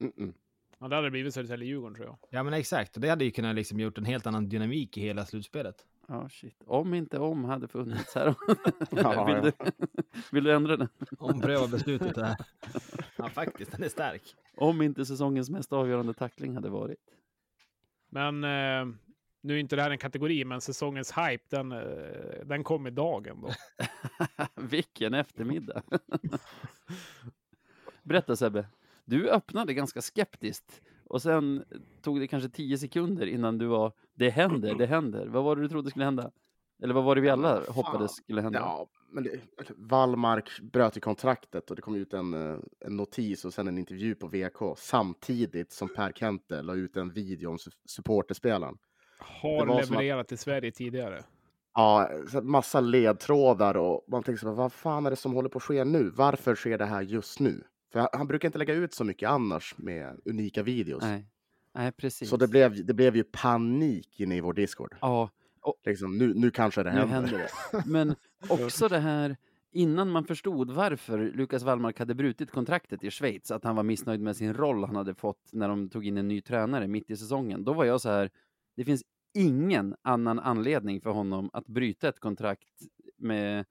Mm-mm. 0.00 0.34
Ja, 0.78 0.88
det 0.88 0.96
hade 0.96 1.10
blivit 1.10 1.34
Södertälje-Djurgården 1.34 1.94
tror 1.94 2.06
jag. 2.06 2.18
Ja, 2.30 2.42
men 2.42 2.52
exakt. 2.52 2.96
Och 2.96 3.00
det 3.02 3.08
hade 3.08 3.24
ju 3.24 3.30
kunnat 3.30 3.54
liksom 3.54 3.80
gjort 3.80 3.98
en 3.98 4.04
helt 4.04 4.26
annan 4.26 4.48
dynamik 4.48 4.96
i 4.96 5.00
hela 5.00 5.26
slutspelet. 5.26 5.86
Ja, 6.08 6.28
shit. 6.28 6.62
Om 6.66 6.94
inte 6.94 7.18
om 7.18 7.44
hade 7.44 7.68
funnits 7.68 8.14
här. 8.14 8.34
Ja, 8.90 9.24
vill, 9.24 9.36
ja. 9.36 9.42
du, 9.42 9.72
vill 10.32 10.44
du 10.44 10.52
ändra 10.52 10.76
den? 10.76 10.88
Ompröva 11.18 11.68
beslutet 11.68 12.14
där. 12.14 12.36
Ja, 13.16 13.28
faktiskt. 13.28 13.72
Den 13.72 13.82
är 13.82 13.88
stark. 13.88 14.34
Om 14.56 14.82
inte 14.82 15.06
säsongens 15.06 15.50
mest 15.50 15.72
avgörande 15.72 16.14
tackling 16.14 16.54
hade 16.54 16.68
varit. 16.68 16.98
Men 18.08 18.44
eh, 18.44 18.94
nu 19.40 19.54
är 19.54 19.58
inte 19.58 19.76
det 19.76 19.82
här 19.82 19.90
en 19.90 19.98
kategori, 19.98 20.44
men 20.44 20.60
säsongens 20.60 21.12
hype, 21.12 21.44
den, 21.48 21.72
eh, 21.72 22.44
den 22.44 22.64
kom 22.64 22.86
i 22.86 22.90
dag 22.90 23.26
ändå. 23.26 23.50
Vilken 24.54 25.14
eftermiddag. 25.14 25.82
Berätta 28.02 28.36
Sebbe. 28.36 28.66
Du 29.04 29.30
öppnade 29.30 29.74
ganska 29.74 30.02
skeptiskt 30.02 30.82
och 31.04 31.22
sen 31.22 31.64
tog 32.02 32.20
det 32.20 32.26
kanske 32.26 32.48
tio 32.48 32.78
sekunder 32.78 33.26
innan 33.26 33.58
du 33.58 33.66
var 33.66 33.92
det 34.14 34.30
händer, 34.30 34.74
det 34.74 34.86
händer. 34.86 35.26
Vad 35.26 35.44
var 35.44 35.56
det 35.56 35.62
du 35.62 35.68
trodde 35.68 35.90
skulle 35.90 36.04
hända? 36.04 36.30
Eller 36.82 36.94
vad 36.94 37.04
var 37.04 37.14
det 37.14 37.20
vi 37.20 37.30
alla 37.30 37.62
hoppades 37.68 38.16
skulle 38.16 38.42
hända? 38.42 38.58
Ja, 38.58 38.86
men 39.12 39.24
det, 39.24 39.30
Wallmark 39.76 40.60
bröt 40.60 40.96
i 40.96 41.00
kontraktet 41.00 41.70
och 41.70 41.76
det 41.76 41.82
kom 41.82 41.94
ut 41.94 42.12
en, 42.12 42.34
eh, 42.34 42.58
en 42.80 42.96
notis 42.96 43.44
och 43.44 43.54
sen 43.54 43.68
en 43.68 43.78
intervju 43.78 44.14
på 44.14 44.26
VK 44.26 44.76
samtidigt 44.78 45.72
som 45.72 45.88
Per 45.88 46.12
Kente 46.12 46.62
la 46.62 46.74
ut 46.74 46.96
en 46.96 47.10
video 47.12 47.50
om 47.50 47.56
su- 47.56 47.70
supporterspelaren. 47.84 48.76
Har 49.18 49.58
som 49.66 49.70
att- 49.70 49.90
levererat 49.90 50.32
i 50.32 50.36
Sverige 50.36 50.70
tidigare. 50.72 51.24
Ja, 51.74 52.10
massa 52.42 52.80
ledtrådar 52.80 53.76
och 53.76 54.04
man 54.08 54.22
tänker 54.22 54.40
så 54.40 54.48
här, 54.48 54.54
vad 54.54 54.72
fan 54.72 55.06
är 55.06 55.10
det 55.10 55.16
som 55.16 55.32
håller 55.34 55.48
på 55.48 55.56
att 55.58 55.62
ske 55.62 55.84
nu? 55.84 56.10
Varför 56.10 56.54
sker 56.54 56.78
det 56.78 56.84
här 56.86 57.02
just 57.02 57.40
nu? 57.40 57.64
För 57.92 57.98
han, 58.00 58.08
han 58.12 58.26
brukar 58.26 58.48
inte 58.48 58.58
lägga 58.58 58.74
ut 58.74 58.94
så 58.94 59.04
mycket 59.04 59.28
annars 59.28 59.74
med 59.78 60.20
unika 60.24 60.62
videos. 60.62 61.02
Nej, 61.02 61.26
Nej 61.74 61.92
precis. 61.92 62.28
Så 62.28 62.36
det 62.36 62.48
blev, 62.48 62.86
det 62.86 62.94
blev 62.94 63.16
ju 63.16 63.24
panik 63.24 64.20
inne 64.20 64.36
i 64.36 64.40
vår 64.40 64.52
Discord. 64.52 64.94
Ja, 65.00 65.30
Liksom, 65.84 66.18
nu, 66.18 66.34
nu 66.34 66.50
kanske 66.50 66.82
det 66.82 66.92
nu 66.92 66.98
händer. 66.98 67.14
händer 67.14 67.38
det. 67.38 67.82
Men 67.86 68.14
också 68.48 68.88
det 68.88 68.98
här, 68.98 69.36
innan 69.72 70.10
man 70.10 70.24
förstod 70.24 70.70
varför 70.70 71.18
Lukas 71.18 71.62
Wallmark 71.62 71.98
hade 71.98 72.14
brutit 72.14 72.50
kontraktet 72.50 73.04
i 73.04 73.10
Schweiz, 73.10 73.50
att 73.50 73.64
han 73.64 73.76
var 73.76 73.82
missnöjd 73.82 74.20
med 74.20 74.36
sin 74.36 74.54
roll 74.54 74.84
han 74.84 74.96
hade 74.96 75.14
fått 75.14 75.50
när 75.52 75.68
de 75.68 75.88
tog 75.90 76.06
in 76.06 76.16
en 76.16 76.28
ny 76.28 76.40
tränare 76.40 76.86
mitt 76.88 77.10
i 77.10 77.16
säsongen, 77.16 77.64
då 77.64 77.72
var 77.72 77.84
jag 77.84 78.00
så 78.00 78.08
här, 78.08 78.30
det 78.76 78.84
finns 78.84 79.02
ingen 79.34 79.94
annan 80.02 80.38
anledning 80.38 81.00
för 81.00 81.10
honom 81.10 81.50
att 81.52 81.66
bryta 81.66 82.08
ett 82.08 82.20
kontrakt 82.20 82.68
med, 83.18 83.64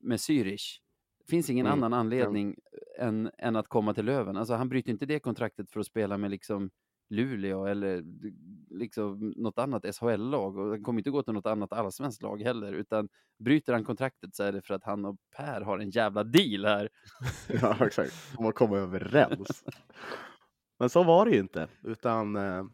med 0.00 0.16
Zürich. 0.18 0.78
Det 1.18 1.30
finns 1.30 1.50
ingen 1.50 1.66
Mm, 1.66 1.78
annan 1.78 1.92
anledning 2.00 2.56
än, 2.98 3.30
än 3.38 3.56
att 3.56 3.68
komma 3.68 3.94
till 3.94 4.04
Löven. 4.04 4.36
Alltså 4.36 4.54
han 4.54 4.68
bryter 4.68 4.90
inte 4.90 5.06
det 5.06 5.18
kontraktet 5.18 5.70
för 5.70 5.80
att 5.80 5.86
spela 5.86 6.18
med 6.18 6.30
liksom 6.30 6.70
Luleå 7.10 7.66
eller 7.66 8.04
liksom 8.70 9.32
något 9.36 9.58
annat 9.58 9.96
SHL-lag 9.96 10.58
och 10.58 10.68
han 10.70 10.82
kommer 10.82 11.00
inte 11.00 11.10
gå 11.10 11.22
till 11.22 11.32
något 11.34 11.46
annat 11.46 11.72
allsvenskt 11.72 12.22
lag 12.22 12.42
heller 12.42 12.72
utan 12.72 13.08
bryter 13.38 13.72
han 13.72 13.84
kontraktet 13.84 14.34
så 14.34 14.42
är 14.42 14.52
det 14.52 14.62
för 14.62 14.74
att 14.74 14.84
han 14.84 15.04
och 15.04 15.16
Per 15.36 15.60
har 15.60 15.78
en 15.78 15.90
jävla 15.90 16.24
deal 16.24 16.64
här. 16.64 16.88
Ja, 17.62 17.86
exakt. 17.86 18.36
De 18.36 18.44
har 18.44 18.52
kommit 18.52 18.78
överens. 18.78 19.64
Men 20.78 20.88
så 20.88 21.02
var 21.02 21.26
det 21.26 21.32
ju 21.32 21.40
inte, 21.40 21.68
utan 21.82 22.36
eh, 22.36 22.64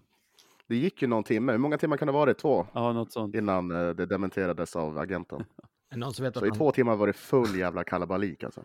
det 0.66 0.76
gick 0.76 1.02
ju 1.02 1.08
någon 1.08 1.24
timme. 1.24 1.52
Hur 1.52 1.58
många 1.58 1.78
timmar 1.78 1.96
kan 1.96 2.06
det 2.06 2.12
vara? 2.12 2.34
Två? 2.34 2.66
Ja, 2.72 2.92
något 2.92 3.12
sånt. 3.12 3.34
Innan 3.34 3.70
eh, 3.70 3.90
det 3.90 4.06
dementerades 4.06 4.76
av 4.76 4.98
agenten. 4.98 5.40
Är 5.40 5.94
det 5.94 5.96
någon 5.96 6.12
som 6.12 6.24
vet 6.24 6.34
Så 6.34 6.40
att 6.40 6.46
i 6.46 6.48
han... 6.48 6.58
två 6.58 6.72
timmar 6.72 6.96
var 6.96 7.06
det 7.06 7.12
full 7.12 7.58
jävla 7.58 7.84
kalabalik 7.84 8.44
alltså. 8.44 8.64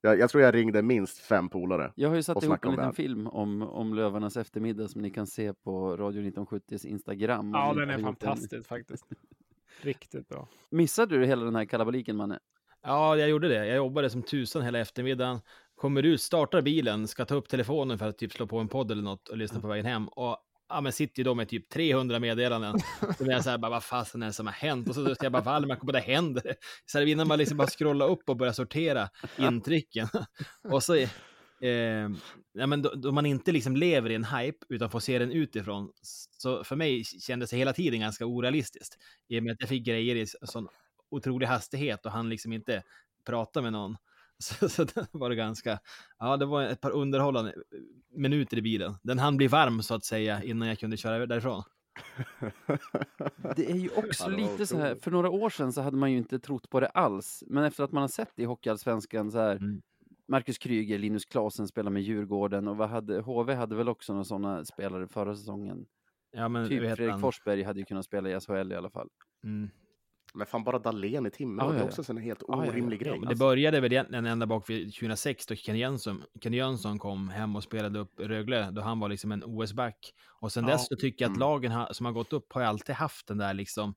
Jag, 0.00 0.18
jag 0.18 0.30
tror 0.30 0.42
jag 0.42 0.54
ringde 0.54 0.82
minst 0.82 1.18
fem 1.18 1.48
polare. 1.48 1.92
Jag 1.94 2.08
har 2.08 2.16
ju 2.16 2.22
satt 2.22 2.42
ihop 2.42 2.64
en 2.64 2.70
liten 2.70 2.92
film 2.92 3.26
om, 3.26 3.62
om 3.62 3.94
Lövarnas 3.94 4.36
eftermiddag 4.36 4.88
som 4.88 5.02
ni 5.02 5.10
kan 5.10 5.26
se 5.26 5.54
på 5.54 5.96
Radio 5.96 6.22
1970s 6.22 6.86
Instagram. 6.86 7.50
Ja, 7.54 7.74
den 7.74 7.90
är 7.90 7.98
fantastisk 7.98 8.68
faktiskt. 8.68 9.04
Riktigt 9.80 10.28
bra. 10.28 10.48
Missade 10.70 11.18
du 11.18 11.26
hela 11.26 11.44
den 11.44 11.56
här 11.56 11.64
kalabaliken, 11.64 12.16
Manne? 12.16 12.38
Ja, 12.82 13.16
jag 13.16 13.28
gjorde 13.28 13.48
det. 13.48 13.66
Jag 13.66 13.76
jobbade 13.76 14.10
som 14.10 14.22
tusan 14.22 14.62
hela 14.62 14.78
eftermiddagen. 14.78 15.40
Kommer 15.74 16.02
ut, 16.02 16.20
startar 16.20 16.62
bilen, 16.62 17.08
ska 17.08 17.24
ta 17.24 17.34
upp 17.34 17.48
telefonen 17.48 17.98
för 17.98 18.08
att 18.08 18.18
typ 18.18 18.32
slå 18.32 18.46
på 18.46 18.58
en 18.58 18.68
podd 18.68 18.90
eller 18.90 19.02
något 19.02 19.28
och 19.28 19.36
lyssna 19.36 19.60
på 19.60 19.68
vägen 19.68 19.86
hem. 19.86 20.08
Och 20.08 20.38
ja, 20.68 20.80
men 20.80 20.92
sitter 20.92 21.20
ju 21.20 21.24
då 21.24 21.34
med 21.34 21.48
typ 21.48 21.68
300 21.68 22.18
meddelanden. 22.18 22.78
Så 23.18 23.24
blir 23.24 23.34
jag 23.34 23.44
så 23.44 23.50
här, 23.50 23.58
bara, 23.58 23.70
vad 23.70 23.84
fasen 23.84 24.22
är 24.22 24.26
det 24.26 24.32
som 24.32 24.46
har 24.46 24.54
hänt? 24.54 24.88
Och 24.88 24.94
så 24.94 25.04
säger 25.04 25.16
jag 25.22 25.32
bara, 25.32 25.42
Wallmark, 25.42 25.78
vad 25.82 25.94
det 25.94 26.00
händer? 26.00 26.54
Så 26.86 26.98
här, 26.98 27.06
innan 27.06 27.28
man 27.28 27.38
liksom 27.38 27.56
bara 27.56 27.68
scrollar 27.68 28.08
upp 28.08 28.28
och 28.28 28.36
börjar 28.36 28.52
sortera 28.52 29.08
intrycken. 29.38 30.08
Och 30.68 30.82
så, 30.82 30.94
eh, 30.94 32.08
ja, 32.52 32.66
men 32.66 32.82
då, 32.82 32.94
då 32.94 33.12
man 33.12 33.26
inte 33.26 33.52
liksom 33.52 33.76
lever 33.76 34.10
i 34.10 34.14
en 34.14 34.24
hype 34.24 34.66
utan 34.68 34.90
får 34.90 35.00
se 35.00 35.18
den 35.18 35.32
utifrån. 35.32 35.92
Så 36.38 36.64
för 36.64 36.76
mig 36.76 37.04
kändes 37.04 37.50
det 37.50 37.56
hela 37.56 37.72
tiden 37.72 38.00
ganska 38.00 38.26
orealistiskt. 38.26 38.96
I 39.28 39.38
och 39.38 39.42
med 39.42 39.52
att 39.52 39.60
jag 39.60 39.68
fick 39.68 39.86
grejer 39.86 40.16
i 40.16 40.26
sån 40.26 40.68
otrolig 41.10 41.46
hastighet 41.46 42.06
och 42.06 42.12
han 42.12 42.28
liksom 42.28 42.52
inte 42.52 42.82
prata 43.26 43.62
med 43.62 43.72
någon. 43.72 43.96
Så, 44.42 44.68
så 44.68 44.84
det 44.84 45.06
var 45.12 45.30
det 45.30 45.36
ganska, 45.36 45.78
ja 46.18 46.36
det 46.36 46.46
var 46.46 46.62
ett 46.62 46.80
par 46.80 46.90
underhållande 46.90 47.54
minuter 48.16 48.58
i 48.58 48.62
bilen. 48.62 48.94
Den 49.02 49.18
hann 49.18 49.36
bli 49.36 49.46
varm 49.46 49.82
så 49.82 49.94
att 49.94 50.04
säga 50.04 50.42
innan 50.42 50.68
jag 50.68 50.78
kunde 50.78 50.96
köra 50.96 51.26
därifrån. 51.26 51.62
Det 53.56 53.70
är 53.70 53.76
ju 53.76 53.88
också 53.96 54.30
Ja, 54.30 54.36
lite 54.36 54.66
så 54.66 54.78
här, 54.78 54.94
för 54.94 55.10
några 55.10 55.30
år 55.30 55.50
sedan 55.50 55.72
så 55.72 55.80
hade 55.80 55.96
man 55.96 56.12
ju 56.12 56.18
inte 56.18 56.38
trott 56.38 56.70
på 56.70 56.80
det 56.80 56.88
alls. 56.88 57.44
Men 57.46 57.64
efter 57.64 57.84
att 57.84 57.92
man 57.92 58.00
har 58.00 58.08
sett 58.08 58.38
i 58.38 58.44
Hockeyallsvenskan 58.44 59.30
så 59.30 59.38
här, 59.38 59.56
Mm. 59.56 59.82
Marcus 60.28 60.58
Kryger, 60.58 60.98
Linus 60.98 61.24
Klasen 61.24 61.68
spelar 61.68 61.90
med 61.90 62.02
Djurgården 62.02 62.68
och 62.68 62.76
vad 62.76 62.88
hade, 62.88 63.20
HV 63.20 63.54
hade 63.54 63.76
väl 63.76 63.88
också 63.88 64.12
några 64.12 64.24
sådana 64.24 64.64
spelare 64.64 65.08
förra 65.08 65.36
säsongen. 65.36 65.86
Ja, 66.30 66.48
men 66.48 66.68
Typ 66.68 66.80
Fredrik 66.80 67.10
han? 67.10 67.20
Forsberg 67.20 67.62
hade 67.62 67.78
ju 67.78 67.84
kunnat 67.86 68.04
spela 68.04 68.30
i 68.30 68.40
SHL 68.40 68.72
i 68.72 68.74
alla 68.74 68.90
fall. 68.90 69.08
Mm. 69.44 69.70
Men 70.34 70.46
fan 70.46 70.64
bara 70.64 70.78
Dahlén 70.78 71.26
i 71.26 71.30
timmen, 71.30 71.66
Ja, 71.66 71.72
det 71.72 71.78
är 71.78 71.82
ja. 71.82 71.88
också 71.88 72.12
en 72.12 72.16
helt 72.16 72.42
orimlig 72.42 72.96
Ja, 73.02 73.04
grej. 73.04 73.20
Men 73.20 73.28
det 73.28 73.34
började 73.36 73.80
väl 73.80 73.92
egentligen 73.92 74.26
ända 74.26 74.46
bak 74.46 74.70
vid 74.70 74.94
2006 74.94 75.46
då 75.46 75.54
Ken 75.54 75.78
Jönsson, 75.78 76.22
Ken 76.40 76.52
Jönsson 76.52 76.98
kom 76.98 77.28
hem 77.28 77.56
och 77.56 77.62
spelade 77.62 77.98
upp 77.98 78.20
Rögle, 78.20 78.70
då 78.70 78.80
han 78.82 79.00
var 79.00 79.08
liksom 79.08 79.32
en 79.32 79.42
OS-back. 79.44 80.14
Och 80.40 80.52
sen 80.52 80.64
Ja. 80.64 80.70
dess 80.70 80.88
så 80.88 80.96
tycker 80.96 81.24
jag 81.24 81.30
att 81.30 81.36
Mm. 81.36 81.48
lagen 81.48 81.72
ha, 81.72 81.92
som 81.94 82.06
har 82.06 82.12
gått 82.12 82.32
upp 82.32 82.52
har 82.52 82.60
ju 82.60 82.66
alltid 82.66 82.94
haft 82.94 83.26
den 83.26 83.38
där 83.38 83.54
liksom 83.54 83.94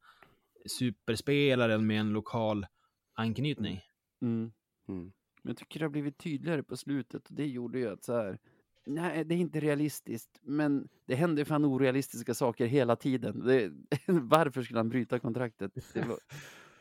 superspelaren 0.78 1.88
med 1.88 2.00
en 2.00 2.10
lokal 2.10 2.66
anknytning. 3.14 3.82
Mm. 4.22 4.52
Mm. 4.88 5.04
Men 5.44 5.50
jag 5.52 5.58
tycker 5.58 5.80
det 5.80 5.86
har 5.86 5.90
blivit 5.90 6.18
tydligare 6.18 6.64
på 6.64 6.78
slutet 6.78 7.28
och 7.30 7.34
det 7.36 7.46
gjorde 7.48 7.80
ju 7.80 7.90
att 7.94 8.04
så 8.04 8.14
här, 8.14 8.40
nej 8.86 9.24
det 9.26 9.36
är 9.36 9.40
inte 9.40 9.60
realistiskt, 9.60 10.40
men 10.42 10.88
det 11.08 11.16
händer 11.16 11.46
fan 11.46 11.66
orealistiska 11.66 12.34
saker 12.34 12.66
hela 12.66 12.96
tiden. 12.96 13.40
Det, 13.46 13.72
varför 14.08 14.62
skulle 14.64 14.80
han 14.80 14.90
bryta 14.90 15.20
kontraktet? 15.20 15.72
Det 15.94 16.02
var, 16.02 16.18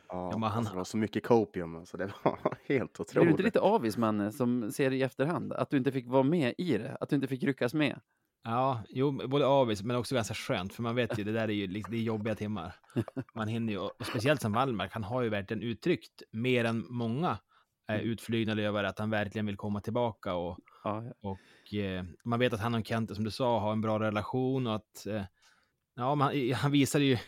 Ja, 0.09 0.30
Ja, 0.32 0.38
men 0.38 0.42
han- 0.51 0.59
alltså, 0.59 0.72
det 0.72 0.76
var 0.76 0.84
så 0.84 0.96
mycket 0.96 1.24
copium, 1.26 1.76
alltså, 1.76 1.96
det 1.96 2.11
var 2.24 2.38
helt 2.68 3.01
otroligt. 3.01 3.26
du 3.26 3.30
inte 3.30 3.42
lite 3.42 3.61
avis 3.61 3.96
Manne, 3.96 4.32
som 4.32 4.72
ser 4.72 4.90
det 4.90 4.96
i 4.96 5.03
efterhand? 5.03 5.53
Att 5.53 5.70
du 5.70 5.76
inte 5.76 5.92
fick 5.92 6.07
vara 6.09 6.22
med 6.22 6.55
i 6.59 6.78
det? 6.78 6.96
Att 7.01 7.09
du 7.09 7.16
inte 7.16 7.28
fick 7.28 7.42
ryckas 7.42 7.74
med? 7.74 8.01
Ja, 8.44 8.82
jo, 8.88 9.28
både 9.28 9.46
avis 9.46 9.82
men 9.82 9.96
också 9.96 10.14
ganska 10.14 10.34
skönt, 10.34 10.72
för 10.72 10.82
man 10.82 10.94
vet 10.94 11.18
ju, 11.18 11.24
det 11.24 11.32
där 11.32 11.49
är 11.49 11.53
ju 11.53 11.66
det 11.66 11.96
är 11.96 12.01
jobbiga 12.03 12.34
timmar. 12.34 12.74
Man 13.34 13.49
hinner 13.49 13.72
ju, 13.72 13.78
och 13.78 13.92
speciellt 14.07 14.40
som 14.40 14.53
Wallmark, 14.53 14.92
han 14.92 15.05
har 15.05 15.22
ju 15.22 15.28
verkligen 15.28 15.62
uttryckt 15.62 16.22
mer 16.32 16.64
än 16.64 16.84
många 16.88 17.38
eh, 17.89 18.01
utflygna 18.01 18.55
lövare 18.55 18.89
att 18.89 18.99
han 18.99 19.11
verkligen 19.11 19.47
vill 19.47 19.57
komma 19.57 19.80
tillbaka 19.80 20.34
och, 20.34 20.59
Ja, 20.84 21.05
ja. 21.05 21.12
och 21.30 21.74
eh, 21.74 22.05
man 22.24 22.39
vet 22.39 22.53
att 22.53 22.61
han 22.61 22.74
och 22.74 22.86
Kente, 22.86 23.14
som 23.14 23.24
du 23.24 23.30
sa, 23.30 23.61
har 23.61 23.72
en 23.72 23.80
bra 23.80 24.01
relation 24.01 24.66
och 24.66 24.74
att 24.74 25.07
eh, 25.07 25.22
ja, 25.97 26.14
man, 26.14 26.53
han 26.55 26.70
visade 26.70 27.05
ju, 27.05 27.18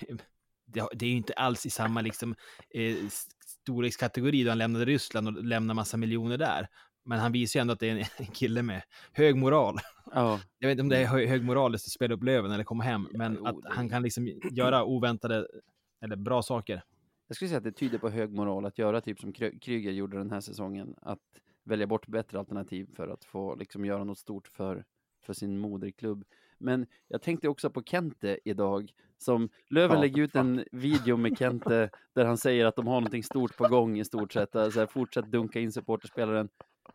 det, 0.67 0.89
det 0.93 1.07
är 1.07 1.11
ju 1.11 1.17
inte 1.17 1.33
alls 1.33 1.67
i 1.67 1.71
samma 1.71 2.01
liksom 2.01 2.35
eh, 2.75 2.97
storlekskategori 3.47 4.45
då 4.45 4.51
han 4.51 4.59
lämnade 4.59 4.85
Ryssland 4.85 5.29
och 5.29 5.45
lämnade 5.45 5.75
massa 5.75 5.97
miljoner 5.97 6.39
där. 6.39 6.69
Men 7.05 7.19
han 7.19 7.33
visar 7.33 7.61
ju 7.61 7.63
ändå 7.63 7.73
att 7.73 7.81
det 7.81 7.89
är 7.89 7.97
en, 7.97 8.05
en 8.27 8.27
kille 8.27 8.63
med 8.63 8.83
hög 9.13 9.37
moral. 9.37 9.79
ja. 10.15 10.41
Jag 10.59 10.69
vet 10.69 10.73
inte 10.73 10.83
om 10.83 10.89
det 10.89 10.99
är 10.99 11.07
hö 11.07 11.27
hög 11.27 11.45
moraliskt 11.45 11.87
att 11.87 11.93
spela 11.93 12.15
upp 12.15 12.23
Löven 12.23 12.53
eller 12.53 12.65
komma 12.65 12.85
hem, 12.85 13.09
men 13.13 13.47
att 13.47 13.57
han 13.65 13.89
kan 13.89 14.03
liksom 14.03 14.41
göra 14.53 14.85
oväntade 14.85 15.47
eller 16.05 16.17
bra 16.17 16.43
saker. 16.43 16.83
Jag 17.31 17.37
skulle 17.37 17.49
säga 17.49 17.59
att 17.59 17.65
det 17.65 17.73
tyder 17.73 17.99
på 17.99 18.09
hög 18.09 18.33
moral 18.33 18.67
att 18.67 18.79
göra 18.79 19.01
typ 19.01 19.21
som 19.21 19.33
Kry- 19.33 19.59
Kryger 19.61 19.93
gjorde 19.93 20.19
den 20.19 20.31
här 20.31 20.41
säsongen. 20.41 20.95
Att 21.03 21.19
välja 21.65 21.87
bort 21.87 22.07
bättre 22.07 22.39
alternativ 22.39 22.89
för 22.97 23.09
att 23.09 23.25
få 23.25 23.55
liksom 23.55 23.85
göra 23.85 24.05
något 24.05 24.19
stort 24.19 24.49
för, 24.49 24.85
för 25.23 25.33
sin 25.33 25.59
moderklubb. 25.59 26.25
Men 26.59 26.87
jag 27.09 27.23
tänkte 27.23 27.49
också 27.49 27.71
på 27.71 27.83
Kente 27.83 28.39
idag. 28.45 28.93
Som 29.19 29.49
Löven 29.69 29.97
Ja, 29.97 30.01
lägger 30.03 30.23
ut 30.23 30.33
fan. 30.33 30.59
en 30.59 30.65
video 30.73 31.17
med 31.17 31.33
Kente 31.39 31.91
där 32.15 32.25
han 32.25 32.39
säger 32.39 32.67
att 32.67 32.77
de 32.77 32.87
har 32.87 32.95
någonting 33.01 33.23
stort 33.23 33.57
på 33.57 33.69
gång 33.69 33.99
i 33.99 34.05
stort 34.05 34.33
sett. 34.33 34.57
Alltså, 34.57 34.87
fortsätt 34.87 35.27
dunka 35.27 35.61
in 35.61 35.73
supporterspelaren. 35.73 36.49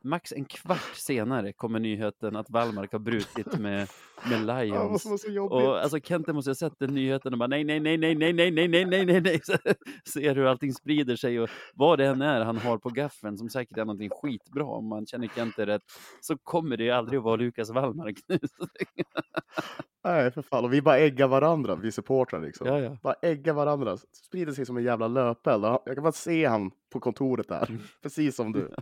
Max 0.04 0.32
en 0.34 0.46
kvart 0.46 0.96
senare 0.96 1.54
kommer 1.54 1.80
nyheten 1.80 2.36
att 2.36 2.50
Wallmark 2.50 2.92
har 2.92 3.00
brutit 3.00 3.60
med, 3.60 3.88
med 4.30 4.42
Ja, 4.48 4.62
Lions. 4.64 5.26
jobbigt. 5.28 5.52
Och 5.52 5.82
alltså 5.84 6.00
Kente 6.00 6.34
måste 6.34 6.50
ha 6.50 6.56
sett 6.56 6.80
den 6.80 6.94
nyheten 6.94 7.34
och 7.34 7.40
bara 7.40 7.48
nej, 7.48 7.64
nej, 7.64 7.80
nej, 7.80 7.98
nej, 7.98 8.16
nej, 8.16 8.34
nej, 8.34 8.52
nej, 8.52 8.68
nej, 8.68 8.86
nej, 8.86 9.06
nej, 9.06 9.22
nej. 9.22 9.42
Ser 10.08 10.36
hur 10.36 10.46
allting 10.46 10.74
sprider 10.74 11.16
sig 11.16 11.40
och 11.40 11.50
vad 11.74 12.00
det 12.00 12.06
än 12.06 12.22
är 12.22 12.42
han 12.42 12.58
har 12.58 12.78
på 12.78 12.90
gaffeln 12.90 13.38
som 13.38 13.50
säkert 13.50 13.78
är 13.78 13.86
någonting 13.86 14.10
skitbra 14.10 14.66
om 14.66 14.88
man 14.88 15.06
känner 15.06 15.28
Kente 15.28 15.66
rätt 15.66 15.82
så 16.22 16.38
kommer 16.38 16.78
det 16.78 16.84
ju 16.84 16.92
aldrig 16.92 17.18
att 17.18 17.24
vara 17.24 17.36
Lukas 17.36 17.70
Wallmark 17.70 18.16
nu. 18.28 18.40
Nej, 20.04 20.32
för 20.32 20.42
fan. 20.42 20.66
Och 20.66 20.74
vi 20.74 20.82
bara 20.82 20.98
äggar 20.98 21.28
varandra, 21.28 21.76
vi 21.76 21.92
supportrar 21.92 22.42
liksom. 22.42 22.68
ja, 22.68 22.80
ja. 22.80 22.98
Bara 23.04 23.16
ägga 23.22 23.54
varandra. 23.54 23.98
Sprider 23.98 24.54
sig 24.54 24.66
som 24.66 24.78
en 24.78 24.84
jävla 24.84 25.08
löpeld. 25.08 25.64
Jag 25.64 25.96
kan 25.96 26.04
bara 26.04 26.12
se 26.12 26.46
han 26.46 26.72
på 26.94 27.00
kontoret 27.00 27.48
där. 27.48 27.70
Mm. 27.70 27.82
Precis 28.02 28.36
som 28.36 28.52
du. 28.52 28.74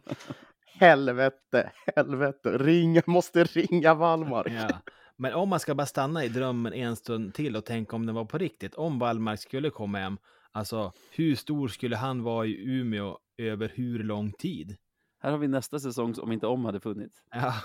Helvete, 0.73 1.71
helvete. 1.95 2.57
Ring, 2.57 3.01
måste 3.07 3.43
ringa 3.43 3.93
Wallmark. 3.93 4.51
Ja. 4.69 4.69
Men 5.15 5.33
om 5.33 5.49
man 5.49 5.59
ska 5.59 5.75
bara 5.75 5.85
stanna 5.87 6.25
i 6.25 6.29
drömmen 6.29 6.73
en 6.73 6.95
stund 6.95 7.33
till 7.33 7.55
och 7.55 7.65
tänka 7.65 7.95
om 7.95 8.05
den 8.05 8.15
var 8.15 8.25
på 8.25 8.37
riktigt, 8.37 8.75
om 8.75 8.99
Wallmark 8.99 9.39
skulle 9.39 9.69
komma 9.69 9.97
hem, 9.97 10.17
alltså 10.51 10.91
hur 11.11 11.35
stor 11.35 11.67
skulle 11.67 11.95
han 11.95 12.23
vara 12.23 12.45
i 12.45 12.63
Umeå 12.79 13.17
över 13.37 13.71
hur 13.75 14.03
lång 14.03 14.31
tid? 14.31 14.75
Här 15.21 15.31
har 15.31 15.37
vi 15.37 15.47
nästa 15.47 15.79
säsong 15.79 16.13
om 16.21 16.31
inte 16.31 16.47
om 16.47 16.65
hade 16.65 16.79
funnits. 16.79 17.23
Ja, 17.31 17.53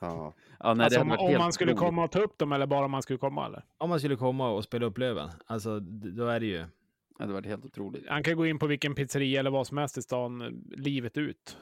Ja. 0.00 0.34
Ja, 0.58 0.74
nej, 0.74 0.84
Alltså, 0.84 1.04
det 1.04 1.14
om, 1.16 1.18
om 1.26 1.38
man 1.38 1.52
skulle 1.52 1.72
otroligt. 1.72 1.88
komma 1.88 2.04
och 2.04 2.10
ta 2.12 2.18
upp 2.20 2.38
dem 2.38 2.52
eller 2.52 2.66
bara 2.66 2.84
om 2.84 2.90
man 2.90 3.02
skulle 3.02 3.18
komma 3.18 3.46
eller? 3.46 3.64
om 3.78 3.88
man 3.88 3.98
skulle 3.98 4.16
komma 4.16 4.48
och 4.50 4.64
spela 4.64 4.86
upp 4.86 4.98
Löven, 4.98 5.28
alltså 5.46 5.80
då 5.80 6.26
är 6.26 6.40
det 6.40 6.46
ju... 6.46 6.58
Det 6.58 7.22
hade 7.22 7.32
varit 7.32 7.46
helt 7.46 7.64
otroligt. 7.64 8.04
Han 8.08 8.22
kan 8.22 8.36
gå 8.36 8.46
in 8.46 8.58
på 8.58 8.66
vilken 8.66 8.94
pizzeria 8.94 9.40
eller 9.40 9.50
vad 9.50 9.66
som 9.66 9.78
helst 9.78 9.98
i 9.98 10.02
stan 10.02 10.42
eh, 10.42 10.48
livet 10.76 11.16
ut. 11.18 11.56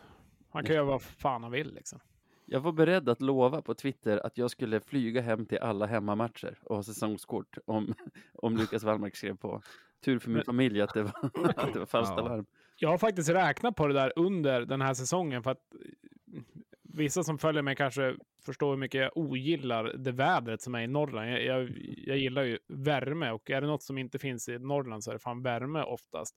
Han 0.55 0.65
kan 0.65 0.75
göra 0.75 0.85
vad 0.85 1.03
fan 1.03 1.43
han 1.43 1.53
vill 1.53 1.75
liksom. 1.75 1.99
Jag 2.47 2.61
var 2.61 2.73
beredd 2.73 3.09
att 3.09 3.21
lova 3.21 3.63
på 3.63 3.75
Twitter 3.75 4.27
att 4.27 4.39
jag 4.39 4.51
skulle 4.51 4.81
flyga 4.81 5.21
hem 5.21 5.47
till 5.47 5.59
alla 5.59 5.87
hemmamatcher 5.87 6.59
och 6.63 6.77
ha 6.77 6.83
säsongskort 6.83 7.59
om, 7.67 7.95
om 8.35 8.57
Lukas 8.57 8.85
Wallmark 8.85 9.17
skrev 9.17 9.37
på. 9.37 9.63
Tur 10.05 10.19
för 10.19 10.31
min 10.31 10.45
familj 10.45 10.81
att 10.83 10.95
det 10.95 11.03
var, 11.03 11.31
att 11.57 11.73
det 11.73 11.79
var 11.79 11.87
falskt 11.87 12.15
Ja. 12.17 12.23
alarm. 12.25 12.47
Jag 12.77 12.89
har 12.89 12.99
faktiskt 12.99 13.29
räknat 13.31 13.77
på 13.77 13.87
det 13.87 13.95
där 13.95 14.13
under 14.17 14.61
den 14.65 14.81
här 14.81 14.95
säsongen 14.95 15.43
för 15.43 15.51
att 15.51 15.75
eh, 15.75 16.43
vissa 16.83 17.23
som 17.25 17.39
följer 17.39 17.63
mig 17.63 17.77
kanske 17.77 18.17
förstår 18.45 18.71
hur 18.71 18.77
mycket 18.77 19.01
jag 19.01 19.11
ogillar 19.15 19.85
det 19.85 20.13
vädret 20.13 20.63
som 20.63 20.75
är 20.75 20.81
i 20.83 20.87
Norrland. 20.87 21.31
Jag, 21.31 21.43
jag, 21.45 21.71
jag 22.07 22.17
gillar 22.19 22.43
ju 22.43 22.59
värme 22.69 23.31
och 23.31 23.51
är 23.51 23.61
det 23.61 23.67
något 23.67 23.83
som 23.83 23.99
inte 23.99 24.19
finns 24.19 24.49
i 24.49 24.59
Norrland 24.59 25.05
så 25.05 25.11
är 25.11 25.15
det 25.15 25.19
fan 25.21 25.43
värme 25.43 25.83
oftast. 25.83 26.35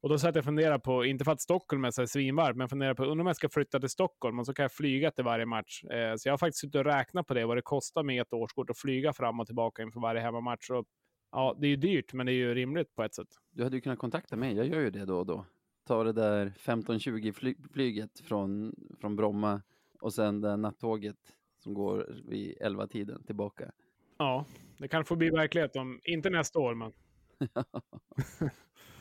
Och 0.00 0.08
då 0.08 0.18
satt 0.18 0.34
jag 0.34 0.42
och 0.42 0.44
funderade 0.44 0.78
på, 0.78 1.04
inte 1.04 1.24
för 1.24 1.32
att 1.32 1.40
Stockholm 1.40 1.84
är 1.84 1.90
så 1.90 2.06
svinvarmt, 2.06 2.56
men 2.56 2.60
jag 2.60 2.70
funderar 2.70 2.94
på 2.94 3.04
undrar 3.04 3.20
om 3.20 3.26
jag 3.26 3.36
ska 3.36 3.48
flytta 3.48 3.80
till 3.80 3.88
Stockholm 3.88 4.38
och 4.38 4.46
så 4.46 4.54
kan 4.54 4.62
jag 4.62 4.72
flyga 4.72 5.10
till 5.10 5.24
varje 5.24 5.46
match. 5.46 5.84
Eh, 5.84 6.16
så 6.16 6.28
jag 6.28 6.32
har 6.32 6.38
faktiskt 6.38 6.60
suttit 6.60 6.74
och 6.74 6.84
räknat 6.84 7.26
på 7.26 7.34
det, 7.34 7.46
vad 7.46 7.56
det 7.56 7.62
kostar 7.62 8.02
med 8.02 8.22
ett 8.22 8.32
årskort 8.32 8.70
att 8.70 8.78
flyga 8.78 9.12
fram 9.12 9.40
och 9.40 9.46
tillbaka 9.46 9.82
inför 9.82 10.00
varje 10.00 10.20
hemmamatch. 10.20 10.70
Och, 10.70 10.86
ja, 11.32 11.56
det 11.58 11.66
är 11.66 11.68
ju 11.68 11.76
dyrt, 11.76 12.12
men 12.12 12.26
det 12.26 12.32
är 12.32 12.34
ju 12.34 12.54
rimligt 12.54 12.94
på 12.94 13.02
ett 13.02 13.14
sätt. 13.14 13.28
Du 13.50 13.64
hade 13.64 13.76
ju 13.76 13.80
kunnat 13.80 13.98
kontakta 13.98 14.36
mig, 14.36 14.56
jag 14.56 14.66
gör 14.66 14.80
ju 14.80 14.90
det 14.90 15.04
då 15.04 15.18
och 15.18 15.26
då. 15.26 15.44
Ta 15.86 16.04
det 16.04 16.12
där 16.12 16.52
15-20 16.58 17.32
fly 17.32 17.54
flyget 17.72 18.20
från, 18.20 18.74
från 19.00 19.16
Bromma 19.16 19.62
och 20.00 20.14
sen 20.14 20.40
det 20.40 20.56
nattåget 20.56 21.16
som 21.62 21.74
går 21.74 22.22
vid 22.28 22.58
11-tiden 22.60 23.24
tillbaka. 23.24 23.72
Ja, 24.18 24.44
det 24.78 24.88
kan 24.88 25.04
få 25.04 25.16
bli 25.16 25.30
verklighet 25.30 25.76
om, 25.76 26.00
inte 26.04 26.30
nästa 26.30 26.58
år, 26.58 26.74
men 26.74 26.92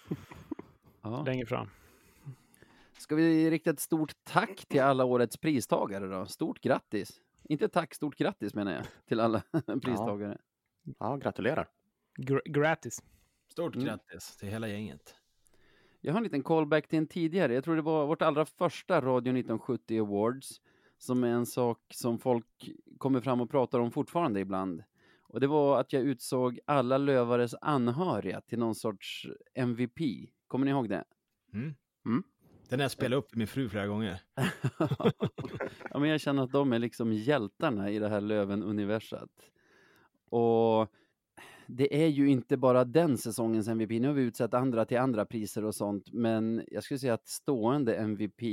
Ja. 1.12 1.24
längre 1.24 1.46
fram. 1.46 1.70
Ska 2.98 3.16
vi 3.16 3.50
rikta 3.52 3.70
ett 3.70 3.80
stort 3.80 4.14
tack 4.24 4.66
till 4.68 4.82
alla 4.82 5.06
årets 5.06 5.38
pristagare 5.38 6.08
då? 6.08 6.26
Stort 6.26 6.62
grattis! 6.62 7.22
Inte 7.44 7.68
tack, 7.70 7.94
stort 7.96 8.16
grattis 8.16 8.54
menar 8.54 8.72
jag 8.74 8.86
till 9.08 9.20
alla 9.20 9.44
pristagare. 9.82 10.38
ja, 11.00 11.16
gratulerar. 11.16 11.68
Gr- 12.18 12.42
gratis. 12.52 13.04
Stort 13.48 13.76
Mm. 13.76 13.88
grattis 13.88 14.38
till 14.38 14.50
hela 14.50 14.68
gänget. 14.68 15.16
Jag 16.02 16.14
har 16.14 16.18
en 16.18 16.24
liten 16.24 16.44
callback 16.44 16.88
till 16.88 16.98
en 17.00 17.08
tidigare. 17.08 17.54
Jag 17.54 17.64
tror 17.64 17.76
det 17.76 17.82
var 17.82 18.06
vårt 18.08 18.22
allra 18.22 18.46
första 18.46 19.02
Radio 19.02 19.32
1970 19.32 20.02
Awards. 20.02 20.62
Som 20.98 21.24
är 21.24 21.28
en 21.28 21.46
sak 21.46 21.80
som 21.94 22.20
folk 22.20 22.70
kommer 22.98 23.22
fram 23.22 23.42
och 23.42 23.50
pratar 23.50 23.80
om 23.80 23.92
fortfarande 23.92 24.40
ibland. 24.40 24.84
Och 25.22 25.40
det 25.40 25.48
var 25.48 25.80
att 25.80 25.94
jag 25.94 26.04
utsåg 26.04 26.60
alla 26.66 26.98
lövares 26.98 27.56
anhöriga 27.62 28.42
till 28.42 28.60
någon 28.60 28.76
sorts 28.76 29.28
MVP. 29.54 30.00
Kommer 30.56 30.66
ni 30.66 30.72
ihåg 30.72 30.90
det? 30.90 31.04
Mm. 31.54 31.76
Mm. 32.06 32.24
Den 32.70 32.80
har 32.80 32.84
jag 32.84 32.92
spelat 32.92 33.18
upp 33.18 33.32
med 33.32 33.38
min 33.38 33.48
fru 33.48 33.70
flera 33.70 33.88
gånger. 33.88 34.22
ja, 35.90 36.00
men 36.00 36.10
jag 36.10 36.22
känner 36.22 36.44
att 36.44 36.52
de 36.52 36.74
är 36.74 36.80
liksom 36.80 37.14
hjältarna 37.14 37.90
i 37.90 38.00
det 38.00 38.10
här 38.10 38.22
Löven-universat. 38.22 39.30
Och 40.30 40.88
det 41.68 42.04
är 42.04 42.08
ju 42.08 42.30
inte 42.30 42.58
bara 42.58 42.86
den 42.86 43.18
säsongens 43.18 43.68
MVP. 43.68 43.90
Nu 43.90 44.08
har 44.08 44.14
vi 44.14 44.22
utsett 44.22 44.54
andra 44.54 44.86
till 44.86 44.98
andra 44.98 45.26
priser 45.26 45.66
och 45.66 45.76
sånt, 45.76 46.14
men 46.14 46.64
jag 46.68 46.84
skulle 46.84 47.00
säga 47.00 47.14
att 47.14 47.28
stående 47.28 47.96
MVP 47.96 48.44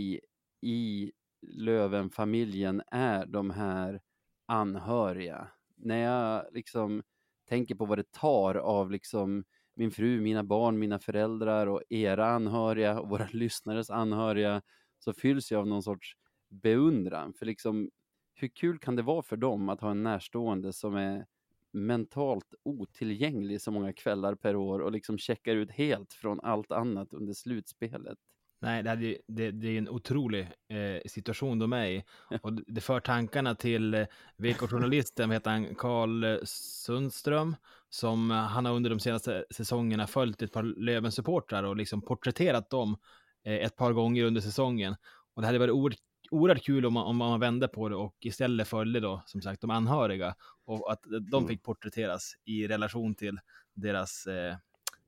i 0.60 1.12
Löven-familjen 1.42 2.82
är 2.86 3.26
de 3.26 3.50
här 3.50 4.00
anhöriga. 4.46 5.48
När 5.76 5.98
jag 5.98 6.44
liksom 6.52 7.02
tänker 7.48 7.74
på 7.74 7.84
vad 7.84 7.98
det 7.98 8.12
tar 8.12 8.54
av 8.54 8.90
liksom 8.90 9.44
min 9.74 9.90
fru, 9.90 10.20
mina 10.20 10.42
barn, 10.44 10.78
mina 10.78 10.98
föräldrar 10.98 11.66
och 11.66 11.82
era 11.88 12.26
anhöriga 12.26 13.00
och 13.00 13.08
våra 13.08 13.28
lyssnares 13.32 13.90
anhöriga 13.90 14.62
så 14.98 15.12
fylls 15.12 15.52
jag 15.52 15.58
av 15.60 15.66
någon 15.66 15.82
sorts 15.82 16.16
beundran. 16.48 17.32
För 17.32 17.46
liksom, 17.46 17.90
hur 18.34 18.48
kul 18.48 18.78
kan 18.78 18.96
det 18.96 19.02
vara 19.02 19.22
för 19.22 19.36
dem 19.36 19.68
att 19.68 19.80
ha 19.80 19.90
en 19.90 20.02
närstående 20.02 20.72
som 20.72 20.94
är 20.96 21.26
mentalt 21.72 22.54
otillgänglig 22.62 23.60
så 23.60 23.70
många 23.70 23.92
kvällar 23.92 24.34
per 24.34 24.56
år 24.56 24.78
och 24.78 24.92
liksom 24.92 25.18
checkar 25.18 25.56
ut 25.56 25.70
helt 25.70 26.12
från 26.12 26.40
allt 26.40 26.72
annat 26.72 27.12
under 27.14 27.32
slutspelet. 27.32 28.18
Nej, 28.60 28.82
det, 28.82 28.94
ju- 28.94 29.18
det, 29.26 29.50
det 29.50 29.68
är 29.68 29.78
en 29.78 29.88
otrolig 29.88 30.40
eh, 30.68 31.00
situation 31.06 31.58
de 31.58 31.72
är 31.72 31.86
i. 31.86 32.04
Och 32.42 32.52
det- 32.52 32.80
för 32.80 33.00
tankarna 33.00 33.54
till 33.54 33.94
eh, 33.94 34.06
VK-journalisten, 34.36 35.30
heter 35.30 35.50
han, 35.50 35.74
Karl 35.74 36.38
Sundström, 36.46 37.56
som 37.94 38.30
eh, 38.30 38.36
han 38.36 38.64
har 38.64 38.72
under 38.72 38.90
de 38.90 39.00
senaste 39.00 39.44
säsongerna 39.50 40.06
följt 40.06 40.42
ett 40.42 40.52
par 40.52 40.62
Löven-supportrar 40.62 41.62
och 41.62 41.76
liksom 41.76 42.02
porträtterat 42.02 42.70
dem 42.70 42.96
eh, 43.44 43.54
ett 43.54 43.76
par 43.76 43.92
gånger 43.92 44.24
under 44.24 44.40
säsongen. 44.40 44.94
Och 45.34 45.42
det 45.42 45.46
hade 45.48 45.58
varit 45.58 45.72
oerhört, 45.72 45.98
oerhört 46.30 46.62
kul 46.64 46.86
om 46.86 46.92
man, 46.92 47.06
om 47.06 47.16
man 47.16 47.40
vände 47.40 47.68
på 47.68 47.88
det 47.88 47.96
och 47.96 48.16
istället 48.20 48.68
följde 48.68 49.00
då, 49.00 49.22
som 49.26 49.40
sagt, 49.42 49.60
de 49.60 49.70
anhöriga 49.70 50.34
och 50.64 50.92
att 50.92 51.00
de 51.30 51.36
Mm. 51.38 51.48
fick 51.48 51.62
porträtteras 51.62 52.32
i 52.44 52.66
relation 52.68 53.14
till 53.14 53.38
deras 53.74 54.26
eh, 54.26 54.56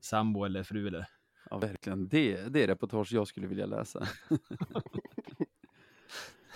sambo 0.00 0.44
eller 0.44 0.62
fru 0.62 0.86
eller 0.88 1.06
Ja, 1.50 1.58
verkligen. 1.58 2.08
Det, 2.08 2.52
det 2.52 2.62
är 2.62 2.66
reportage 2.66 3.12
jag 3.12 3.26
skulle 3.28 3.46
vilja 3.46 3.66
läsa. 3.66 4.08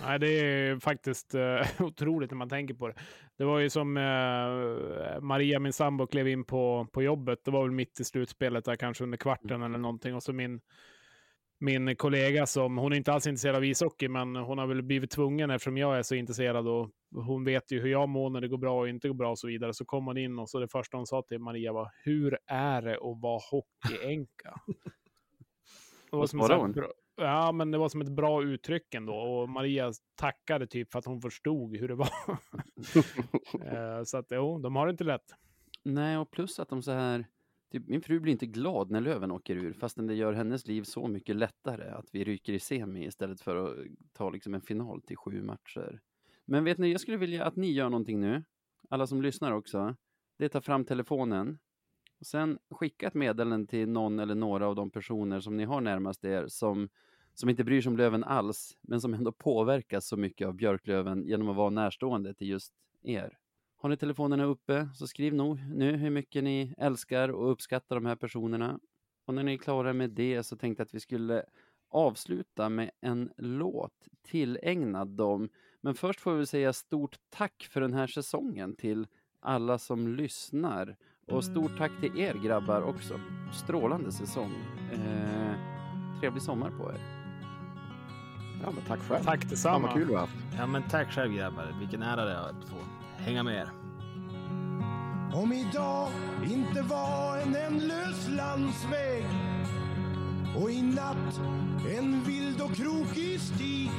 Nej, 0.01 0.19
det 0.19 0.29
är 0.29 0.79
faktiskt 0.79 1.35
eh, 1.35 1.61
otroligt 1.79 2.31
när 2.31 2.37
man 2.39 2.49
tänker 2.49 2.75
på 2.75 2.89
det. 2.89 2.95
Det 3.39 3.45
var 3.45 3.59
ju 3.59 3.71
som 3.71 3.97
eh, 3.97 5.21
Maria, 5.21 5.59
min 5.59 5.73
sambo, 5.73 6.07
klev 6.07 6.29
in 6.29 6.45
på, 6.45 6.87
på 6.93 7.03
jobbet. 7.03 7.45
Det 7.45 7.51
var 7.51 7.63
väl 7.63 7.73
mitt 7.73 8.01
i 8.01 8.05
slutspelet, 8.05 8.65
där, 8.65 8.77
kanske 8.77 9.05
under 9.05 9.19
kvarten 9.19 9.63
eller 9.63 9.79
någonting. 9.79 10.15
Och 10.15 10.23
så 10.23 10.33
min, 10.33 10.61
min 11.61 11.97
kollega, 11.97 12.47
som 12.47 12.79
hon 12.79 12.93
är 12.93 12.97
inte 12.97 13.13
alls 13.13 13.27
intresserad 13.27 13.57
av 13.57 13.65
ishockey, 13.65 14.09
men 14.09 14.37
hon 14.37 14.59
har 14.59 14.67
väl 14.67 14.83
blivit 14.83 15.11
tvungen 15.11 15.51
eftersom 15.51 15.77
jag 15.77 15.99
är 15.99 16.03
så 16.03 16.15
intresserad. 16.15 16.69
Och 16.69 16.91
hon 17.15 17.45
vet 17.45 17.73
ju 17.73 17.81
hur 17.81 17.89
jag 17.91 18.09
mår 18.09 18.31
när 18.31 18.41
det 18.41 18.49
går 18.49 18.59
bra 18.59 18.81
och 18.81 18.89
inte 18.89 19.09
går 19.09 19.15
bra 19.15 19.31
och 19.31 19.39
så 19.39 19.47
vidare. 19.47 19.75
Så 19.75 19.85
kom 19.85 20.07
hon 20.07 20.17
in 20.19 20.39
och 20.39 20.51
så 20.51 20.59
det 20.59 20.69
första 20.69 20.97
hon 20.97 21.07
sa 21.07 21.23
till 21.23 21.39
Maria 21.39 21.73
var, 21.73 21.91
hur 22.05 22.39
är 22.47 22.83
det 22.83 22.95
att 22.95 23.21
vara 23.23 23.41
hockeyänka? 23.51 24.61
Vad 26.11 26.31
svarade 26.31 26.61
hon? 26.61 26.75
Ja, 27.21 27.53
men 27.53 27.71
det 27.71 27.79
var 27.79 27.89
som 27.89 28.01
ett 28.01 28.09
bra 28.09 28.43
uttryck 28.43 28.95
ändå. 28.95 29.15
Och 29.15 29.49
Maria 29.49 29.93
tackade 30.15 30.67
typ 30.67 30.93
för 30.93 30.99
att 30.99 31.05
hon 31.05 31.21
förstod 31.21 31.77
hur 31.77 31.89
det 31.89 31.95
var. 31.95 32.09
Eh, 33.65 34.05
så 34.05 34.19
att 34.19 34.27
jo, 34.31 34.59
de 34.59 34.77
har 34.77 34.87
det 34.87 34.91
inte 34.91 35.05
lätt. 35.05 35.35
Nej, 35.83 36.19
och 36.19 36.31
plus 36.31 36.59
att 36.59 36.69
de 36.69 36.83
så 36.83 36.93
här... 36.93 37.27
Typ, 37.73 37.89
min 37.89 38.03
fru 38.03 38.21
blir 38.21 38.33
inte 38.33 38.47
glad 38.47 38.91
när 38.91 39.01
Löven 39.01 39.31
åker 39.31 39.57
ur, 39.57 39.73
fastän 39.73 40.07
det 40.07 40.15
gör 40.15 40.33
hennes 40.33 40.67
liv 40.67 40.83
så 40.83 41.09
mycket 41.09 41.37
lättare 41.37 41.91
att 41.91 42.09
vi 42.13 42.25
ryker 42.25 42.53
i 42.53 42.61
semi 42.61 43.07
istället 43.07 43.41
för 43.41 43.57
att 43.57 43.87
ta 44.13 44.31
liksom 44.31 44.55
en 44.55 44.61
final 44.61 45.03
till 45.03 45.17
sju 45.17 45.43
matcher. 45.43 46.01
Men 46.45 46.65
vet 46.65 46.79
ni, 46.79 46.93
jag 46.93 47.01
skulle 47.01 47.17
vilja 47.17 47.45
att 47.45 47.57
ni 47.57 47.73
gör 47.73 47.89
någonting 47.89 48.21
nu, 48.21 48.45
alla 48.89 49.07
som 49.07 49.23
lyssnar 49.23 49.53
också. 49.53 49.97
Det 50.39 50.45
är 50.45 50.49
ta 50.49 50.61
fram 50.61 50.85
telefonen 50.85 51.59
och 52.21 52.27
sen 52.27 52.59
skicka 52.71 53.07
ett 53.07 53.15
meddelande 53.15 53.67
till 53.67 53.89
någon 53.89 54.19
eller 54.19 54.35
några 54.35 54.67
av 54.67 54.75
de 54.75 54.91
personer 54.91 55.41
som 55.41 55.57
ni 55.57 55.65
har 55.65 55.81
närmast 55.81 56.25
er 56.25 56.47
som, 56.49 56.89
som 57.35 57.49
inte 57.49 57.65
bryr 57.65 57.81
sig 57.81 57.91
om 57.91 57.97
Löven 57.97 58.25
alls, 58.25 58.79
men 58.81 59.01
som 59.01 59.15
ändå 59.15 59.33
påverkas 59.33 60.07
så 60.07 60.17
mycket 60.17 60.49
av 60.49 60.55
Björklöven 60.55 61.25
genom 61.25 61.49
att 61.49 61.57
vara 61.57 61.71
närstående 61.71 62.35
till 62.35 62.49
just 62.49 62.73
er. 63.03 63.39
Har 63.77 63.89
ni 63.89 63.97
telefonerna 63.97 64.45
uppe 64.45 64.89
så 64.95 65.07
skriv 65.07 65.35
nog 65.35 65.59
nu 65.75 65.97
hur 65.97 66.11
mycket 66.11 66.45
ni 66.45 66.75
älskar 66.79 67.29
och 67.29 67.53
uppskattar 67.53 67.97
de 67.97 68.07
här 68.07 68.17
personerna. 68.17 68.81
Och 69.25 69.35
när 69.35 69.43
ni 69.43 69.55
är 69.55 69.59
klara 69.59 69.93
med 69.93 70.11
det 70.11 70.43
så 70.43 70.57
tänkte 70.57 70.81
jag 70.81 70.85
att 70.87 70.95
vi 70.95 71.01
skulle 71.01 71.45
avsluta 71.89 72.69
med 72.69 72.91
en 73.01 73.31
låt 73.37 74.09
tillägnad 74.23 75.09
dem. 75.09 75.49
Men 75.81 75.95
först 75.95 76.21
får 76.21 76.33
vi 76.33 76.47
säga 76.47 76.73
stort 76.73 77.17
tack 77.31 77.69
för 77.71 77.81
den 77.81 77.95
här 77.95 78.07
säsongen 78.07 78.77
till 78.77 79.07
alla 79.41 79.79
som 79.79 80.09
lyssnar. 80.09 80.97
Och 81.31 81.45
stort 81.45 81.79
tack 81.79 81.93
till 82.01 82.19
er 82.19 82.35
grabbar 82.35 82.83
också. 82.83 83.21
Strålande 83.53 84.13
säsong. 84.13 84.55
Eh, 84.93 85.53
trevlig 86.21 86.43
sommar 86.43 86.71
på 86.71 86.91
er. 86.93 87.01
Ja, 88.63 88.71
men 88.71 88.85
tack 88.89 89.01
själv. 89.01 89.25
Tack 89.25 89.51
detsamma. 89.51 89.87
vad 89.87 89.97
kul 89.97 90.11
har 90.11 90.21
haft. 90.21 90.37
Ja, 90.57 90.67
men 90.67 90.83
tack 90.83 91.13
själv 91.13 91.33
grabbar. 91.33 91.75
Vilken 91.81 92.03
ära 92.03 92.25
det 92.25 92.33
är 92.33 92.49
att 92.49 92.65
få 92.69 92.77
hänga 93.17 93.43
med 93.43 93.55
er. 93.55 93.69
Om 95.35 95.53
idag 95.53 96.09
inte 96.51 96.83
var 96.83 97.39
en 97.39 97.57
ändlös 97.57 98.29
landsväg 98.29 99.25
och 100.63 100.71
i 100.71 100.83
natt 100.83 101.41
en 101.99 102.23
vild 102.25 102.61
och 102.61 102.75
krokig 102.75 103.41
stig 103.41 103.91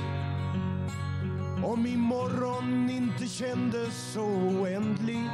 om 1.63 1.85
imorgon 1.85 2.89
inte 2.89 3.27
kändes 3.27 4.13
så 4.13 4.25
oändlig. 4.25 5.29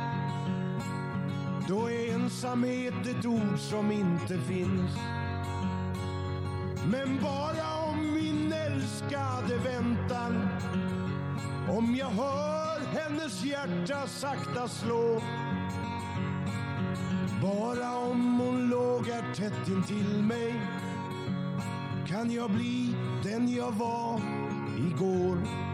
Då 1.68 1.89
är 1.91 2.13
ensamhet 2.13 3.07
ett 3.07 3.26
ord 3.26 3.59
som 3.59 3.91
inte 3.91 4.38
finns. 4.38 4.91
Men 6.91 7.20
bara 7.22 7.91
om 7.91 8.13
min 8.13 8.53
älskade 8.53 9.57
väntar. 9.57 10.61
Om 11.70 11.95
jag 11.95 12.09
hör 12.09 12.80
hennes 12.80 13.43
hjärta 13.43 14.07
sakta 14.07 14.68
slå. 14.68 15.22
Bara 17.41 17.97
om 17.97 18.39
hon 18.39 18.70
låg 18.70 19.07
här 19.07 19.34
tätt 19.34 19.68
intill 19.68 20.24
mig 20.24 20.61
kan 22.07 22.32
jag 22.32 22.51
bli 22.51 22.95
den 23.24 23.53
jag 23.53 23.72
var 23.72 24.22
igår. 24.78 25.64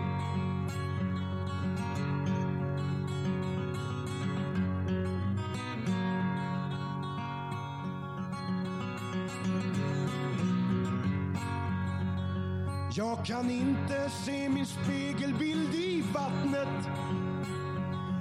Jag 13.22 13.28
kan 13.28 13.52
inte 13.52 14.10
se 14.26 14.50
min 14.50 14.66
spegelbild 14.66 15.76
i 15.76 16.04
vattnet. 16.14 16.90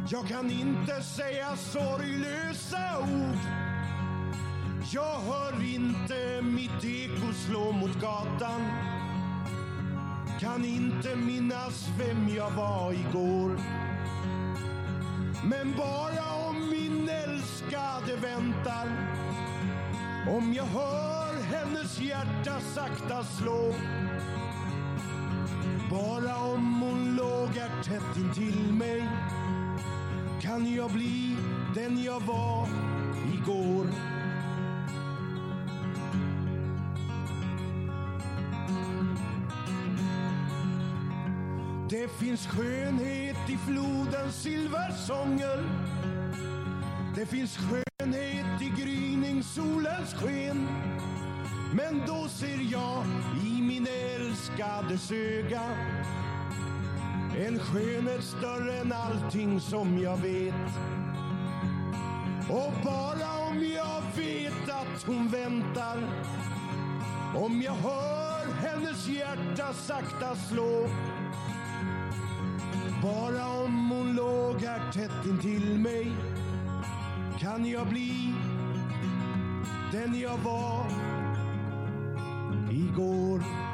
Jag 0.08 0.28
kan 0.28 0.50
inte 0.50 1.02
säga 1.02 1.56
sorglösa 1.56 2.98
ord. 3.00 3.38
Jag 4.92 5.20
hör 5.20 5.74
inte 5.74 6.42
mitt 6.42 6.84
eko 6.84 7.32
slå 7.32 7.72
mot 7.72 8.00
gatan. 8.00 8.60
Kan 10.40 10.64
inte 10.64 11.16
minnas 11.16 11.88
vem 11.98 12.28
jag 12.36 12.50
var 12.50 12.92
igår. 12.92 13.60
Men 15.44 15.74
bara 15.76 16.48
om 16.48 16.70
min 16.70 17.08
älskade 17.08 18.16
väntar. 18.16 18.86
Om 20.28 20.54
jag 20.54 20.64
hör 20.64 21.42
hennes 21.42 22.00
hjärta 22.00 22.60
sakta 22.74 23.24
slå. 23.24 23.74
Bara 25.90 26.36
om 26.36 26.80
hon 26.80 27.16
lågar 27.16 27.82
tätt 27.82 28.16
intill 28.16 28.72
mig 28.72 29.08
kan 30.40 30.74
jag 30.74 30.90
bli 30.90 31.36
den 31.74 32.02
jag 32.02 32.20
var 32.20 32.68
igår. 33.34 33.86
Det 41.90 42.08
finns 42.08 42.46
skönhet 42.46 43.36
i 43.48 43.56
flodens 43.66 44.42
silversånger. 44.42 45.64
Det 47.16 47.26
finns 47.26 47.56
skönhet 47.56 48.62
i 48.62 48.82
gryningssolens 48.82 50.14
sken. 50.14 50.68
Men 51.74 52.02
då 52.06 52.28
ser 52.28 52.72
jag 52.72 53.04
i 53.44 53.49
älskades 54.50 55.10
öga 55.10 55.62
en 57.38 57.58
skönhet 57.58 58.24
större 58.24 58.78
än 58.78 58.92
allting 58.92 59.60
som 59.60 59.98
jag 59.98 60.16
vet. 60.16 60.54
Och 62.48 62.72
bara 62.84 63.48
om 63.48 63.64
jag 63.74 64.02
vet 64.16 64.70
att 64.70 65.02
hon 65.06 65.28
väntar 65.28 65.98
om 67.36 67.62
jag 67.62 67.72
hör 67.72 68.52
hennes 68.52 69.08
hjärta 69.08 69.72
sakta 69.72 70.36
slå 70.36 70.88
bara 73.02 73.46
om 73.46 73.90
hon 73.90 74.16
låg 74.16 74.60
här 74.62 74.92
tätt 74.92 75.26
intill 75.26 75.78
mig 75.78 76.12
kan 77.38 77.66
jag 77.66 77.86
bli 77.86 78.34
den 79.92 80.20
jag 80.20 80.38
var 80.38 80.86
igår. 82.70 83.69